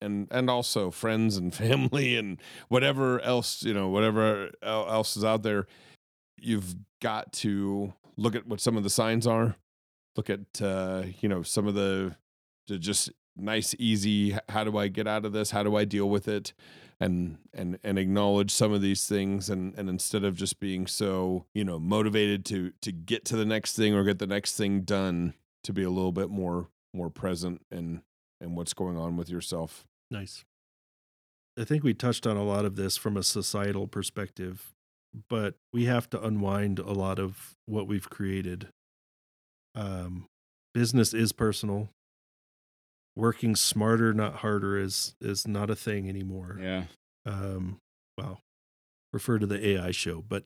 and 0.00 0.28
and 0.30 0.50
also 0.50 0.90
friends 0.90 1.36
and 1.36 1.54
family 1.64 2.16
and 2.16 2.40
whatever 2.68 3.20
else 3.20 3.62
you 3.62 3.74
know, 3.74 3.88
whatever 3.88 4.50
else 4.62 5.16
is 5.16 5.24
out 5.24 5.42
there. 5.42 5.66
You've 6.36 6.74
got 7.00 7.32
to 7.34 7.94
look 8.16 8.34
at 8.34 8.46
what 8.46 8.60
some 8.60 8.76
of 8.76 8.82
the 8.82 8.90
signs 8.90 9.26
are. 9.26 9.56
Look 10.16 10.30
at 10.30 10.60
uh, 10.60 11.04
you 11.20 11.28
know 11.28 11.42
some 11.42 11.66
of 11.66 11.74
the 11.74 12.16
just 12.66 13.10
nice 13.36 13.74
easy 13.78 14.36
how 14.48 14.64
do 14.64 14.78
i 14.78 14.88
get 14.88 15.06
out 15.06 15.24
of 15.24 15.32
this 15.32 15.50
how 15.50 15.62
do 15.62 15.76
i 15.76 15.84
deal 15.84 16.08
with 16.08 16.28
it 16.28 16.52
and 17.00 17.38
and 17.52 17.78
and 17.82 17.98
acknowledge 17.98 18.50
some 18.50 18.72
of 18.72 18.80
these 18.80 19.06
things 19.06 19.50
and 19.50 19.74
and 19.76 19.88
instead 19.88 20.22
of 20.24 20.36
just 20.36 20.60
being 20.60 20.86
so 20.86 21.44
you 21.52 21.64
know 21.64 21.78
motivated 21.78 22.44
to 22.44 22.72
to 22.80 22.92
get 22.92 23.24
to 23.24 23.36
the 23.36 23.44
next 23.44 23.74
thing 23.74 23.92
or 23.92 24.04
get 24.04 24.18
the 24.18 24.26
next 24.26 24.56
thing 24.56 24.82
done 24.82 25.34
to 25.64 25.72
be 25.72 25.82
a 25.82 25.90
little 25.90 26.12
bit 26.12 26.30
more 26.30 26.68
more 26.92 27.10
present 27.10 27.60
and 27.70 28.02
and 28.40 28.56
what's 28.56 28.74
going 28.74 28.96
on 28.96 29.16
with 29.16 29.28
yourself 29.28 29.84
Nice. 30.10 30.44
I 31.58 31.64
think 31.64 31.84
we 31.84 31.94
touched 31.94 32.26
on 32.26 32.36
a 32.36 32.44
lot 32.44 32.64
of 32.64 32.76
this 32.76 32.96
from 32.96 33.16
a 33.16 33.22
societal 33.22 33.86
perspective, 33.86 34.72
but 35.28 35.54
we 35.72 35.84
have 35.86 36.10
to 36.10 36.22
unwind 36.22 36.78
a 36.78 36.92
lot 36.92 37.18
of 37.18 37.54
what 37.66 37.86
we've 37.86 38.08
created. 38.08 38.68
Um, 39.74 40.26
business 40.72 41.14
is 41.14 41.32
personal. 41.32 41.90
Working 43.16 43.54
smarter, 43.56 44.12
not 44.12 44.36
harder, 44.36 44.76
is 44.76 45.14
is 45.20 45.46
not 45.46 45.70
a 45.70 45.76
thing 45.76 46.08
anymore. 46.08 46.58
Yeah. 46.60 46.84
Um, 47.26 47.80
well, 48.18 48.40
refer 49.12 49.38
to 49.38 49.46
the 49.46 49.66
AI 49.66 49.92
show, 49.92 50.22
but 50.26 50.44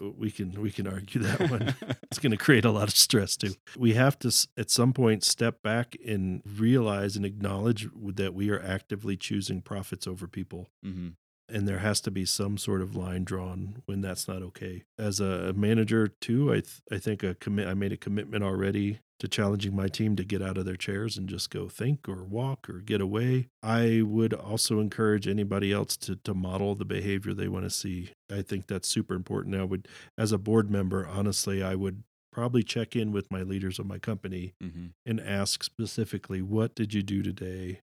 we 0.00 0.30
can 0.30 0.60
we 0.62 0.70
can 0.70 0.86
argue 0.86 1.20
that 1.22 1.50
one. 1.50 1.74
it's 2.04 2.18
going 2.18 2.30
to 2.30 2.36
create 2.36 2.64
a 2.64 2.70
lot 2.70 2.88
of 2.88 2.94
stress 2.96 3.36
too. 3.36 3.54
We 3.76 3.94
have 3.94 4.18
to 4.20 4.32
at 4.56 4.70
some 4.70 4.92
point 4.92 5.24
step 5.24 5.62
back 5.62 5.96
and 6.06 6.42
realize 6.46 7.16
and 7.16 7.26
acknowledge 7.26 7.88
that 8.14 8.34
we 8.34 8.50
are 8.50 8.62
actively 8.62 9.16
choosing 9.16 9.60
profits 9.60 10.06
over 10.06 10.26
people. 10.26 10.68
hmm 10.82 11.08
And 11.48 11.66
there 11.66 11.78
has 11.78 12.00
to 12.02 12.10
be 12.10 12.24
some 12.24 12.58
sort 12.58 12.82
of 12.82 12.94
line 12.94 13.24
drawn 13.24 13.82
when 13.86 14.00
that's 14.00 14.28
not 14.28 14.42
okay. 14.42 14.84
As 14.98 15.18
a 15.20 15.52
manager 15.54 16.08
too, 16.08 16.50
I 16.50 16.60
th- 16.60 16.82
I 16.92 16.98
think 16.98 17.22
a 17.22 17.34
commit 17.34 17.68
I 17.68 17.74
made 17.74 17.92
a 17.92 17.96
commitment 17.96 18.44
already 18.44 19.00
to 19.20 19.28
challenging 19.28 19.74
my 19.74 19.88
team 19.88 20.14
to 20.14 20.24
get 20.24 20.40
out 20.42 20.56
of 20.56 20.64
their 20.64 20.76
chairs 20.76 21.16
and 21.16 21.28
just 21.28 21.50
go 21.50 21.68
think 21.68 22.08
or 22.08 22.22
walk 22.22 22.68
or 22.70 22.78
get 22.80 23.00
away. 23.00 23.48
I 23.62 24.02
would 24.04 24.32
also 24.32 24.78
encourage 24.78 25.26
anybody 25.26 25.72
else 25.72 25.96
to 25.98 26.16
to 26.16 26.34
model 26.34 26.74
the 26.74 26.84
behavior 26.84 27.34
they 27.34 27.48
want 27.48 27.64
to 27.64 27.70
see. 27.70 28.10
I 28.30 28.42
think 28.42 28.66
that's 28.66 28.88
super 28.88 29.14
important. 29.14 29.54
I 29.56 29.64
would 29.64 29.88
as 30.16 30.32
a 30.32 30.38
board 30.38 30.70
member, 30.70 31.06
honestly, 31.06 31.62
I 31.62 31.74
would 31.74 32.02
probably 32.30 32.62
check 32.62 32.94
in 32.94 33.10
with 33.10 33.30
my 33.32 33.42
leaders 33.42 33.78
of 33.78 33.86
my 33.86 33.98
company 33.98 34.54
hmm 34.60 34.88
and 35.06 35.20
ask 35.20 35.64
specifically 35.64 36.42
what 36.42 36.74
did 36.74 36.92
you 36.92 37.02
do 37.02 37.22
today 37.22 37.80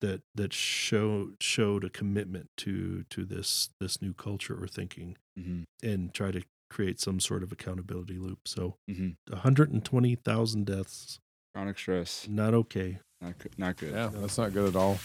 that 0.00 0.22
that 0.34 0.52
show 0.52 1.30
showed 1.40 1.84
a 1.84 1.90
commitment 1.90 2.48
to 2.58 3.04
to 3.10 3.24
this 3.24 3.70
this 3.80 4.00
new 4.02 4.12
culture 4.12 4.56
or 4.60 4.66
thinking 4.66 5.16
hmm 5.36 5.62
and 5.82 6.12
try 6.14 6.30
to 6.30 6.42
create 6.68 7.00
some 7.00 7.20
sort 7.20 7.42
of 7.42 7.52
accountability 7.52 8.18
loop. 8.18 8.46
So 8.46 8.76
hmm 8.88 9.10
120,000 9.28 10.66
deaths. 10.66 11.20
Chronic 11.54 11.78
stress, 11.78 12.26
not 12.28 12.54
okay. 12.54 12.98
Not 13.20 13.38
good. 13.38 13.58
Not 13.58 13.76
good. 13.76 13.92
yeah 13.92 14.10
that's 14.12 14.38
not 14.38 14.52
good 14.52 14.68
at 14.68 14.76
all. 14.76 14.98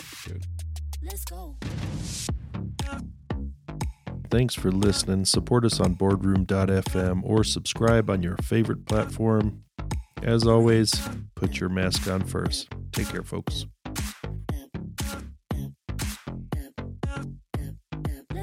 Let's 1.04 1.26
go. 1.26 1.58
thanks 4.30 4.56
for 4.56 4.72
listening. 4.72 5.26
Support 5.26 5.66
us 5.66 5.80
on 5.80 5.94
boardroom.fm 5.94 7.22
or 7.24 7.44
subscribe 7.44 8.10
on 8.10 8.22
your 8.24 8.38
favorite 8.38 8.86
platform. 8.86 9.64
As 10.22 10.46
always 10.46 10.94
put 11.36 11.60
your 11.60 11.70
mask 11.70 12.08
on 12.08 12.24
first. 12.24 12.70
Take 12.92 13.10
care 13.10 13.24
folks 13.24 13.66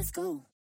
Let's 0.08 0.16
go. 0.16 0.57